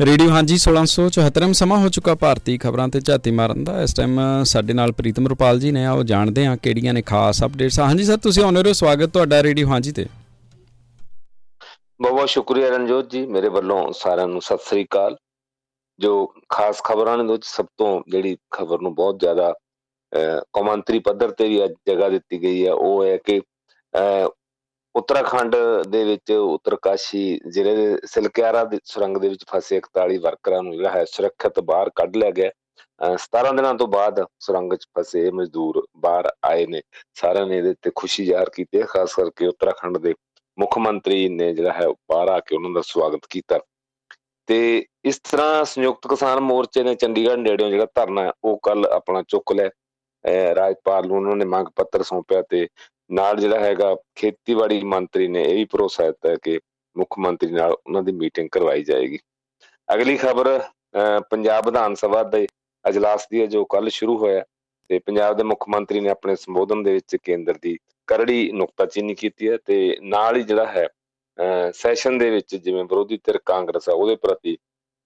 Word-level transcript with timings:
Radio, 0.00 0.28
ਹਾਂਜੀ 0.30 0.56
1674 0.58 1.52
ਸਮਾਂ 1.54 1.78
ਹੋ 1.78 1.88
ਚੁੱਕਾ 1.94 2.14
ਭਾਰਤੀ 2.20 2.56
ਖਬਰਾਂ 2.58 2.88
ਤੇ 2.88 3.00
ਝਾਤੀ 3.06 3.30
ਮਾਰਨ 3.38 3.64
ਦਾ। 3.64 3.72
ਇਸ 3.82 3.94
ਟਾਈਮ 3.94 4.20
ਸਾਡੇ 4.50 4.72
ਨਾਲ 4.72 4.92
ਪ੍ਰੀਤਮ 5.00 5.26
ਰੁਪਾਲ 5.28 5.58
ਜੀ 5.60 5.72
ਨੇ, 5.72 5.84
ਆਓ 5.86 6.02
ਜਾਣਦੇ 6.02 6.46
ਹਾਂ 6.46 6.56
ਕਿਹੜੀਆਂ 6.56 6.94
ਨੇ 6.94 7.02
ਖਾਸ 7.02 7.42
ਅਪਡੇਟਸ 7.44 7.78
ਹਾਂਜੀ, 7.80 8.04
ਸਰ, 8.04 8.16
ਤੁਸੀਂ 8.18 8.42
ਆਉਣੇ 8.44 8.62
ਰਹੋ। 8.62 8.72
ਸਵਾਗਤ 8.72 9.10
ਤੁਹਾਡਾ 9.12 9.42
ਰੇਡੀਓ, 9.42 9.68
ਹਾਂਜੀ, 9.68 9.92
ਤੇ। 9.92 10.06
ਬਹੁਤ 12.00 12.12
ਬਹੁਤ 12.12 12.28
ਸ਼ੁਕਰੀਆ 12.28 12.68
ਰਣਜੋਤ 12.70 13.10
ਜੀ, 13.10 13.24
ਮੇਰੇ 13.26 13.48
ਵੱਲੋਂ 13.48 13.80
ਸਾਰਿਆਂ 13.92 14.26
ਨੂੰ 14.28 14.40
ਸਤਿ 14.42 14.64
ਸ੍ਰੀ 14.68 14.84
ਅਕਾਲ। 14.84 15.16
ਜੋ 15.98 16.12
ਖਾਸ 16.48 16.80
ਖਬਰਾਂ 16.84 17.16
ਨੇ 17.18 17.32
ਵਿੱਚ 17.32 17.44
ਸਭ 17.46 17.66
ਤੋਂ 17.78 17.90
ਜਿਹੜੀ 18.08 18.36
ਖਬਰ 18.50 18.80
ਨੂੰ 18.82 18.94
ਬਹੁਤ 18.94 19.18
ਜ਼ਿਆਦਾ 19.20 19.52
ਕੌਮਾਂਤਰੀ 20.52 20.98
ਪੱਧਰ 20.98 21.30
ਤੇ 21.30 21.48
ਵੀ 21.48 21.64
ਅੱਜ 21.64 21.72
ਜਗ੍ਹਾ 21.88 22.08
ਦਿੱਤੀ 22.08 22.42
ਗਈ 22.42 22.66
ਹੈ, 22.66 22.72
ਉਹ 22.72 23.04
ਹੈ 23.04 23.16
ਕਿ 23.16 23.40
ਉੱਤਰਾਖੰਡ 24.94 25.56
ਦੇ 25.88 26.04
ਵਿੱਚ 26.04 26.30
ਉੱਤਰਕਾਸ਼ੀ 26.32 27.40
ਜ਼ਿਲ੍ਹੇ 27.48 27.74
ਦੇ 27.76 27.98
ਸਿਲਕਿਆਰਾ 28.04 28.64
ਦੇ 28.64 28.78
ਸੁਰੰਗ 28.84 29.16
ਦੇ 29.16 29.28
ਵਿੱਚ 29.28 29.44
ਫਸੇ 29.50 29.80
41 29.80 30.16
ਵਰਕਰਾਂ 30.18 30.62
ਨੂੰ 30.62 30.76
ਜਿਹੜਾ 30.76 30.90
ਹੈ 30.90 31.04
ਸੁਰੱਖਿਅਤ 31.04 31.60
ਬਾਹਰ 31.60 31.90
ਕੱਢ 31.94 32.16
ਲਿਆ 32.16 32.30
ਗਿਆ। 32.30 32.50
17 33.16 33.52
ਦਿਨਾਂ 33.56 33.74
ਤੋਂ 33.74 33.86
ਬਾਅਦ 33.88 34.24
ਸੁਰੰਗ 34.40 34.72
'ਚ 34.72 34.86
ਫਸੇ 34.98 35.30
ਮਜ਼ਦੂਰ 35.30 35.86
ਬਾਹਰ 35.96 36.30
ਆਏ 36.44 36.66
ਨੇ। 36.66 36.82
ਸਾਰਿਆਂ 37.20 37.46
ਨੇ 37.46 37.58
ਇਹਦੇ 37.58 37.74
ਤੇ 37.82 37.90
ਖੁਸ਼ੀ 37.94 38.24
ਜ਼ਾਹਰ 38.24 38.50
ਕੀਤੀ 38.50 38.80
ਹੈ, 38.80 38.86
ਖਾਸ 38.86 39.14
ਕਰਕੇ 39.14 39.46
ਉੱਤਰਾਖੰਡ 39.46 39.98
ਦੇ 39.98 40.14
ਮੁੱਖ 40.58 40.78
ਮੰਤਰੀ 40.78 41.28
ਨੇ 41.28 41.52
ਜਿਹੜਾ 41.54 41.72
ਹੈ 41.72 41.88
ਬਾਹਰ 42.10 42.28
ਆ 42.28 42.40
ਕੇ 42.40 42.56
ਉਹਨਾਂ 42.56 42.70
ਦਾ 42.70 42.80
ਸਵਾਗਤ 42.84 43.26
ਕੀਤਾ। 43.30 43.58
ਤੇ 44.46 44.86
ਇਸ 45.04 45.20
ਤਰ੍ਹਾਂ 45.30 45.64
ਸੰਯੁਕਤ 45.64 46.06
ਕਿਸਾਨ 46.06 46.40
ਮੋਰਚੇ 46.40 46.82
ਨੇ 46.82 46.94
ਚੰਡੀਗੜ੍ਹ 46.94 47.36
ਨੇੜਿਓਂ 47.36 47.70
ਜਿਹੜਾ 47.70 47.86
ਧਰਨਾ 47.94 48.32
ਉਹ 48.44 48.58
ਕੱਲ 48.62 48.86
ਆਪਣਾ 48.86 49.22
ਚੁੱਕ 49.28 49.52
ਲਿਆ। 49.52 49.70
ਰਾਜਪਾਲ 50.54 51.06
ਨੂੰ 51.06 51.16
ਉਹਨਾਂ 51.16 51.36
ਨੇ 51.36 51.44
ਮੰਗ 51.44 51.66
ਪੱਤਰ 51.76 52.02
ਸੌਂਪਿਆ 52.02 52.42
ਤੇ 52.42 52.66
ਨਾਲ 53.10 53.40
ਜਿਹੜਾ 53.40 53.58
ਹੈਗਾ 53.60 53.94
ਖੇਤੀਬਾੜੀ 54.16 54.80
ਮੰਤਰੀ 54.84 55.28
ਨੇ 55.28 55.42
ਇਹ 55.42 55.54
ਵੀ 55.54 55.64
ਭਰੋਸਾ 55.64 56.06
ਦਿੱਤਾ 56.06 56.34
ਕਿ 56.42 56.58
ਮੁੱਖ 56.96 57.18
ਮੰਤਰੀ 57.18 57.50
ਨਾਲ 57.52 57.72
ਉਹਨਾਂ 57.72 58.02
ਦੀ 58.02 58.12
ਮੀਟਿੰਗ 58.12 58.48
ਕਰਵਾਈ 58.52 58.82
ਜਾਏਗੀ। 58.84 59.18
ਅਗਲੀ 59.88 60.16
ਖਬਰ 60.16 60.58
ਪੰਜਾਬ 61.30 61.66
ਵਿਧਾਨ 61.66 61.94
ਸਭਾ 61.94 62.22
ਦੇ 62.22 62.46
ਅਜਲਾਸ 62.84 63.26
ਦੀ 63.30 63.40
ਹੈ 63.40 63.46
ਜੋ 63.46 63.64
ਕੱਲ 63.64 63.88
ਸ਼ੁਰੂ 63.88 64.16
ਹੋਇਆ 64.18 64.44
ਤੇ 64.90 64.98
ਪੰਜਾਬ 64.98 65.36
ਦੇ 65.36 65.42
ਮੁੱਖ 65.44 65.68
ਮੰਤਰੀ 65.68 66.00
ਨੇ 66.00 66.08
ਆਪਣੇ 66.10 66.34
ਸੰਬੋਧਨ 66.36 66.82
ਦੇ 66.82 66.92
ਵਿੱਚ 66.94 67.16
ਕੇਂਦਰ 67.24 67.58
ਦੀ 67.62 67.76
ਕਰੜੀ 68.08 68.50
ਨੁਕਤਾਚੀਨੀ 68.52 69.14
ਕੀਤੀ 69.14 69.48
ਹੈ 69.48 69.56
ਤੇ 69.66 69.96
ਨਾਲ 70.02 70.36
ਹੀ 70.36 70.42
ਜਿਹੜਾ 70.42 70.66
ਹੈ 70.66 70.86
ਸੈਸ਼ਨ 71.74 72.18
ਦੇ 72.18 72.30
ਵਿੱਚ 72.30 72.54
ਜਿਵੇਂ 72.54 72.84
ਵਿਰੋਧੀ 72.84 73.16
ਧਿਰ 73.24 73.38
ਕਾਂਗਰਸ 73.46 73.88
ਆ 73.88 73.92
ਉਹਦੇ 73.92 74.16
ਪ੍ਰਤੀ 74.16 74.56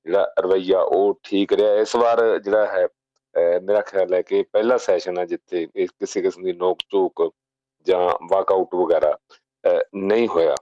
ਜਿਹੜਾ 0.06 0.32
ਰਵਈਆ 0.40 0.80
ਉਹ 0.80 1.18
ਠੀਕ 1.22 1.52
ਰਿਹਾ। 1.52 1.74
ਇਸ 1.80 1.94
ਵਾਰ 1.96 2.22
ਜਿਹੜਾ 2.38 2.66
ਹੈ 2.66 2.86
ਮੇਰਾ 3.62 3.80
ਖਿਆਲ 3.80 4.14
ਹੈ 4.14 4.20
ਕਿ 4.22 4.42
ਪਹਿਲਾ 4.52 4.76
ਸੈਸ਼ਨ 4.78 5.18
ਹੈ 5.18 5.24
ਜਿੱਥੇ 5.26 5.66
ਕਿਸੇ 5.76 6.22
ਕਿਸਮ 6.22 6.42
ਦੀ 6.42 6.52
ਨੋਕ 6.52 6.78
ਝੋਕ 6.92 7.22
ਜਾਂ 7.86 8.08
ਵਾਕਆਊਟ 8.30 8.74
ਵਗੈਰਾ 8.74 9.16
ਨਹੀਂ 9.96 10.28
ਹੋਇਆ। 10.28 10.54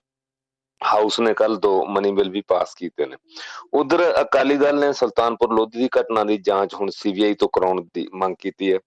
ਹਾਊਸ 0.81 1.19
ਨੇ 1.20 1.33
ਕੱਲ 1.34 1.56
ਦੋ 1.56 1.84
ਮਨੀ 1.87 2.12
ਬਿੱਲ 2.12 2.31
ਵੀ 2.31 2.41
ਪਾਸ 2.48 2.75
ਕੀਤੇ 2.75 3.06
ਨੇ। 3.06 3.17
ਉਧਰ 3.75 4.03
ਅਕਾਲੀ 4.20 4.56
ਦਲ 4.56 4.78
ਨੇ 4.81 4.92
ਸੁਲਤਾਨਪੁਰ 4.92 5.53
ਲੋਧੀ 5.55 5.78
ਦੀ 5.78 5.89
ਘਟਨਾ 6.00 6.25
ਦੀ 6.25 6.37
ਜਾਂਚ 6.39 6.75
ਹੁਣ 6.75 6.91
ਸੀਬੀਆਈ 6.91 7.34
ਤੋਂ 7.34 7.48
ਕਰਾਉਣ 7.53 7.83
ਦੀ 7.95 8.06
ਮੰਗ 8.15 8.37
ਕੀਤੀ 8.39 8.73
ਹੈ। 8.73 8.78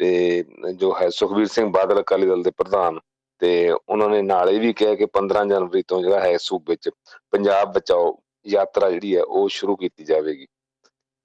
ਤੇ 0.00 0.44
ਜੋ 0.74 0.94
ਹੈ 1.00 1.08
ਸੁਖਵੀਰ 1.08 1.46
ਸਿੰਘ 1.46 1.68
ਬਾਦਲ 1.72 2.00
ਅਕਾਲੀ 2.00 2.26
ਦਲ 2.26 2.42
ਦੇ 2.42 2.50
ਪ੍ਰਧਾਨ 2.50 2.98
ਤੇ 3.40 3.70
ਉਹਨਾਂ 3.70 4.08
ਨੇ 4.08 4.20
ਨਾਲ 4.22 4.50
ਇਹ 4.50 4.60
ਵੀ 4.60 4.72
ਕਿਹਾ 4.72 4.94
ਕਿ 4.94 5.06
15 5.06 5.44
ਜਨਵਰੀ 5.44 5.82
ਤੋਂ 5.88 6.00
ਜਿਹੜਾ 6.02 6.20
ਹੈ 6.20 6.36
ਸੂਬੇ 6.36 6.72
ਵਿੱਚ 6.72 6.90
ਪੰਜਾਬ 7.30 7.72
ਬਚਾਓ 7.72 8.16
ਯਾਤਰਾ 8.46 8.90
ਜਿਹੜੀ 8.90 9.16
ਹੈ 9.16 9.22
ਉਹ 9.22 9.48
ਸ਼ੁਰੂ 9.48 9.76
ਕੀਤੀ 9.76 10.04
ਜਾਵੇਗੀ। 10.04 10.46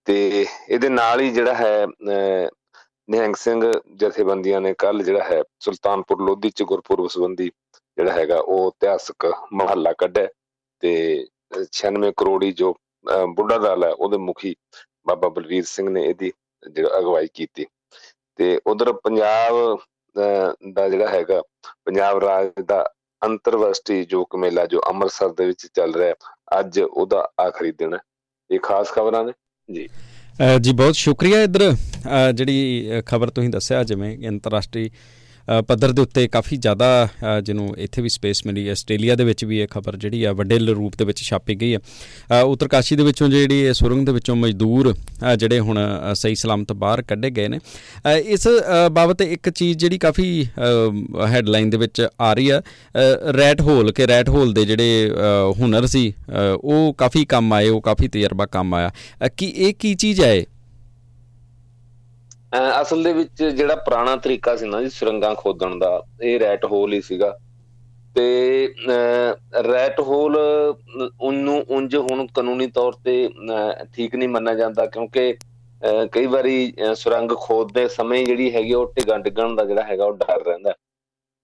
ਤੇ 0.07 0.45
ਇਹਦੇ 0.69 0.89
ਨਾਲ 0.89 1.21
ਹੀ 1.21 1.29
ਜਿਹੜਾ 1.29 1.53
ਹੈ 1.53 1.85
ਨਿਹੰਗ 3.13 3.35
ਸਿੰਘ 3.35 3.71
ਜਥੇਬੰਦੀਆਂ 3.95 4.59
ਨੇ 4.61 4.73
ਕੱਲ 4.73 5.03
ਜਿਹੜਾ 5.03 5.23
ਹੈ 5.23 5.41
ਸੁਲਤਾਨਪੁਰ 5.59 6.21
ਲੋਧੀ 6.21 6.49
ਚ 6.49 6.63
ਗੁਰਪੁਰਬ 6.63 7.07
ਸੰਬੰਧੀ 7.07 7.49
ਜਿਹੜਾ 7.97 8.11
ਹੈਗਾ 8.11 8.37
ਉਹ 8.37 8.67
ਇਤਿਹਾਸਕ 8.67 9.25
ਮਹੱਲਾ 9.53 9.93
ਕੱਢਿਆ 9.97 10.27
ਤੇ 10.83 10.93
96 11.73 12.11
ਕਰੋੜੀ 12.17 12.51
ਜੋ 12.53 12.73
ਬੁੱਢਾ 13.35 13.57
ਦਲ 13.57 13.83
ਹੈ 13.83 13.91
ਉਹਦੇ 13.91 14.17
ਮੁਖੀ 14.19 14.55
ਬਾਬਾ 15.07 15.29
ਬਲਵੀਰ 15.29 15.63
ਸਿੰਘ 15.65 15.89
ਨੇ 15.89 16.03
ਇਹਦੀ 16.03 16.31
ਜਿਹੜਾ 16.63 16.97
ਅਗਵਾਈ 16.99 17.27
ਕੀਤੀ 17.33 17.65
ਤੇ 18.39 18.59
ਉਧਰ 18.67 18.91
ਪੰਜਾਬ 19.03 19.77
ਦਾ 20.73 20.87
ਜਿਹੜਾ 20.89 21.07
ਹੈਗਾ 21.09 21.41
ਪੰਜਾਬ 21.85 22.23
ਰਾਜ 22.23 22.49
ਦਾ 22.65 22.83
ਅੰਤਰਰਾਸ਼ਟਰੀ 23.21 24.05
ਯੋਗ 24.11 24.35
ਮੇਲਾ 24.35 24.65
ਜੋ 24.65 24.81
ਅੰਮ੍ਰਿਤਸਰ 24.89 25.29
ਦੇ 25.33 25.45
ਵਿੱਚ 25.45 25.65
ਚੱਲ 25.67 25.93
ਰਿਹਾ, 25.93 26.13
ਅੱਜ 26.59 26.79
ਉਹਦਾ 26.81 27.27
ਆਖਰੀ 27.41 27.71
ਦਿਨ 27.71 27.93
ਹੈ। 27.93 27.99
ਇਹ 28.49 28.59
ਖਾਸ 28.59 28.91
ਖਬਰਾਂ 28.91 29.23
ਨੇ? 29.23 29.33
ਜੀ। 29.69 29.87
ਜੀ 30.61 30.71
ਬਹੁਤ 30.71 30.95
ਸ਼ੁਕਰੀਆ 30.95 31.41
ਇਧਰ। 31.41 31.75
ਜਿਹੜੀ 32.35 32.85
ਖਬਰ 33.05 33.29
ਤੁਸੀਂ 33.29 33.49
ਦੱਸਿਆ 33.49 33.83
ਜਿਵੇਂ 33.83 34.17
ਅੰਤਰਰਾਸ਼ਟਰੀ 34.27 34.89
ਪੱਧਰ 35.67 35.91
ਦੇ 35.91 36.01
ਉੱਤੇ 36.01 36.27
ਕਾਫੀ 36.27 36.57
ਜ਼ਿਆਦਾ 36.57 37.07
ਜਿਹਨੂੰ 37.43 37.73
ਇੱਥੇ 37.77 38.01
ਵੀ 38.01 38.09
ਸਪੇਸ 38.09 38.45
ਮਿਲੀ 38.45 38.65
ਹੈ 38.67 38.71
ਆਸਟ੍ਰੇਲੀਆ 38.71 39.15
ਦੇ 39.15 39.23
ਵਿੱਚ 39.23 39.43
ਵੀ 39.45 39.59
ਇਹ 39.59 39.67
ਖਬਰ 39.71 39.95
ਜਿਹੜੀ 39.97 40.23
ਆ 40.23 40.31
ਵੱਡੇ 40.33 40.57
ਰੂਪ 40.59 40.95
ਦੇ 40.97 41.05
ਵਿੱਚ 41.05 41.21
ਛਾਪੀ 41.23 41.55
ਗਈ 41.55 41.73
ਹੈ 41.73 42.41
ਉੱਤਰਕਾਸ਼ੀ 42.41 42.95
ਦੇ 42.95 43.03
ਵਿੱਚੋਂ 43.03 43.27
ਜਿਹੜੀ 43.29 43.59
ਇਹ 43.61 43.73
ਸੁਰੰਗ 43.73 44.05
ਦੇ 44.05 44.11
ਵਿੱਚੋਂ 44.11 44.35
ਮਜ਼ਦੂਰ 44.35 44.93
ਜਿਹੜੇ 45.37 45.59
ਹੁਣ 45.59 45.79
ਸਹੀ 46.15 46.35
ਸਲਾਮਤ 46.35 46.71
ਬਾਹਰ 46.73 47.01
ਕੱਢੇ 47.01 47.29
ਗਏ 47.29 47.47
ਨੇ। 47.47 47.59
ਇਸ 48.25 48.47
ਬਾਬਤ 48.91 49.21
ਇੱਕ 49.21 49.49
ਚੀਜ਼ 49.49 49.77
ਜਿਹੜੀ 49.77 49.97
ਕਾਫੀ 49.97 50.45
ਹੈਡਲਾਈਨ 51.27 51.69
ਦੇ 51.69 51.77
ਵਿੱਚ 51.77 52.05
ਆ 52.21 52.33
ਰਹੀ 52.33 52.49
ਆ 52.49 52.61
ਰੈਟ 53.37 53.61
ਹੋਲ 53.61 53.91
ਕੇ 53.91 54.07
ਰੈਟ 54.07 54.29
ਹੋਲ 54.29 54.53
ਦੇ 54.53 54.65
ਜਿਹੜੇ 54.65 55.11
ਹੁਨਰ 55.59 55.85
ਸੀ 55.87 56.13
ਉਹ 56.55 56.93
ਕਾਫੀ 56.97 57.25
ਕੰਮ 57.25 57.53
ਆਏ, 57.53 57.67
ਉਹ 57.67 57.81
ਕਾਫੀ 57.81 58.07
ਤਜਰਬਾ 58.07 58.45
ਕੰਮ 58.45 58.73
ਆਇਆ। 58.73 58.91
ਕੀ 59.37 59.45
ਇਹ 59.47 59.73
ਕੀ 59.79 59.93
ਚੀਜ਼ 59.95 60.21
ਹੈ 60.21 60.43
ਅਸਲ 62.53 63.03
ਦੇ 63.03 63.11
ਵਿੱਚ 63.13 63.43
ਜਿਹੜਾ 63.43 63.75
ਪੁਰਾਣਾ 63.75 64.15
ਤਰੀਕਾ 64.15 64.55
ਸੀ 64.55 64.67
ਨਾ 64.67 64.81
ਜੀ 64.81 64.89
ਸੁਰੰਗਾਂ 64.89 65.33
ਖੋਦਣ 65.35 65.77
ਦਾ, 65.79 66.01
ਇਹ 66.21 66.39
ਰੈਟ 66.39 66.65
ਹੋਲ 66.65 66.93
ਹੀ 66.93 67.01
ਸੀਗਾ। 67.01 67.37
ਤੇ 68.15 68.73
ਰੈਟ 69.67 69.99
ਹੋਲ 69.99 70.35
ਉਹਨੂੰ 70.37 71.63
ਉਂਝ 71.69 71.95
ਹੁਣ 71.95 72.25
ਕਾਨੂੰਨੀ 72.35 72.67
ਤੌਰ 72.67 72.93
ਤੇ 73.05 73.15
ਠੀਕ 73.93 74.15
ਨਹੀਂ 74.15 74.29
ਮੰਨਿਆ 74.29 74.53
ਜਾਂਦਾ 74.53 74.85
ਕਿਉਂਕਿ 74.85 75.33
ਕਈ 76.13 76.25
ਵਾਰੀ 76.25 76.73
ਸੁਰੰਗ 76.95 77.31
ਖੋਦਦੇ 77.37 77.87
ਸਮੇਂ 77.87 78.23
ਜਿਹੜੀ 78.25 78.53
ਹੈਗੀ 78.55 78.73
ਉਹ 78.73 78.93
ਟਿਗਾਂ 78.95 79.19
ਡਿੱਗਣ 79.19 79.55
ਦਾ 79.55 79.63
ਜਿਹੜਾ 79.65 79.83
ਹੈਗਾ 79.83 80.05
ਉਹ 80.05 80.13
ਡਰ 80.17 80.43
ਰਹਿੰਦਾ 80.45 80.73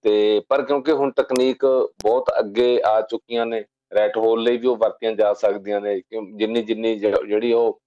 ਤੇ 0.05 0.41
ਪਰ 0.49 0.61
ਕਿਉਂਕਿ 0.61 0.91
ਹੁਣ 0.91 1.11
ਤਕਨੀਕ 1.11 1.65
ਬਹੁਤ 2.03 2.29
ਅੱਗੇ 2.39 2.79
ਆ 2.85 2.99
ਚੁੱਕੀਆਂ 3.01 3.45
ਨੇ 3.45 3.63
ਰੈਟ 3.95 4.17
ਹੋਲ 4.17 4.43
ਲਈ 4.43 4.57
ਵੀ 4.57 4.67
ਉਹ 4.67 4.77
ਵਰਤੀਆਂ 4.77 5.11
ਜਾ 5.11 5.33
ਸਕਦੀਆਂ 5.33 5.81
ਨੇ 5.81 5.99
ਜਿੰਨੀ 6.37 6.61
ਜਿੰਨੀ 6.61 6.95
ਜਿਹੜੀ 6.99 7.51
ਉਹ 7.53 7.79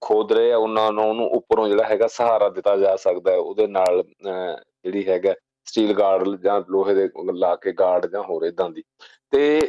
ਖੋਦ 0.00 0.32
ਰਹੇ 0.32 0.52
ਆ, 0.52 0.56
ਉਹਨਾਂ 0.56 0.90
ਨੂੰ, 0.92 1.08
ਉਹਨੂੰ 1.08 1.28
ਉੱਪਰੋਂ 1.36 1.68
ਜਿਹੜਾ 1.68 1.84
ਹੈਗਾ 1.88 2.06
ਸਹਾਰਾ 2.08 2.48
ਦਿੱਤਾ 2.48 2.76
ਜਾ 2.76 2.96
ਸਕਦਾ 2.96 3.32
ਹੈ, 3.32 3.36
ਉਹਦੇ 3.36 3.66
ਨਾਲ 3.66 4.02
ਜਿਹੜੀ 4.24 5.06
ਹੈਗਾ 5.08 5.34
ਸਟੀਲ 5.66 5.92
ਗਾਰਡ 5.94 6.36
ਜਾਂ 6.42 6.60
ਲੋਹੇ 6.70 6.94
ਦੇ 6.94 7.08
ਲਾ 7.34 7.54
ਕੇ 7.56 7.72
ਗਾਰਡ 7.72 8.06
ਜਾਂ 8.12 8.22
ਹੋਰ 8.22 8.44
ਇਦਾਂ 8.44 8.68
ਦੀ। 8.70 8.82
ਤੇ 9.32 9.60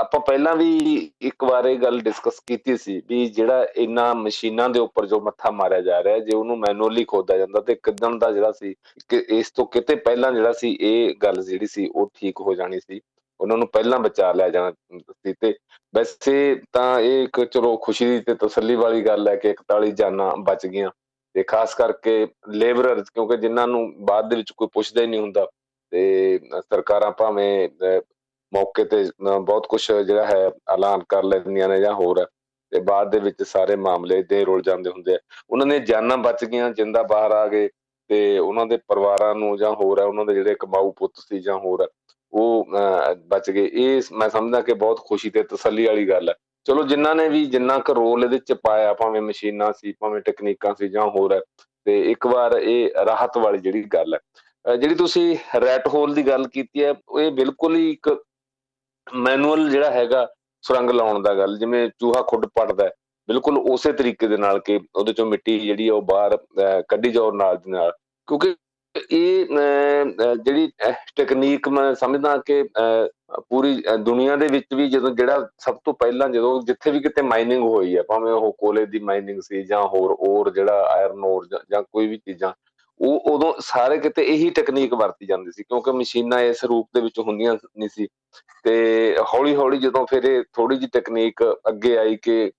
ਆਪਾਂ 0.00 0.20
ਪਹਿਲਾਂ 0.20 0.54
ਵੀ 0.56 0.78
ਇੱਕ 1.22 1.44
ਵਾਰ 1.44 1.66
ਇਹ 1.66 1.78
ਗੱਲ 1.78 2.00
ਡਿਸਕਸ 2.00 2.40
ਕੀਤੀ 2.46 2.76
ਸੀ 2.76 3.00
ਵੀ 3.08 3.26
ਜਿਹੜਾ 3.26 3.66
ਇਹਨਾਂ 3.76 4.14
ਮਸ਼ੀਨਾਂ 4.14 4.68
ਦੇ 4.68 4.80
ਉੱਪਰ 4.80 5.06
ਜੋ 5.06 5.20
ਮੱਥਾ 5.20 5.50
ਮਾਰਿਆ 5.50 5.80
ਜਾ 5.80 6.02
ਰਿਹਾ, 6.04 6.18
ਜੇ 6.18 6.36
ਉਹਨੂੰ 6.36 6.58
ਮੈਨੂਅਲੀ 6.58 7.04
ਖੋਦਾ 7.08 7.36
ਜਾਂਦਾ 7.38 7.60
ਤੇ 7.60 7.74
ਕਿਦਣ 7.74 8.18
ਦਾ 8.18 8.30
ਜਿਹੜਾ 8.32 8.52
ਸੀ, 8.52 8.74
ਕਿ 9.08 9.24
ਇਸ 9.38 9.50
ਤੋਂ 9.50 9.66
ਕਿਤੇ 9.66 9.94
ਪਹਿਲਾਂ 9.96 10.32
ਜਿਹੜਾ 10.32 10.52
ਸੀ, 10.52 10.76
ਇਹ 10.80 11.14
ਗੱਲ 11.22 11.42
ਜਿਹੜੀ 11.42 11.66
ਸੀ, 11.66 11.88
ਉਹ 11.94 12.10
ਠੀਕ 12.14 12.40
ਹੋ 12.40 12.54
ਜਾਣੀ 12.54 12.80
ਸੀ। 12.80 13.00
ਉਹਨਾਂ 13.42 13.56
ਨੂੰ 13.58 13.68
ਪਹਿਲਾਂ 13.68 13.98
ਬਚਾ 13.98 14.32
ਲਿਆ 14.32 14.48
ਜਾਣਾ 14.48 14.70
ਸੀ 15.10 15.34
ਤੇ 15.40 15.54
ਵੈਸੇ 15.96 16.60
ਤਾਂ 16.72 17.00
ਇਹ 17.00 17.22
ਇੱਕ 17.22 17.44
ਚਲੋ 17.44 17.76
ਖੁਸ਼ੀ 17.76 18.06
ਦੀ 18.06 18.20
ਤੇ 18.20 18.34
ਤਸੱਲੀ 18.34 18.74
ਵਾਲੀ 18.74 19.02
ਗੱਲ 19.02 19.28
ਹੈ 19.28 19.36
ਕਿ 19.36 19.50
41 19.50 19.90
ਜਾਨਾਂ 19.90 20.30
ਬਚ 20.36 20.66
ਗਈਆਂ 20.66 20.90
ਤੇ 21.34 21.42
ਖਾਸ 21.42 21.74
ਕਰਕੇ 21.74 22.26
ਲੇਬਰਰ 22.48 23.00
ਕਿਉਂਕਿ 23.00 23.36
ਜਿਨ੍ਹਾਂ 23.36 23.66
ਨੂੰ 23.68 23.94
ਬਾਅਦ 24.04 24.28
ਦੇ 24.30 24.36
ਵਿੱਚ 24.36 24.52
ਕੋਈ 24.56 24.68
ਪੁੱਛਦਾ 24.72 25.02
ਹੀ 25.02 25.06
ਨਹੀਂ 25.06 25.20
ਹੁੰਦਾ 25.20 25.46
ਤੇ 25.90 26.40
ਸਰਕਾਰਾਂ 26.58 27.10
ਭਾਵੇਂ 27.10 27.68
ਮੌਕੇ 28.54 28.84
ਤੇ 28.84 29.04
ਬਹੁਤ 29.42 29.66
ਕੁਝ 29.66 29.92
ਜਿਹੜਾ 29.92 30.26
ਹੈ 30.26 30.50
ਐਲਾਨ 30.72 31.02
ਕਰ 31.08 31.22
ਲੈਂਦੀਆਂ 31.22 31.68
ਨੇ 31.68 31.80
ਜਾਂ 31.80 31.94
ਹੋਰ 31.94 32.26
ਤੇ 32.70 32.80
ਬਾਅਦ 32.80 33.10
ਦੇ 33.10 33.18
ਵਿੱਚ 33.18 33.42
ਸਾਰੇ 33.42 33.76
ਮਾਮਲੇ 33.76 34.22
ਦੇ 34.22 34.44
ਰੁਲ 34.44 34.62
ਜਾਂਦੇ 34.62 34.90
ਹੁੰਦੇ 34.90 35.14
ਆ। 35.14 35.18
ਉਹਨਾਂ 35.50 35.66
ਨੇ 35.66 35.78
ਜਾਨਾਂ 35.78 36.16
ਬਚ 36.16 36.44
ਗਈਆਂ, 36.44 36.70
ਜਿੰਦਾ 36.70 37.02
ਬਾਹਰ 37.02 37.30
ਆ 37.30 37.46
ਗਏ 37.46 37.68
ਤੇ 38.08 38.38
ਉਹਨਾਂ 38.38 38.66
ਦੇ 38.66 38.76
ਪਰਿਵਾਰਾਂ 38.76 39.34
ਨੂੰ 39.34 39.56
ਜਾਂ 39.56 39.72
ਹੋਰ 39.72 40.00
ਹੈ, 40.00 40.04
ਉਹਨਾਂ 40.04 40.24
ਦੇ 40.24 40.34
ਜਿਹੜੇ 40.34 40.54
ਕਮਾਊ 40.54 40.90
ਪੁੱਤ 40.90 41.12
ਸੀ 41.16 41.40
ਜਾਂ 41.40 41.56
ਹੋਰ 41.58 41.88
ਉਹ 42.32 42.68
ਬਚ 43.28 43.50
ਗਏ। 43.50 43.70
ਇਹ 43.72 44.02
ਮੈਂ 44.12 44.28
ਸਮਝਦਾ 44.30 44.60
ਕਿ 44.60 44.74
ਬਹੁਤ 44.74 45.00
ਖੁਸ਼ੀ 45.06 45.30
ਤੇ 45.30 45.42
ਤਸੱਲੀ 45.42 45.86
ਵਾਲੀ 45.86 46.08
ਗੱਲ 46.08 46.28
ਹੈ। 46.28 46.34
ਚਲੋ, 46.66 46.82
ਜਿਨ੍ਹਾਂ 46.82 47.14
ਨੇ 47.14 47.28
ਵੀ 47.28 47.44
ਜਿੰਨਾ 47.46 47.78
ਕੁ 47.78 47.94
ਰੋਲ 47.94 48.24
ਇਹਦੇ 48.24 48.38
ਚ 48.38 48.52
ਪਾਇਆ, 48.62 48.92
ਭਾਵੇਂ 48.94 49.20
ਮਸ਼ੀਨਾਂ 49.22 49.72
ਸੀ, 49.72 49.92
ਭਾਵੇਂ 50.00 50.20
ਟੈਕਨੀਕਾਂ 50.20 50.74
ਸੀ 50.74 50.88
ਜਾਂ 50.88 51.06
ਹੋਰ 51.10 51.40
ਤੇ 51.86 52.00
ਇੱਕ 52.10 52.26
ਵਾਰ 52.26 52.52
ਇਹ 52.58 53.04
ਰਾਹਤ 53.06 53.38
ਵਾਲੀ 53.38 53.58
ਜਿਹੜੀ 53.58 53.82
ਗੱਲ 53.94 54.14
ਹੈ। 54.14 54.76
ਜਿਹੜੀ 54.76 54.94
ਤੁਸੀਂ 54.94 55.36
ਰੈਟ 55.60 55.88
ਹੋਲ 55.88 56.14
ਦੀ 56.14 56.26
ਗੱਲ 56.26 56.46
ਕੀਤੀ 56.48 56.84
ਹੈ, 56.84 56.94
ਇਹ 57.20 57.30
ਬਿਲਕੁਲ 57.30 57.76
ਹੀ 57.76 57.90
ਇੱਕ 57.90 58.08
ਮੈਨੂਅਲ 59.06 59.68
ਜਿਹੜਾ 59.70 59.90
ਹੈਗਾ, 59.90 60.26
ਸੁਰੰਗ 60.64 60.90
ਲਾਉਣ 60.90 61.22
ਦਾ 61.22 61.34
ਗੱਲ। 61.34 61.56
ਜਿਵੇਂ 61.58 61.88
ਚੂਹਾ 61.98 62.22
ਖੁੱਡ 62.22 62.46
ਪੜਦਾ 62.54 62.90
ਬਿਲਕੁਲ 63.28 63.58
ਉਸੇ 63.58 63.92
ਤਰੀਕੇ 63.92 64.26
ਦੇ 64.28 64.36
ਨਾਲ 64.36 64.58
ਕਿ 64.58 64.78
ਉਹਦੇ 64.96 65.12
ਚੋਂ 65.12 65.26
ਮਿੱਟੀ 65.26 65.58
ਜਿਹੜੀ 65.58 65.88
ਉਹ 65.90 66.02
ਬਾਹਰ 66.02 66.36
ਕੱਢੀ 66.88 67.10
ਜਾਓ 67.12 67.32
ਨਾਲ 67.32 67.56
ਦੀ 67.56 67.70
ਨਾਲ। 67.70 67.92
ਕਿਉਂਕਿ 68.28 68.54
ਇਹ 68.94 69.46
ਜਿਹੜੀ 70.36 70.70
ਟੈਕਨੀਕ 71.16 71.68
ਮੈਂ 71.68 71.94
ਸਮਝਦਾ 71.94 72.36
ਕਿ 72.46 72.62
ਪੂਰੀ 73.50 73.82
ਦੁਨੀਆ 74.00 74.36
ਦੇ 74.36 74.46
ਵਿੱਚ 74.48 74.74
ਵੀ 74.74 74.88
ਜਦੋਂ 74.90 75.10
ਜਿਹੜਾ 75.10 75.48
ਸਭ 75.58 75.76
ਤੋਂ 75.84 75.94
ਪਹਿਲਾਂ 75.94 76.28
ਜਦੋਂ 76.28 76.60
ਜਿੱਥੇ 76.62 76.90
ਵੀ 76.90 77.00
ਕਿਤੇ 77.00 77.22
ਮਾਈਨਿੰਗ 77.22 77.62
ਹੋਈ 77.64 77.96
ਹੈ 77.96 78.02
ਭਾਵੇਂ 78.08 78.32
ਉਹ 78.32 78.52
ਕੋਲੇ 78.58 78.84
ਦੀ 78.86 78.98
ਮਾਈਨਿੰਗ 79.02 79.40
ਸੀ 79.42 79.62
ਜਾਂ 79.62 79.82
ਹੋਰ 79.94 80.16
ਔਰ 80.28 80.50
ਜਿਹੜਾ 80.50 80.82
ਆਇਰਨ 80.90 81.24
ਔਰ 81.24 81.46
ਜਾਂ 81.70 81.82
ਕੋਈ 81.82 82.06
ਵੀ 82.06 82.16
ਚੀਜ਼ਾਂ, 82.18 82.52
ਉਹ 83.00 83.20
ਉਦੋਂ 83.32 83.52
ਸਾਰੇ 83.60 83.98
ਕਿਤੇ 83.98 84.22
ਇਹੀ 84.24 84.50
ਟੈਕਨੀਕ 84.50 84.94
ਵਰਤੀ 84.94 85.26
ਜਾਂਦੀ 85.26 85.50
ਸੀ 85.52 85.62
ਕਿਉਂਕਿ 85.62 85.92
ਮਸ਼ੀਨਾਂ 85.92 86.40
ਇਸ 86.40 86.64
ਰੂਪ 86.64 86.88
ਦੇ 86.94 87.00
ਵਿੱਚ 87.00 87.18
ਹੁੰਦੀਆਂ 87.18 87.54
ਨਹੀਂ 87.54 87.88
ਸੀ। 87.88 88.06
ਤੇ 88.64 89.16
ਹੌਲੀ 89.34 89.54
ਹੌਲੀ 89.56 89.78
ਜਦੋਂ 89.78 90.06
ਫਿਰ 90.06 90.24
ਇਹ 90.24 90.42
ਥੋੜੀ 90.54 90.76
ਜਿਹੀ 90.76 90.88
ਟੈਕਨੀਕ 90.92 91.42
ਅੱਗੇ 91.68 91.96
ਆਈ 91.98 92.16
ਕਿ 92.22 92.50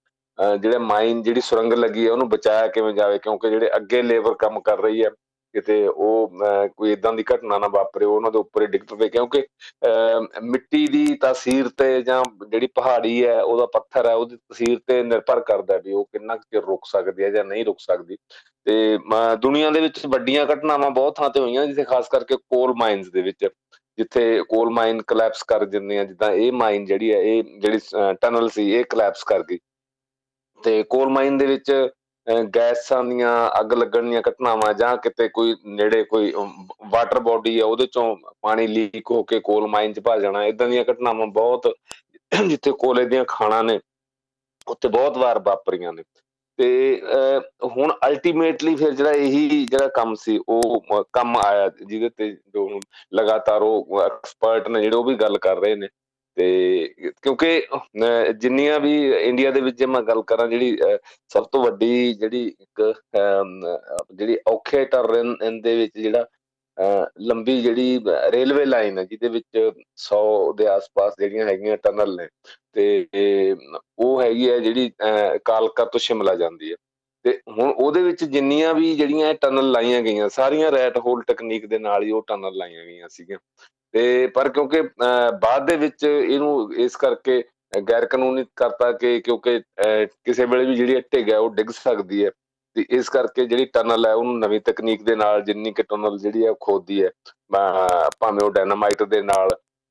ਜਿਹੜੇ 0.59 0.77
ਮਾਈਨ 0.79 1.21
ਜਿਹੜੀ 1.23 1.41
ਸੁਰੰਗ 1.41 1.73
ਲੱਗੀ 1.73 2.05
ਹੈ 2.05 2.11
ਉਹਨੂੰ 2.11 2.27
ਬਚਾਇਆ 2.29 2.67
ਕਿਵੇਂ 2.67 2.93
ਜਾਵੇ 2.93 3.17
ਕਿਉਂਕਿ 3.19 3.49
ਜਿਹੜੇ 3.49 3.69
ਅੱਗੇ 3.75 4.01
ਲੇਬਰ 4.01 4.33
ਕੰਮ 4.39 4.59
ਕਰ 4.59 4.79
ਰਹੀ 4.79 5.03
ਹੈ 5.03 5.09
ਕਿਤੇ 5.53 5.75
ਉਹ 5.87 6.31
ਕੋਈ 6.67 6.91
ਇਦਾਂ 6.91 7.13
ਦੀ 7.13 7.23
ਘਟਨਾ 7.33 7.57
ਨਾ 7.59 7.67
ਵਾਪਰੇ 7.73 8.05
ਉਹਨਾਂ 8.05 8.31
ਦੇ 8.31 8.37
ਉੱਪਰ 8.37 8.65
ਡਿੱਗ 8.67 8.81
ਪਵੇ, 8.89 9.09
ਕਿਉਂਕਿ 9.09 9.43
ਮਿੱਟੀ 10.43 10.85
ਦੀ 10.87 11.05
ਤਾਸੀਰ 11.21 11.69
ਤੇ 11.77 12.01
ਜਾਂ 12.03 12.23
ਜਿਹੜੀ 12.47 12.67
ਪਹਾੜੀ 12.75 13.25
ਹੈ, 13.25 13.41
ਉਹਦਾ 13.41 13.65
ਪੱਥਰ 13.73 14.07
ਹੈ, 14.07 14.13
ਉਹਦੀ 14.13 14.35
ਤਾਸੀਰ 14.37 14.79
ਤੇ 14.87 15.01
ਨਿਰਭਰ 15.03 15.39
ਕਰਦਾ 15.41 15.77
ਵੀ 15.77 15.93
ਉਹ 15.93 16.07
ਕਿੰਨਾ 16.13 16.37
ਚਿਰ 16.37 16.63
ਰੁਕ 16.63 16.85
ਸਕਦੀ 16.87 17.23
ਹੈ 17.23 17.29
ਜਾਂ 17.29 17.43
ਨਹੀਂ 17.45 17.65
ਰੁਕ 17.65 17.79
ਸਕਦੀ। 17.79 18.17
ਤੇ 18.65 18.97
ਦੁਨੀਆ 19.41 19.69
ਦੇ 19.69 19.79
ਵਿੱਚ 19.81 20.05
ਵੱਡੀਆਂ 20.07 20.45
ਘਟਨਾਵਾਂ 20.45 20.89
ਬਹੁਤ 20.91 21.15
ਥਾਂ 21.17 21.29
ਤੇ 21.29 21.39
ਹੋਈਆਂ, 21.39 21.65
ਜਿੱਥੇ 21.67 21.83
ਖਾਸ 21.83 22.07
ਕਰਕੇ 22.09 22.35
ਕੋਲ 22.35 22.73
ਮਾਈਨਸ 22.77 23.09
ਦੇ 23.11 23.21
ਵਿੱਚ, 23.21 23.47
ਜਿੱਥੇ 23.97 24.41
ਕੋਲ 24.49 24.69
ਮਾਈਨ 24.73 25.01
ਕਲੈਪਸ 25.07 25.43
ਕਰ 25.47 25.65
ਦਿੰਦੇ 25.65 25.97
ਆ, 25.99 26.03
ਜਿੱਦਾਂ 26.03 26.31
ਇਹ 26.31 26.51
ਮਾਈਨ 26.53 26.85
ਜਿਹੜੀ 26.85 27.11
ਹੈ, 27.13 27.19
ਇਹ 27.21 27.43
ਜਿਹੜੀ 27.59 27.79
ਟਨਲ 28.21 28.49
ਸੀ, 28.49 28.71
ਇਹ 28.71 28.83
ਕਲੈਪਸ 28.89 29.23
ਕਰ 29.23 29.43
ਗਈ। 29.43 29.59
ਤੇ 30.61 30.81
ਕੋਲ 30.89 31.09
ਮਾਈਨ 31.09 31.37
ਦੇ 31.37 31.45
ਵਿੱਚ 31.45 31.71
ਗੈਸਾਂ 32.55 33.03
ਦੀਆਂ 33.03 33.31
ਅੱਗ 33.59 33.73
ਲੱਗਣ 33.73 34.09
ਦੀਆਂ 34.09 34.21
ਘਟਨਾਵਾਂ 34.27 34.73
ਜਾਂ 34.73 34.95
ਕਿਤੇ 34.97 35.27
ਕੋਈ 35.29 35.55
ਨੇੜੇ 35.65 36.03
ਕੋਈ 36.03 36.31
ਵਾਟਰ 36.91 37.19
ਬਾਡੀ 37.19 37.59
ਆ, 37.59 37.65
ਉਹਦੇ 37.65 37.85
ਚੋਂ 37.85 38.15
ਪਾਣੀ 38.41 38.67
ਲੀਕ 38.67 39.11
ਹੋ 39.11 39.23
ਕੇ 39.23 39.39
ਕੋਲ 39.39 39.67
ਮਾਈਨ 39.67 39.93
'ਚ 39.93 39.99
ਭਾ 40.05 40.17
ਜਾਣਾ 40.19 40.43
ਇਦਾਂ 40.45 40.67
ਦੀਆਂ 40.69 40.83
ਘਟਨਾਵਾਂ 40.91 41.27
ਬਹੁਤ 41.29 41.67
ਜਿੱਥੇ 42.47 42.71
ਕੋਲੇ 42.79 43.05
ਦੀਆਂ 43.05 43.25
ਖਾਣਾ 43.27 43.61
ਨੇ 43.61 43.79
ਉੱਤੇ 44.67 44.87
ਬਹੁਤ 44.87 45.17
ਵਾਰ 45.17 45.39
ਵਾਪਰੀਆਂ 45.45 45.93
ਨੇ। 45.93 46.03
ਤੇ 46.59 47.01
ਹੁਣ 47.75 47.91
ਅਲਟੀਮੇਟਲੀ 48.07 48.75
ਫਿਰ 48.75 48.91
ਜਿਹੜਾ 48.91 49.11
ਇਹੀ 49.11 49.65
ਜਿਹੜਾ 49.65 49.87
ਕੰਮ 49.95 50.13
ਸੀ, 50.15 50.39
ਉਹ 50.49 51.03
ਕੰਮ 51.13 51.37
ਆਇਆ 51.37 51.69
ਜਿਹਦੇ 51.79 52.09
ਤੇ 52.09 52.29
ਜੋ 52.31 52.79
ਲਗਾਤਾਰ 53.15 53.61
ਉਹ 53.61 54.01
ਐਕਸਪਰਟ 54.01 54.67
ਨੇ 54.69 54.81
ਜਿਹੜੇ 54.81 54.97
ਉਹ 54.97 55.03
ਵੀ 55.03 55.15
ਗੱਲ 55.15 55.37
ਕਰ 55.37 55.57
ਰਹੇ 55.57 55.75
ਨੇ। 55.75 55.87
ਤੇ 56.37 56.87
ਕਿਉਂਕਿ 57.23 57.61
ਜਿੰਨੀਆਂ 58.39 58.79
ਵੀ 58.79 58.93
ਇੰਡੀਆ 59.15 59.51
ਦੇ 59.51 59.61
ਵਿੱਚ 59.61 59.77
ਜੇ 59.77 59.85
ਮੈਂ 59.85 60.01
ਗੱਲ 60.03 60.21
ਕਰਾਂ 60.27 60.47
ਜਿਹੜੀ 60.47 60.77
ਸਭ 61.31 61.45
ਤੋਂ 61.51 61.63
ਵੱਡੀ 61.63 62.13
ਜਿਹੜੀ 62.13 62.45
ਇੱਕ 62.47 62.93
ਜਿਹੜੀ 64.13 64.37
ਔਖੇ 64.47 64.83
ਟਰਨ 64.85 65.59
ਦੇ 65.61 65.75
ਵਿੱਚ 65.77 65.97
ਜਿਹੜਾ 65.97 66.25
ਲੰਬੀ 67.21 67.59
ਜਿਹੜੀ 67.61 67.99
ਰੇਲਵੇ 68.31 68.65
ਲਾਈਨ 68.65 68.97
ਹੈ, 68.97 69.03
ਜਿਹਦੇ 69.03 69.29
ਵਿੱਚ 69.29 69.57
100 69.57 70.53
ਦੇ 70.57 70.67
ਆਸ-ਪਾਸ 70.67 71.13
ਜਿਹੜੀਆਂ 71.19 71.45
ਹੈਗੀਆਂ 71.47 71.77
ਟਨਲ 71.83 72.15
ਨੇ, 72.15 72.27
ਤੇ 72.73 73.55
ਉਹ 73.99 74.21
ਹੈਗੀ 74.21 74.49
ਹੈ 74.49 74.57
ਜਿਹੜੀ 74.59 74.91
ਕਾਲਕਾ 75.45 75.85
ਤੋਂ 75.85 75.99
ਸ਼ਿਮਲਾ 75.99 76.35
ਜਾਂਦੀ 76.35 76.71
ਹੈ। 76.71 76.75
ਤੇ 77.25 77.39
ਹੁਣ 77.49 77.69
ਉਹਦੇ 77.71 78.01
ਵਿੱਚ 78.03 78.23
ਜਿੰਨੀਆਂ 78.23 78.73
ਵੀ 78.73 78.93
ਜਿਹੜੀਆਂ 78.95 79.33
ਟਨਲ 79.41 79.71
ਲਾਈਆਂ 79.71 80.01
ਗਈਆਂ, 80.01 80.29
ਸਾਰੀਆਂ 80.29 80.71
ਰੈਟ 80.71 80.97
ਹੋਲ 80.97 81.21
ਟੈਕਨੀਕ 81.27 81.65
ਦੇ 81.65 81.79
ਨਾਲ 81.79 82.03
ਹੀ 82.03 82.11
ਉਹ 82.11 82.23
ਟਨਲ 82.27 82.57
ਲਾਈਆਂ 82.57 82.85
ਗਈਆਂ 82.85 83.07
ਸੀਗੀਆਂ। 83.11 83.37
ਤੇ 83.93 84.27
ਪਰ 84.27 84.49
ਕਿਉਂਕਿ 84.49 84.81
ਬਾਅਦ 85.41 85.65
ਦੇ 85.67 85.75
ਵਿੱਚ 85.77 86.03
ਇਹਨੂੰ 86.03 86.73
ਇਸ 86.83 86.95
ਕਰਕੇ 86.95 87.43
ਗੈਰ 87.89 88.05
ਕਾਨੂੰਨੀ 88.05 88.45
ਕਰਤਾ 88.55 88.91
ਕਿ 88.91 89.19
ਕਿਉਂਕਿ 89.21 89.59
ਕਿਸੇ 90.25 90.45
ਵੇਲੇ 90.45 90.65
ਵੀ 90.65 90.75
ਜਿਹੜੀ 90.75 91.01
ਢਿੱਗ 91.13 91.29
ਹੈ 91.31 91.37
ਉਹ 91.37 91.49
ਡਿੱਗ 91.55 91.69
ਸਕਦੀ 91.75 92.23
ਹੈ। 92.25 92.31
ਤੇ 92.75 92.85
ਇਸ 92.89 93.09
ਕਰਕੇ 93.09 93.45
ਜਿਹੜੀ 93.45 93.65
ਟਨਲ 93.73 94.05
ਹੈ 94.05 94.13
ਉਹਨੂੰ 94.13 94.39
ਨਵੀਂ 94.39 94.59
ਤਕਨੀਕ 94.61 95.03
ਦੇ 95.03 95.15
ਨਾਲ 95.15 95.41
ਜਿੰਨੀ 95.41 95.71
ਕਿ 95.71 95.83
ਟਨਲ 95.83 96.17
ਜਿਹੜੀ 96.19 96.45
ਹੈ 96.45 96.53
ਖੋਦੀ 96.59 97.03
ਹੈ 97.03 97.09
ਭਾਵੇਂ 97.51 98.45
ਉਹ 98.45 98.51
ਡਾਇਨਾਮਾਈਟ 98.51 99.03
ਦੇ 99.03 99.21
ਨਾਲ 99.21 99.49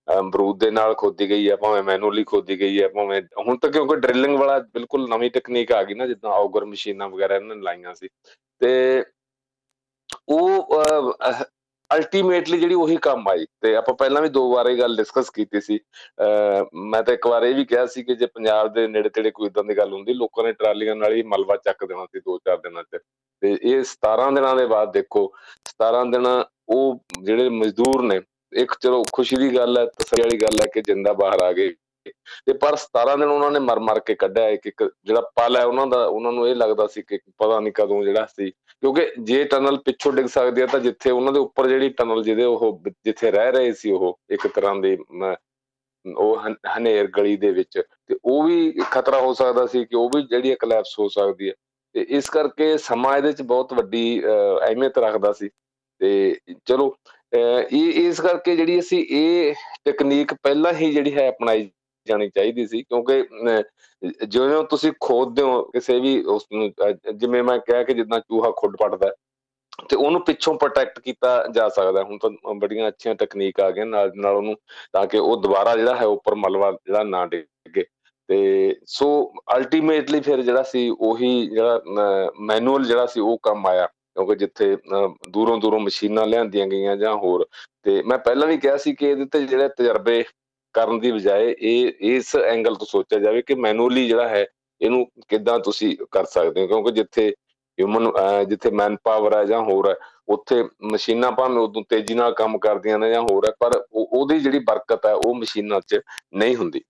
ਅਮਰੂਦ 0.08 0.58
ਦੇ 0.60 0.70
ਨਾਲ 0.70 0.94
ਖੋਦੀ 0.98 1.28
ਗਈ 1.30 1.48
ਹੈ, 1.50 1.56
ਭਾਵੇਂ 1.56 1.82
ਮੈਨੂਅਲੀ 1.82 2.24
ਖੋਦੀ 2.24 2.58
ਗਈ 2.60 2.80
ਹੈ, 2.82 2.88
ਭਾਵੇਂ 2.88 3.20
ਹੁਣ 3.46 3.56
ਤਾਂ 3.58 3.70
ਕਿਉਂਕਿ 3.70 3.96
ਡ੍ਰਿਲਿੰਗ 3.96 4.38
ਵਾਲਾ 4.38 4.58
ਬਿਲਕੁਲ 4.74 5.08
ਨਵੀਂ 5.10 5.30
ਟੈਕਨੀਕ 5.30 5.72
ਆ 5.72 5.82
ਗਈ 5.84 5.94
ਨਾ, 5.94 6.06
ਜਿੱਦਾਂ 6.06 6.30
ਆਊਗਰ 6.30 6.64
ਮਸ਼ੀਨਾਂ 6.64 7.08
ਵਗੈਰਾ 7.08 7.36
ਇਹਨਾਂ 7.36 7.56
ਨੇ 7.56 7.62
ਲਾਈਆਂ 7.62 7.94
ਸੀ। 7.94 8.08
ਤੇ 8.60 9.04
ਉਹ 10.28 10.74
ਅਲਟੀਮੇਟਲੀ 11.94 12.58
ਜਿਹੜੀ 12.58 12.74
ਉਹੀ 12.74 12.96
ਕੰਮ 13.02 13.28
ਆਈ 13.28 13.46
ਤੇ 13.60 13.74
ਆਪਾਂ 13.76 13.94
ਪਹਿਲਾਂ 13.94 14.22
ਵੀ 14.22 14.28
ਦੋ 14.28 14.48
ਵਾਰ 14.52 14.66
ਇਹ 14.66 14.78
ਗੱਲ 14.78 14.96
ਡਿਸਕਸ 14.96 15.30
ਕੀਤੀ 15.30 15.60
ਸੀ। 15.60 15.78
ਮੈਂ 16.74 17.02
ਤਾਂ 17.02 17.14
ਇੱਕ 17.14 17.26
ਵਾਰ 17.26 17.42
ਇਹ 17.42 17.54
ਵੀ 17.54 17.64
ਕਿਹਾ 17.64 17.86
ਸੀ 17.86 18.02
ਕਿ 18.02 18.14
ਜੇ 18.14 18.26
ਪੰਜਾਬ 18.26 18.72
ਦੇ 18.74 18.86
ਨੇੜੇ 18.88 19.08
ਤੇੜੇ 19.08 19.30
ਕੋਈ 19.30 19.46
ਇਦਾਂ 19.46 19.64
ਦੀ 19.64 19.76
ਗੱਲ 19.78 19.92
ਹੁੰਦੀ, 19.92 20.14
ਲੋਕਾਂ 20.14 20.44
ਨੇ 20.44 20.52
ਟਰਾਲੀਆਂ 20.52 20.96
ਨਾਲ 20.96 21.12
ਹੀ 21.12 21.22
ਮਲਵਾ 21.22 21.56
ਚੱਕ 21.64 21.84
ਦੇਣਾ 21.84 22.04
ਸੀ 22.04 22.20
ਦੋ 22.20 22.38
ਚਾਰ 22.38 22.56
ਦਿਨਾਂ 22.58 22.82
'ਚ। 22.82 23.00
ਤੇ 23.42 23.56
ਇਹ 23.62 23.82
17 23.84 24.30
ਦਿਨਾਂ 24.34 24.54
ਦੇ 24.56 24.66
ਬਾਅਦ 24.66 24.92
ਦੇਖੋ 24.92 25.30
17 25.68 26.04
ਦਿਨ 26.10 26.26
ਉਹ 26.68 26.98
ਜਿਹੜੇ 27.22 27.48
ਮਜ਼ਦੂਰ 27.48 28.02
ਨੇ, 28.02 28.20
ਇੱਕ 28.52 28.72
ਚਲੋ 28.80 29.02
ਖੁਸ਼ੀ 29.12 29.36
ਦੀ 29.36 29.56
ਗੱਲ 29.56 29.78
ਹੈ, 29.78 29.84
ਤਸੱਲੀ 29.86 30.22
ਵਾਲੀ 30.22 30.36
ਗੱਲ 30.36 30.58
ਹੈ 30.62 30.70
ਕਿ 30.74 30.80
ਜਿੰਦਾ 30.80 31.12
ਬਾਹਰ 31.12 31.40
ਆ 31.40 31.52
ਗਏ। 31.52 31.72
ਤੇ 32.46 32.52
ਪਰ 32.52 32.76
17 32.76 33.16
ਦਿਨ 33.16 33.28
ਉਹਨਾਂ 33.28 33.50
ਨੇ 33.50 33.58
ਮਰ 33.58 33.78
ਮਰ 33.78 33.98
ਕੇ 34.00 34.14
ਕੱਢਿਆ 34.14 34.48
ਇੱਕ 34.48 34.66
ਇੱਕ 34.66 34.82
ਜਿਹੜਾ 35.04 35.20
ਪਲ 35.36 35.56
ਹੈ 35.56 35.64
ਉਹਨਾਂ 35.64 35.86
ਦਾ, 35.86 36.04
ਉਹਨਾਂ 36.06 36.32
ਨੂੰ 36.32 36.48
ਇਹ 36.48 36.54
ਲੱਗਦਾ 36.54 36.86
ਸੀ 36.86 37.02
ਕਿ 37.02 37.18
ਪਤਾ 37.38 37.58
ਨਹੀਂ 37.60 37.72
ਕਦੋਂ 37.72 38.02
ਜਿਹੜਾ 38.04 38.26
ਸੀ 38.36 38.52
ਕਿਉਂਕਿ 38.82 39.06
ਜੇ 39.24 39.42
ਟਨਲ 39.44 39.76
ਪਿੱਛੋਂ 39.84 40.12
ਡਿੱਗ 40.12 40.26
ਸਕਦੀ 40.26 40.60
ਹੈ 40.60 40.66
ਤਾਂ 40.66 40.78
ਜਿੱਥੇ 40.80 41.10
ਉਹਨਾਂ 41.10 41.32
ਦੇ 41.32 41.38
ਉੱਪਰ 41.40 41.68
ਜਿਹੜੀ 41.68 41.88
ਟਨਲ 41.98 42.22
ਜਿਹਦੇ 42.22 42.44
ਉਹ 42.44 42.80
ਜਿੱਥੇ 43.04 43.30
ਰਹਿ 43.30 43.52
ਰਹੇ 43.52 43.72
ਸੀ 43.72 43.90
ਉਹ, 43.92 44.18
ਇੱਕ 44.30 44.46
ਤਰ੍ਹਾਂ 44.46 44.74
ਦੇ 44.76 44.96
ਉਹ 46.04 46.38
ਹਨੇਰ 46.76 47.06
ਗਲੀ 47.16 47.36
ਦੇ 47.36 47.50
ਵਿੱਚ, 47.52 47.78
ਤੇ 48.08 48.16
ਉਹ 48.24 48.42
ਵੀ 48.44 48.72
ਖਤਰਾ 48.90 49.20
ਹੋ 49.20 49.32
ਸਕਦਾ 49.34 49.66
ਸੀ 49.66 49.84
ਕਿ 49.84 49.96
ਉਹ 49.96 50.08
ਵੀ 50.14 50.22
ਜਿਹੜੀ 50.22 50.54
ਕਲੈਪਸ 50.60 50.98
ਹੋ 50.98 51.08
ਸਕਦੀ 51.08 51.48
ਹੈ 51.48 51.54
ਤੇ 51.94 52.06
ਇਸ 52.16 52.30
ਕਰਕੇ 52.30 52.76
ਸਮਾਂ 52.78 53.16
ਇਹਦੇ 53.16 53.28
ਵਿੱਚ 53.28 53.42
ਬਹੁਤ 53.42 53.72
ਵੱਡੀ 53.74 54.22
ਅਹਿਮੀਅਤ 54.24 54.98
ਰੱਖਦਾ 54.98 55.32
ਸੀ। 55.32 55.48
ਤੇ 56.00 56.36
ਚਲੋ 56.66 56.94
ਇਹ, 57.32 57.66
ਇਸ 57.98 58.20
ਕਰਕੇ 58.20 58.56
ਜਿਹੜੀ 58.56 58.78
ਅਸੀਂ 58.80 59.04
ਇਹ 59.10 59.54
ਟੈਕਨੀਕ 59.84 60.34
ਪਹਿਲਾਂ 60.42 60.72
ਹੀ 60.74 60.92
ਜਿਹੜੀ 60.92 61.14
ਹੈ 61.14 61.28
ਅਪਣਾਈ 61.28 61.70
ਜਾਣੀ 62.06 62.28
ਚਾਹੀਦੀ 62.30 62.66
ਸੀ, 62.66 62.82
ਕਿਉਂਕਿ 62.82 63.22
ਜਿਵੇਂ 64.26 64.62
ਤੁਸੀਂ 64.70 64.92
ਖੋਦਦੇ 65.00 65.42
ਹੋ 65.42 65.62
ਕਿਸੇ 65.72 65.98
ਵੀ 66.00 66.22
ਉਸ 66.28 66.46
ਨੂੰ 66.52 66.72
ਜਿਵੇਂ 67.14 67.42
ਮੈਂ 67.42 67.58
ਕਿਹਾ 67.60 67.82
ਕਿ 67.82 67.94
ਜਿੱਦਾਂ 67.94 68.20
ਚੂਹਾ 68.20 68.50
ਖੁੱਡ 68.56 68.76
ਪੜਦਾ 68.76 69.10
ਤੇ 69.90 69.96
ਉਹਨੂੰ 69.96 70.20
ਪਿੱਛੋਂ 70.24 70.54
ਪ੍ਰੋਟੈਕਟ 70.54 70.98
ਕੀਤਾ 71.00 71.30
ਜਾ 71.54 71.68
ਸਕਦਾ, 71.68 72.02
ਹੁਣ 72.02 72.18
ਤਾਂ 72.18 72.54
ਬੜੀਆਂ 72.54 72.88
ਅੱਛੀਆਂ 72.88 73.14
ਟੈਕਨੀਕ 73.14 73.60
ਆ 73.60 73.70
ਗਈਆਂ 73.70 73.86
ਨਾਲ 73.86 74.12
ਨਾਲ 74.16 74.34
ਉਹਨੂੰ 74.36 74.56
ਤਾਂ 74.92 75.06
ਕਿ 75.06 75.18
ਉਹ 75.18 75.36
ਦੁਬਾਰਾ 75.42 75.76
ਜਿਹੜਾ 75.76 75.94
ਹੈ 75.96 76.06
ਉੱਪਰ 76.06 76.34
ਮਲਵਾ 76.34 76.70
ਜਿਹੜਾ 76.72 77.02
ਨਾ 77.04 77.24
ਡਿੱਗੇ। 77.26 77.84
ਤੇ 78.28 78.76
ਸੋ 78.86 79.08
ਅਲਟੀਮੇਟਲੀ 79.56 80.20
ਫਿਰ 80.20 80.42
ਜਿਹੜਾ 80.42 80.62
ਸੀ, 80.62 80.88
ਉਹੀ 80.90 81.46
ਜਿਹੜਾ 81.46 81.80
ਮੈਨੂਅਲ 82.40 82.84
ਜਿਹੜਾ 82.84 83.06
ਸੀ, 83.06 83.20
ਉਹ 83.20 83.38
ਕੰਮ 83.42 83.66
ਆਇਆ, 83.66 83.86
ਕਿਉਂਕਿ 83.86 84.34
ਜਿੱਥੇ 84.34 84.76
ਦੂਰੋਂ 85.30 85.56
ਦੂਰੋਂ 85.58 85.80
ਮਸ਼ੀਨਾਂ 85.80 86.26
ਲਿਆਂਦੀਆਂ 86.26 86.66
ਗਈਆਂ 86.66 86.96
ਜਾਂ 86.96 87.14
ਹੋਰ, 87.16 87.46
ਤੇ 87.84 88.02
ਮੈਂ 88.02 88.18
ਪਹਿਲਾਂ 88.18 88.48
ਵੀ 88.48 88.56
ਕਿਹਾ 88.58 88.76
ਸੀ 88.76 88.94
ਕਿ 88.94 89.10
ਇਹਦੇ 89.10 89.24
ਤੇ 89.32 89.40
ਜਿਹੜੇ 89.46 89.68
ਤਜਰਬੇ 89.68 90.22
ਕਰਨ 90.74 90.98
ਦੀ 91.00 91.12
ਬਜਾਏ 91.12 91.54
ਇਹ, 91.58 91.92
ਇਸ 92.00 92.34
ਐਂਗਲ 92.36 92.74
ਤੋਂ 92.74 92.86
ਸੋਚਿਆ 92.86 93.18
ਜਾਵੇ 93.18 93.42
ਕਿ 93.42 93.54
ਮੈਨੂਅਲੀ 93.54 94.06
ਜਿਹੜਾ 94.08 94.28
ਹੈ, 94.28 94.44
ਇਹਨੂੰ 94.80 95.06
ਕਿੱਦਾਂ 95.28 95.58
ਤੁਸੀਂ 95.58 95.96
ਕਰ 96.10 96.24
ਸਕਦੇ 96.24 96.60
ਹੋ? 96.60 96.66
ਕਿਉਂਕਿ 96.66 96.90
ਜਿੱਥੇ 96.92 97.28
ਹਿਊਮਨ 97.78 98.10
ਜਿੱਥੇ 98.48 98.70
ਮੈਨ 98.70 98.96
ਪਾਵਰ 99.04 99.36
ਹੈ 99.36 99.44
ਜਾਂ 99.44 99.60
ਹੋਰ 99.62 99.88
ਹੈ, 99.90 99.94
ਉੱਥੇ 100.28 100.64
ਮਸ਼ੀਨਾਂ 100.92 101.30
ਭਾਵੇਂ 101.32 101.58
ਉਦੋਂ 101.58 101.82
ਤੇਜ਼ੀ 101.88 102.14
ਨਾਲ 102.14 102.32
ਕੰਮ 102.34 102.58
ਕਰਦੀਆਂ 102.58 102.98
ਨੇ 102.98 103.10
ਜਾਂ 103.10 103.22
ਹੋਰ 103.22 103.46
ਹੈ, 103.46 103.52
ਪਰ 103.60 103.82
ਉਹਦੀ 103.92 104.38
ਜਿਹੜੀ 104.40 104.58
ਬਰਕਤ 104.58 105.06
ਹੈ, 105.06 105.12
ਉਹ 105.14 105.34
ਮਸ਼ੀਨਾਂ 105.34 105.80
'ਚ 105.80 106.00
ਨਹੀਂ 106.34 106.56
ਹੁੰਦੀ। 106.56 106.80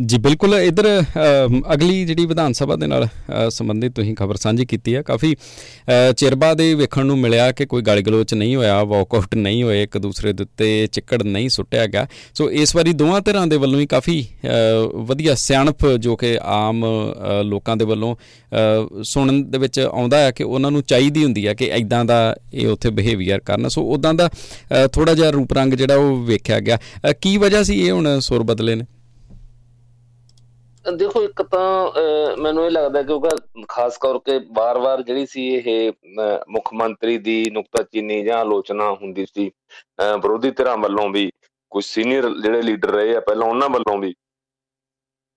ਜੀ, 0.00 0.18
ਬਿਲਕੁਲ, 0.18 0.54
ਇਧਰ 0.54 0.86
ਅਗਲੀ 1.74 2.04
ਜਿਹੜੀ 2.04 2.24
ਵਿਧਾਨ 2.26 2.52
ਸਭਾ 2.52 2.76
ਦੇ 2.76 2.86
ਨਾਲ 2.86 3.06
ਸੰਬੰਧਿਤ 3.50 3.92
ਤੁਸੀਂ 3.94 4.14
ਖਬਰ 4.16 4.36
ਸਾਂਝੀ 4.36 4.64
ਕੀਤੀ 4.66 4.94
ਹੈ, 4.94 5.02
ਕਾਫੀ 5.02 5.34
ਚਿਰ 6.16 6.34
ਬਾਅਦ 6.34 6.60
ਇਹ 6.60 6.74
ਵੇਖਣ 6.76 7.06
ਨੂੰ 7.06 7.18
ਮਿਲਿਆ 7.18 7.50
ਕਿ 7.52 7.66
ਕੋਈ 7.66 7.82
ਗਾਲੀ 7.82 8.02
ਗਲੋਚ 8.02 8.34
ਨਹੀਂ 8.34 8.54
ਹੋਇਆ 8.56 8.82
ਵਾਕਆਊਟ 8.84 9.34
ਨਹੀਂ 9.34 9.62
ਹੋਏ, 9.62 9.82
ਇੱਕ 9.82 9.98
ਦੂਸਰੇ 9.98 10.32
ਦੇ 10.32 10.42
ਉੱਤੇ 10.42 10.86
ਚਿੱਕੜ 10.86 11.22
ਨਹੀਂ 11.22 11.48
ਸੁੱਟਿਆ 11.48 11.86
ਗਿਆ। 11.86 12.06
ਸੋ, 12.34 12.50
ਇਸ 12.50 12.74
ਵਾਰੀ 12.76 12.92
ਦੋਵਾਂ 12.92 13.20
ਧਿਰਾਂ 13.20 13.46
ਦੇ 13.46 13.56
ਵੱਲੋਂ 13.56 13.80
ਹੀ 13.80 13.86
ਕਾਫੀ 13.86 14.24
ਵਧੀਆ 14.94 15.34
ਸਿਆਣਪ 15.34 15.86
ਜੋ 15.96 16.16
ਕਿ 16.16 16.36
ਆਮ 16.44 16.84
ਲੋਕਾਂ 17.44 17.76
ਦੇ 17.76 17.84
ਵੱਲੋਂ 17.84 18.14
ਸੁਣਨ 19.04 19.42
ਦੇ 19.50 19.58
ਵਿੱਚ 19.58 19.80
ਆਉਂਦਾ 19.80 20.18
ਹੈ 20.18 20.30
ਕਿ 20.30 20.44
ਉਹਨਾਂ 20.44 20.70
ਨੂੰ 20.70 20.82
ਚਾਹੀਦੀ 20.82 21.24
ਹੁੰਦੀ 21.24 21.46
ਹੈ 21.46 21.54
ਕਿ 21.54 21.68
ਐਦਾਂ 21.70 22.04
ਦਾ 22.04 22.36
ਇਹ 22.54 22.68
ਉੱਥੇ 22.68 22.90
ਬਿਹੇਵੀਅਰ 22.90 23.40
ਕਰਨ। 23.40 23.68
ਸੋ 23.68 23.82
ਉਦਾਂ 23.88 24.14
ਦਾ 24.14 24.30
ਥੋੜਾ 24.92 25.14
ਜਿਹਾ 25.14 25.30
ਰੂਪ 25.30 25.52
ਰੰਗ 25.52 25.74
ਜਿਹੜਾ 25.74 25.96
ਉਹ 25.96 26.24
ਵੇਖਿਆ 26.24 26.60
ਗਿਆ। 26.60 26.78
ਕੀ 27.20 27.36
ਵਜ੍ਹਾ 27.36 27.62
ਸੀ 27.62 27.80
ਇਹ 27.80 27.92
ਹੁਣ 27.92 28.18
ਸੁਰ 28.20 28.42
ਬਦਲੇ 28.42 28.74
ਨੇ? 28.74 28.84
ਦੇਖੋ, 30.84 31.22
ਇੱਕ 31.22 31.42
ਤਾਂ 31.42 32.36
ਮੈਨੂੰ 32.36 32.64
ਇਹ 32.66 32.70
ਲੱਗਦਾ 32.70 33.02
ਕਿ 33.02 33.12
ਉਹ 33.12 33.26
ਖਾਸ 33.68 33.96
ਕਰਕੇ 33.98 34.38
ਵਾਰ-ਵਾਰ 34.56 35.02
ਜਿਹੜੀ 35.02 35.26
ਸੀ 35.26 35.46
ਇਹ 35.48 35.92
ਮੁੱਖ 36.50 36.72
ਮੰਤਰੀ 36.74 37.16
ਦੀ 37.18 37.44
ਨੁਕਤਾਚੀਨੀ 37.52 38.22
ਜਾਂ 38.24 38.38
ਆਲੋਚਨਾ 38.38 38.90
ਹੁੰਦੀ 38.92 39.26
ਸੀ 39.26 39.50
ਵਿਰੋਧੀ 40.00 40.50
ਧਿਰਾਂ 40.50 40.76
ਵੱਲੋਂ 40.78 41.08
ਵੀ 41.10 41.30
ਕੁਝ 41.72 41.84
ਸੀਨੀਅਰ 41.84 42.28
ਜਿਹੜੇ 42.34 42.62
ਲੀਡਰ 42.62 42.90
ਰਹੇ 42.90 43.14
ਆ 43.16 43.20
ਪਹਿਲਾਂ 43.20 43.46
ਉਹਨਾਂ 43.48 43.68
ਵੱਲੋਂ 43.70 43.96
ਵੀ, 43.98 44.14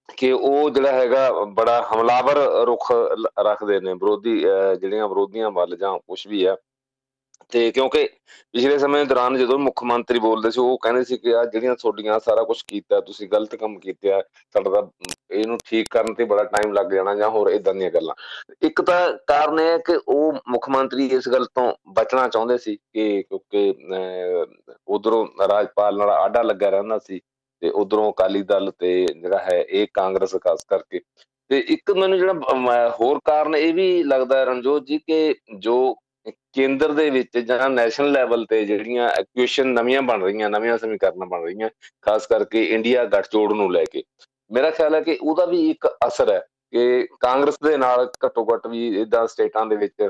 ਕਿ 0.10 0.32
ਉਹ 0.32 0.70
ਜਿਹੜਾ 0.70 0.92
ਹੈਗਾ 0.92 1.30
ਬੜਾ 1.56 1.82
ਹਮਲਾਵਰ 1.94 2.38
ਰੁਖ 2.66 2.92
ਰੱਖਦੇ 3.42 3.80
ਨੇ, 3.80 3.94
ਵਿਰੋਧੀ 3.94 4.38
ਜਿਹੜੀਆਂ 4.40 5.08
ਵਿਰੋਧੀਆਂ 5.08 5.52
ਵੱਲ 5.52 5.76
ਜਾਂ 5.78 5.98
ਕੁਝ 6.00 6.28
ਵੀ 6.28 6.44
ਆ 6.46 6.56
ਤੇ 7.52 7.70
ਕਿਉਂਕਿ 7.72 8.08
ਪਿਛਲੇ 8.54 8.78
ਸਮੇਂ 8.78 9.04
ਦੌਰਾਨ 9.06 9.38
ਜਦੋਂ 9.38 9.58
ਮੁੱਖ 9.60 9.84
ਮੰਤਰੀ 9.84 10.20
ਬੋਲਦੇ 10.20 10.52
ਸੀ, 10.52 10.60
ਉਹ 10.60 10.78
ਕਹਿੰਦੇ 10.82 11.04
ਸੀ 11.04 11.18
ਕਿ 11.18 11.34
ਆ 11.36 11.44
ਜਿਹੜੀਆਂ 11.46 11.76
ਤੁਹਾਡੀਆਂ 11.76 12.20
ਸਾਰਾ 12.26 12.44
ਕੁਝ 12.44 12.58
ਕੀਤਾ, 12.68 13.00
ਤੁਸੀਂ 13.02 13.28
ਗਲਤ 13.30 13.56
ਕੰਮ 13.56 13.78
ਕੀਤਾ 13.80 14.22
ਸਾਡਾ 14.56 14.88
ਇਹਨੂੰ 15.32 15.58
ਠੀਕ 15.66 15.88
ਕਰਨ 15.92 16.14
ਤੇ 16.14 16.26
ਬੜਾ 16.26 16.44
ਟਾਈਮ 16.44 16.74
ਲੱਗ 16.74 16.92
ਜਾਣਾ 16.94 17.16
ਜਾਂ 17.16 17.30
ਹੋਰ 17.30 17.50
ਇਦਾਂ 17.50 17.74
ਦੀਆਂ 17.74 17.90
ਗੱਲਾਂ। 17.92 18.16
ਇੱਕ 18.68 18.82
ਤਾਂ 18.82 19.00
ਕਾਰਨ 19.28 19.60
ਇਹ 19.60 19.68
ਹੈ 19.68 19.78
ਕਿ 19.86 19.98
ਉਹ 20.08 20.34
ਮੁੱਖ 20.50 20.70
ਮੰਤਰੀ 20.70 21.06
ਇਸ 21.16 21.30
ਗੱਲ 21.30 21.46
ਤੋਂ 21.56 21.72
ਬਚਣਾ 21.96 22.28
ਚਾਹੁੰਦੇ 22.28 22.58
ਸੀ 22.58 22.76
ਕਿ 22.76 23.24
ਕਿਉਂਕਿ 23.30 23.74
ਉਧਰੋਂ 24.88 25.26
ਰਾਜਪਾਲ 25.50 25.98
ਨਾਲ 25.98 26.10
ਆਡਾ 26.10 26.42
ਲੱਗਾ 26.42 26.70
ਰਹਿੰਦਾ 26.70 27.00
ਸੀ 27.00 27.20
ਤੇ 27.62 27.70
ਉਧਰੋਂ 27.70 28.12
ਅਕਾਲੀ 28.12 28.42
ਦਲ 28.44 28.72
ਤੇ 28.80 28.94
ਜਿਹੜਾ 29.06 29.38
ਹੈ 29.44 29.60
ਇਹ 29.62 29.88
ਕਾਂਗਰਸ 29.94 30.36
ਖਾਸ 30.44 30.64
ਕਰਕੇ। 30.70 31.00
ਤੇ 31.50 31.58
ਇੱਕ 31.70 31.92
ਮੈਨੂੰ 31.92 32.18
ਜਿਹੜਾ 32.18 32.90
ਹੋਰ 33.00 33.20
ਕਾਰਨ 33.26 33.56
ਇਹ 33.56 33.74
ਵੀ 33.74 34.04
ਲੱਗਦਾ 34.04 34.44
ਰਣਜੋਤ 34.44 34.86
ਜੀ 34.88 34.98
ਕਿ 35.08 35.36
ਜੋ 35.60 35.76
ਕੇਂਦਰ 36.26 36.92
ਦੇ 36.92 37.10
ਵਿੱਚ 37.10 37.38
ਜਾਂ 37.38 37.70
ਨੈਸ਼ਨਲ 37.70 38.12
ਲੈਵਲ 38.12 38.46
ਤੇ 38.50 38.64
ਜਿਹੜੀਆਂ 38.66 39.10
ਇਕੁਏਸ਼ਨ 39.12 39.68
ਨਵੀਆਂ 39.68 40.02
ਬਣ 40.02 40.24
ਰਹੀਆਂ, 40.24 40.50
ਨਵੀਆਂ 40.50 40.78
ਸਮੀਕਰਨ 40.78 41.26
ਬਣ 41.30 41.44
ਰਹੀਆਂ, 41.44 41.70
ਖਾਸ 42.02 42.28
ਕਰਕੇ 42.28 42.64
ਇੰਡੀਆ 42.66 43.06
ਗੱਠਜੋੜ 43.06 43.52
ਨੂੰ 43.54 43.72
ਲੈ 43.74 43.84
ਕੇ। 43.92 44.04
ਮੇਰਾ 44.52 44.70
ਖਿਆਲ 44.72 44.96
ਹੈ 44.96 45.02
ਕਿ 45.02 45.18
ਉਹਦਾ 45.22 45.46
ਵੀ 45.46 45.70
ਇੱਕ 45.70 45.88
ਅਸਰ 46.08 46.32
ਹੈ 46.32 46.40
ਕਿ 46.74 47.08
ਕਾਂਗਰਸ 47.20 47.58
ਦੇ 47.64 47.76
ਨਾਲ 47.78 48.10
ਘੱਟੋ 48.26 48.46
ਘੱਟ 48.46 48.68
ਵੀ 48.68 48.88
ਇਦਾਂ 49.02 49.26
ਸਟੇਟਾਂ 49.28 49.66
ਦੇ 49.66 49.76
ਵਿੱਚ 49.76 50.10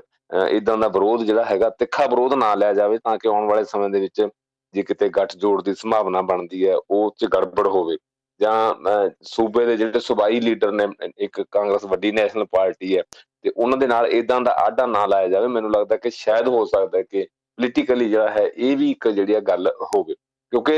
ਇਦਾਂ 0.49 0.77
ਦਾ 0.77 0.87
ਵਿਰੋਧ 0.87 1.23
ਜਿਹੜਾ 1.23 1.43
ਹੈਗਾ, 1.45 1.69
ਤਿੱਖਾ 1.69 2.05
ਵਿਰੋਧ 2.05 2.33
ਨਾ 2.33 2.53
ਲਿਆ 2.55 2.73
ਜਾਵੇ 2.73 2.97
ਤਾਂ 3.03 3.17
ਕਿ 3.17 3.27
ਆਉਣ 3.27 3.47
ਵਾਲੇ 3.47 3.63
ਸਮੇਂ 3.63 3.89
ਦੇ 3.89 3.99
ਵਿੱਚ 3.99 4.27
ਜੇ 4.73 4.81
ਕਿਤੇ 4.83 5.09
ਗੱਠ 5.09 5.35
ਜੋੜ 5.35 5.61
ਦੀ 5.63 5.73
ਸੰਭਾਵਨਾ 5.73 6.21
ਬਣਦੀ 6.21 6.67
ਹੈ, 6.67 6.75
ਉਹ 6.91 7.13
ਚ 7.17 7.25
ਗੜਬੜ 7.33 7.67
ਹੋਵੇ। 7.67 7.97
ਜਾਂ 8.39 9.09
ਸੂਬੇ 9.23 9.65
ਦੇ 9.65 9.75
ਜਿਹੜੇ 9.77 9.99
ਸੁਬਾਈ 9.99 10.39
ਲੀਡਰ 10.39 10.71
ਨੇ, 10.71 10.87
ਇੱਕ 11.17 11.41
ਕਾਂਗਰਸ 11.41 11.85
ਵੱਡੀ 11.85 12.11
ਨੈਸ਼ਨਲ 12.11 12.45
ਪਾਰਟੀ 12.51 12.97
ਹੈ 12.97 13.03
ਤੇ 13.43 13.51
ਉਹਨਾਂ 13.55 13.77
ਦੇ 13.77 13.87
ਨਾਲ 13.87 14.05
ਇਦਾਂ 14.07 14.39
ਦਾ 14.41 14.51
ਆਡਾ 14.65 14.85
ਨਾ 14.85 15.05
ਲਾਇਆ 15.05 15.27
ਜਾਵੇ, 15.27 15.47
ਮੈਨੂੰ 15.47 15.71
ਲੱਗਦਾ 15.71 15.95
ਕਿ 15.97 16.09
ਸ਼ਾਇਦ 16.09 16.47
ਹੋ 16.47 16.65
ਸਕਦਾ 16.65 17.01
ਕਿ 17.01 17.23
ਪੋਲੀਟੀਕਲੀ 17.57 18.09
ਜਿਹੜਾ 18.09 18.29
ਹੈ, 18.31 18.45
ਇਹ 18.47 18.77
ਵੀ 18.77 18.89
ਇੱਕ 18.91 19.07
ਜਿਹੜੀ 19.07 19.39
ਗੱਲ 19.47 19.67
ਹੋਵੇ। 19.95 20.13
ਕਿਉਂਕਿ 20.13 20.75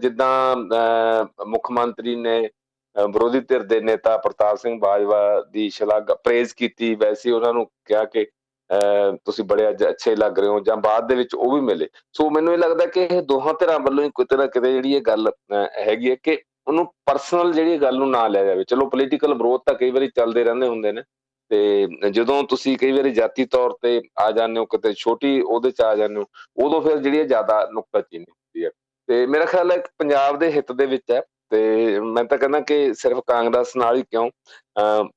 ਜਿੱਦਾਂ 0.00 0.56
ਮੁੱਖ 1.46 1.70
ਮੰਤਰੀ 1.72 2.14
ਨੇ 2.16 2.38
ਵਿਰੋਧੀ 2.96 3.40
ਧਿਰ 3.40 3.62
ਦੇ 3.62 3.80
ਨੇਤਾ 3.80 4.16
ਪ੍ਰਤਾਪ 4.16 4.56
ਸਿੰਘ 4.58 4.78
ਬਾਜਵਾ 4.80 5.20
ਦੀ 5.52 5.68
ਸ਼ਲਾਘਾ 5.70 6.14
ਪ੍ਰੇਜ਼ 6.14 6.54
ਕੀਤੀ, 6.56 6.94
ਵੈਸੇ 6.94 7.30
ਉਹਨਾਂ 7.30 7.52
ਨੂੰ 7.54 7.66
ਕਿਹਾ 7.86 8.04
ਕਿ 8.04 8.26
ਤੁਸੀਂ 9.24 9.44
ਬੜੇ 9.44 9.68
ਅੱਜ 9.68 9.84
ਅੱਛੇ 9.88 10.14
ਲੱਗ 10.16 10.38
ਰਹੇ 10.38 10.48
ਹੋ 10.48 10.60
ਜਾਂ 10.66 10.76
ਬਾਅਦ 10.76 11.08
ਦੇ 11.08 11.14
ਵਿੱਚ 11.14 11.34
ਉਹ 11.34 11.54
ਵੀ 11.54 11.60
ਮਿਲੇ। 11.60 11.88
ਸੋ 12.12 12.28
ਮੈਨੂੰ 12.30 12.52
ਇਹ 12.52 12.58
ਲੱਗਦਾ 12.58 12.86
ਕਿ 12.86 13.02
ਇਹ 13.04 13.20
ਦੋਹਾਂ 13.22 13.54
ਧਿਰਾਂ 13.60 13.78
ਵੱਲੋਂ 13.80 14.04
ਹੀ 14.04 14.10
ਕਿਤੇ 14.16 14.36
ਨਾ 14.36 14.46
ਕਿਤੇ 14.46 14.72
ਜਿਹੜੀ 14.72 14.94
ਇਹ 14.94 15.02
ਗੱਲ 15.06 15.30
ਹੈਗੀ 15.78 16.10
ਹੈ 16.10 16.16
ਕਿ 16.22 16.38
ਉਹਨੂੰ 16.66 16.86
ਪਰਸਨਲ 17.06 17.52
ਜਿਹੜੀ 17.52 17.76
ਗੱਲ 17.78 17.98
ਨੂੰ 17.98 18.10
ਨਾ 18.10 18.26
ਲਿਆ 18.28 18.44
ਜਾਵੇ। 18.44 18.64
ਚਲੋ 18.68 18.86
ਪੋਲੀਟੀਕਲ 18.90 19.34
ਵਿਰੋਧ 19.34 19.60
ਤਾਂ 19.66 19.74
ਕਈ 19.74 19.90
ਵਾਰੀ 19.90 20.08
ਚੱਲਦੇ 20.16 20.44
ਰਹਿੰਦੇ 20.44 20.68
ਹੁੰਦੇ 20.68 20.92
ਨੇ 20.92 21.02
ਤੇ 21.54 22.10
ਜਦੋਂ 22.10 22.42
ਤੁਸੀਂ 22.50 22.76
ਕਈ 22.78 22.92
ਵਾਰੀ 22.92 23.10
ਜਾਤੀ 23.14 23.44
ਤੌਰ 23.46 23.72
ਤੇ 23.82 24.00
ਆ 24.18 24.30
ਜਾਂਦੇ 24.30 24.60
ਹੋ, 24.60 24.64
ਕਿਤੇ 24.66 24.92
ਛੋਟੀ 24.92 25.40
ਉਹਦੇ 25.40 25.70
ਚ 25.70 25.80
ਆ 25.80 25.94
ਜਾਂਦੇ 25.96 26.20
ਹੋ, 26.20 26.24
ਉਦੋਂ 26.64 26.80
ਫਿਰ 26.82 26.96
ਜਿਹੜੀ 26.98 27.24
ਜ਼ਿਆਦਾ 27.24 27.58
ਨੁਕਤਾਚੀਨੀ 27.74 28.24
ਹੁੰਦੀ 28.24 28.64
ਹੈ। 28.64 28.70
ਤੇ 29.08 29.26
ਮੇਰਾ 29.26 29.44
ਖਿਆਲ 29.44 29.70
ਹੈ 29.72 29.76
ਪੰਜਾਬ 29.98 30.38
ਦੇ 30.38 30.50
ਹਿੱਤ 30.52 30.72
ਦੇ 30.72 30.86
ਵਿੱਚ 30.86 31.10
ਹੈ 31.12 31.20
ਤੇ 31.50 32.00
ਮੈਂ 32.00 32.24
ਤਾਂ 32.24 32.38
ਕਹਿੰਦਾ 32.38 32.60
ਕਿ 32.60 32.92
ਸਿਰਫ 32.94 33.18
ਕਾਂਗਰਸ 33.26 33.76
ਨਾਲ 33.76 33.96
ਹੀ 33.96 34.02
ਕਿਉਂ? 34.02 34.30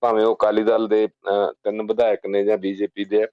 ਭਾਵੇਂ 0.01 0.25
ਉਹ 0.25 0.36
ਅਕਾਲੀ 0.36 0.63
ਦਲ 0.63 0.88
ਦੇ 0.88 1.08
ਤਿੰਨ 1.27 1.82
ਵਿਧਾਇਕ 1.82 2.25
ਨੇ 2.27 2.44
ਜਾਂ 2.44 2.58
ਬੀਜੇਪੀ 2.58 3.06
ਦੇ 3.06 3.25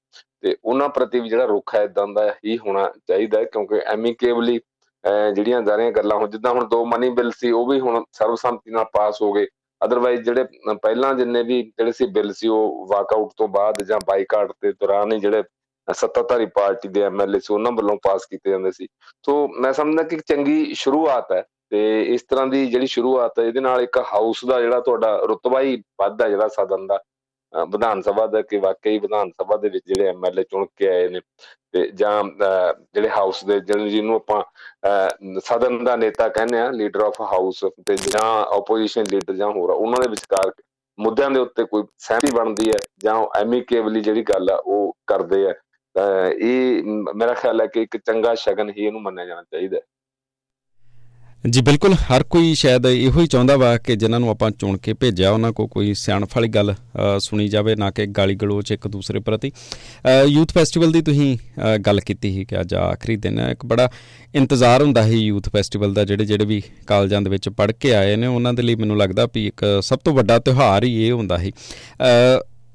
ਤੇ 0.42 0.56
ਉਹਨਾਂ 0.64 0.88
ਪ੍ਰਤੀ 0.88 1.20
ਵੀ 1.20 1.28
ਜਿਹੜਾ 1.28 1.44
ਰੁਖ 1.44 1.74
ਹੈ 1.74 1.82
ਇਦਾਂ 1.82 2.06
ਦਾ 2.08 2.28
ਹੀ 2.44 2.56
ਹੋਣਾ 2.58 2.90
ਚਾਹੀਦਾ 3.08 3.38
ਹੈ, 3.38 3.44
ਕਿਉਂਕਿ 3.44 3.80
ਐਮੀਕੇਬਲੀ 3.86 4.58
ਜਿਹੜੀਆਂ 5.34 5.60
ਜ਼ਾਰੀਆਂ 5.62 5.90
ਗੱਲਾਂ 5.92 6.16
ਹੁਣ, 6.18 6.30
ਜਿੱਦਾਂ 6.30 6.52
ਹੁਣ 6.52 6.68
ਦੋ 6.68 6.84
ਮਨੀ 6.86 7.10
ਬਿੱਲ 7.10 7.30
ਸੀ, 7.30 7.50
ਉਹ 7.50 7.66
ਵੀ 7.66 7.80
ਹੁਣ 7.80 8.04
ਸਰਵਸੰਮਤੀ 8.12 8.70
ਨਾਲ 8.70 8.84
ਪਾਸ 8.92 9.22
ਹੋ 9.22 9.32
ਗਏ। 9.32 9.46
ਅਦਰਵਾਈਜ਼ 9.84 10.22
ਜਿਹੜੇ 10.22 10.44
ਪਹਿਲਾਂ 10.82 11.12
ਜਿੰਨੇ 11.14 11.42
ਵੀ 11.42 11.62
ਜਿਹੜੇ 11.62 11.92
ਸੀ 11.92 12.06
ਬਿੱਲ 12.12 12.32
ਸੀ, 12.32 12.48
ਉਹ 12.48 12.86
ਵਾਕਆਊਟ 12.90 13.32
ਤੋਂ 13.36 13.48
ਬਾਅਦ 13.48 13.82
ਜਾਂ 13.82 13.98
ਬਾਈਕਾਟ 14.06 14.52
ਦੇ 14.62 14.72
ਦੌਰਾਨ 14.72 15.12
ਹੀ 15.12 15.18
ਜਿਹੜੇ 15.20 15.42
ਸੱਤਾਧਾਰੀ 15.88 16.46
ਪਾਰਟੀ 16.54 16.88
ਦੇ 16.88 17.02
ਐਮਐਲਏ 17.02 17.38
ਸੀ, 17.38 17.52
ਉਹਨਾਂ 17.54 17.72
ਵੱਲੋਂ 17.72 17.96
ਪਾਸ 18.04 18.26
ਕੀਤੇ 18.26 18.50
ਜਾਂਦੇ 18.50 18.70
ਸੀ। 18.70 18.86
ਸੋ 19.26 19.48
ਮੈਂ 19.60 19.72
ਸਮਝਦਾ 19.72 20.02
ਕਿ 20.02 20.16
ਚੰਗੀ 20.26 20.74
ਸ਼ੁਰੂਆਤ 20.74 21.32
ਹੈ 21.32 21.42
ਤੇ 21.70 21.80
ਇਸ 22.14 22.22
ਤਰ੍ਹਾਂ 22.22 22.46
ਦੀ 22.46 22.66
ਜਿਹੜੀ 22.66 22.86
ਸ਼ੁਰੂਆਤ 22.86 23.38
ਹੈ, 23.38 23.44
ਇਹਦੇ 23.44 23.60
ਨਾਲ 23.60 23.82
ਇੱਕ 23.82 23.98
ਹਾਊਸ 24.12 24.44
ਦਾ 24.44 24.60
ਜਿਹੜਾ 24.60 24.80
ਤੁਹਾਡਾ 24.80 25.16
ਰੁਤਬਾ 25.28 25.60
ਹੀ 25.60 25.76
ਵੱਧਦਾ 26.00 26.28
ਜਿਹੜਾ 26.28 26.48
ਸਦਨ 26.48 26.86
ਦਾ। 26.86 26.98
ਵਿਧਾਨ 27.72 28.02
ਸਭਾ 28.02 28.26
ਦਾ 28.26 28.42
ਕਿ 28.42 28.58
ਵਾਕਈ 28.58 28.98
ਵਿਧਾਨ 28.98 29.30
ਸਭਾ 29.30 29.56
ਦੇ 29.56 29.68
ਵਿੱਚ 29.68 29.84
ਜਿਹੜੇ 29.86 30.08
ਐਮਐਲਏ 30.08 30.42
ਚੁਣ 30.42 30.66
ਕੇ 30.76 30.88
ਆਏ 30.88 31.08
ਨੇ 31.08 31.20
ਤੇ 31.72 31.90
ਜਾਂ 31.94 32.24
ਜਿਹੜੇ 32.94 33.08
ਹਾਊਸ 33.08 33.44
ਦੇ 33.44 33.60
ਜਿਹਨੂੰ 33.60 34.16
ਆਪਾਂ 34.16 34.42
ਸਦਨ 35.38 35.84
ਦਾ 35.84 35.96
ਨੇਤਾ 35.96 36.28
ਕਹਿੰਦੇ 36.28 36.58
ਆ 36.58 36.70
ਲੀਡਰ 36.70 37.00
ਆਫ 37.00 37.20
ਹਾਊਸ 37.20 37.64
ਤੇ 37.86 37.96
ਜਾਂ 37.96 38.56
ਆਪੋਜੀਸ਼ਨ 38.56 39.04
ਲੀਡਰ 39.10 39.34
ਜਾਂ 39.34 39.50
ਹੋਰ 39.50 39.70
ਉਹਨਾਂ 39.70 40.02
ਦੇ 40.02 40.08
ਵਿਚਕਾਰ 40.08 40.52
ਮੁੱਦਿਆਂ 40.98 41.30
ਦੇ 41.30 41.40
ਉੱਤੇ 41.40 41.64
ਕੋਈ 41.64 41.82
ਸਹਿਮਤੀ 41.98 42.32
ਬਣਦੀ 42.32 42.70
ਹੈ 42.70 42.78
ਜਾਂ 43.04 43.40
ਐਮੀਕੇਬਲੀ 43.40 44.00
ਜਿਹੜੀ 44.00 44.22
ਗੱਲ 44.22 44.50
ਆ 44.50 44.62
ਉਹ 44.66 44.96
ਕਰਦੇ 45.06 45.50
ਆ। 45.50 45.54
ਇਹ 46.38 46.82
ਮੇਰਾ 47.14 47.34
ਖਿਆਲ 47.34 47.60
ਹੈ 47.60 47.66
ਕਿ 47.66 47.82
ਇੱਕ 47.82 47.96
ਚੰਗਾ 47.96 48.34
ਸ਼ਗਨ 48.34 48.70
ਹੀ 48.70 48.86
ਇਹਨੂੰ 48.86 49.02
ਮੰਨਿਆ 49.02 49.24
ਜਾਣਾ 49.24 49.42
ਚਾਹੀਦਾ 49.42 49.76
ਹੈ। 49.76 49.82
ਜੀ, 51.44 51.60
ਬਿਲਕੁਲ। 51.60 51.94
ਹਰ 51.94 52.22
ਕੋਈ 52.30 52.54
ਸ਼ਾਇਦ 52.54 52.86
ਇਹੋ 52.86 53.20
ਹੀ 53.20 53.26
ਚਾਹੁੰਦਾ 53.26 53.56
ਵਾ 53.56 53.76
ਕਿ 53.78 53.94
ਜਿਨ੍ਹਾਂ 53.96 54.20
ਨੂੰ 54.20 54.28
ਆਪਾਂ 54.30 54.50
ਚੁਣ 54.50 54.76
ਕੇ 54.76 54.92
ਭੇਜਿਆ, 54.92 55.30
ਉਹਨਾਂ 55.30 55.50
ਕੋ 55.52 55.66
ਕੋਈ 55.66 55.92
ਸਿਆਣਫ 55.94 56.36
ਵਾਲੀ 56.36 56.48
ਗੱਲ 56.48 56.74
ਸੁਣੀ 57.20 57.48
ਜਾਵੇ, 57.48 57.74
ਨਾ 57.76 57.90
ਕਿ 57.90 58.06
ਗਾਲੀ 58.18 58.34
ਗਲੋਚ 58.34 58.72
ਇੱਕ 58.72 58.86
ਦੂਸਰੇ 58.88 59.20
ਪ੍ਰਤੀ। 59.20 59.50
ਯੂਥ 60.26 60.52
ਫੈਸਟੀਵਲ 60.52 60.92
ਦੀ 60.92 61.02
ਤੁਸੀਂ 61.02 61.36
ਗੱਲ 61.86 62.00
ਕੀਤੀ 62.00 62.32
ਸੀ 62.34 62.44
ਕਿ 62.44 62.60
ਅੱਜ 62.60 62.74
ਆਖਰੀ 62.74 63.16
ਦਿਨ 63.16 63.38
ਹੈ। 63.38 63.50
ਇੱਕ 63.50 63.66
ਬੜਾ 63.66 63.88
ਇੰਤਜ਼ਾਰ 64.34 64.82
ਹੁੰਦਾ 64.82 65.02
ਹੈ 65.02 65.10
ਯੂਥ 65.10 65.48
ਫੈਸਟੀਵਲ 65.48 65.94
ਦਾ, 65.94 66.04
ਜਿਹੜੇ 66.04 66.24
ਜਿਹੜੇ 66.24 66.44
ਵੀ 66.44 66.62
ਕਾਲਜਾਂ 66.86 67.22
ਦੇ 67.22 67.30
ਵਿੱਚ 67.30 67.48
ਪੜ੍ਹ 67.48 67.72
ਕੇ 67.80 67.94
ਆਏ 67.94 68.16
ਨੇ, 68.16 68.26
ਉਹਨਾਂ 68.26 68.54
ਦੇ 68.54 68.62
ਲਈ 68.62 68.74
ਮੈਨੂੰ 68.74 68.96
ਲੱਗਦਾ 68.98 69.26
ਵੀ 69.34 69.46
ਇੱਕ 69.46 69.64
ਸਭ 69.82 69.98
ਤੋਂ 70.04 70.14
ਵੱਡਾ 70.14 70.38
ਤਿਉਹਾਰ 70.38 70.84
ਹੀ 70.84 71.06
ਇਹ 71.06 71.12
ਹੁੰਦਾ 71.12 71.38
ਹੈ 71.38 71.50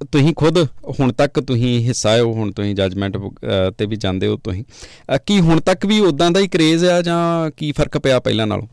ਤੁਸੀਂ 0.04 0.34
ਖੁਦ 0.36 0.58
ਹੁਣ 1.00 1.12
ਤੱਕ 1.14 1.40
ਤੁਸੀਂ 1.40 1.80
ਹਿੱਸਾ 1.80 2.18
ਹੋ, 2.20 2.32
ਹੁਣ 2.34 2.52
ਤੁਸੀਂ 2.52 2.76
ਜੱਜਮੈਂਟ 2.76 3.18
ਤੇ 3.78 3.86
ਵੀ 3.86 3.96
ਜਾਂਦੇ 3.96 4.28
ਹੋ 4.28 4.38
ਤੁਸੀਂ। 4.44 4.64
ਕੀ 5.26 5.40
ਹੁਣ 5.42 5.60
ਤੱਕ 5.62 5.86
ਵੀ 5.86 6.00
ਉਦਾਂ 6.02 6.32
ਦਾ 6.32 6.40
ਹੀ 6.40 6.48
ਕਰੇਜ਼ 6.48 6.86
ਆ 6.86 7.02
ਜਾਂ 7.02 7.50
ਕੀ 7.58 7.72
ਫ਼ਰਕ 7.72 7.98
ਪਿਆ 7.98 8.20
ਪਹਿਲਾਂ 8.20 8.48
ਨਾਲੋਂ? 8.48 8.68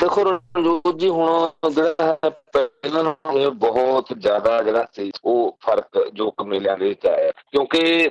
ਦੇਖੋ 0.00 0.22
ਰਣਜੋਤ 0.24 0.98
ਜੀ, 0.98 1.08
ਹੁਣ 1.08 1.70
ਜਿਹੜਾ 1.70 2.04
ਹੈ, 2.04 2.30
ਪਹਿਲਾਂ 2.52 3.02
ਨਾਲੋਂ 3.04 3.50
ਬਹੁਤ 3.54 4.06
ਜ਼ਿਆਦਾ 4.18 4.62
ਜਿਹੜਾ 4.62 4.84
ਸੀ, 4.94 5.10
ਉਹ 5.24 5.56
ਫ਼ਰਕ 5.64 5.98
ਜੋ 6.14 6.30
ਕਮੇਲਿਆਂ 6.30 6.76
ਦੇ 6.78 6.88
ਵਿੱਚ 6.88 7.06
ਆਇਆ। 7.06 7.30
ਕਿਉਂਕਿ 7.30 8.08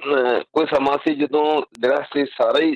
ਕੋਈ 0.54 0.66
ਸਮਾਂ 0.66 0.98
ਸੀ 0.98 1.16
ਜਦੋਂ 1.16 1.46
ਜਿਹੜਾ 1.80 2.02
ਸੀ, 2.14 2.26
ਸਾਰਾ 2.28 2.60
ਹੀ 2.60 2.76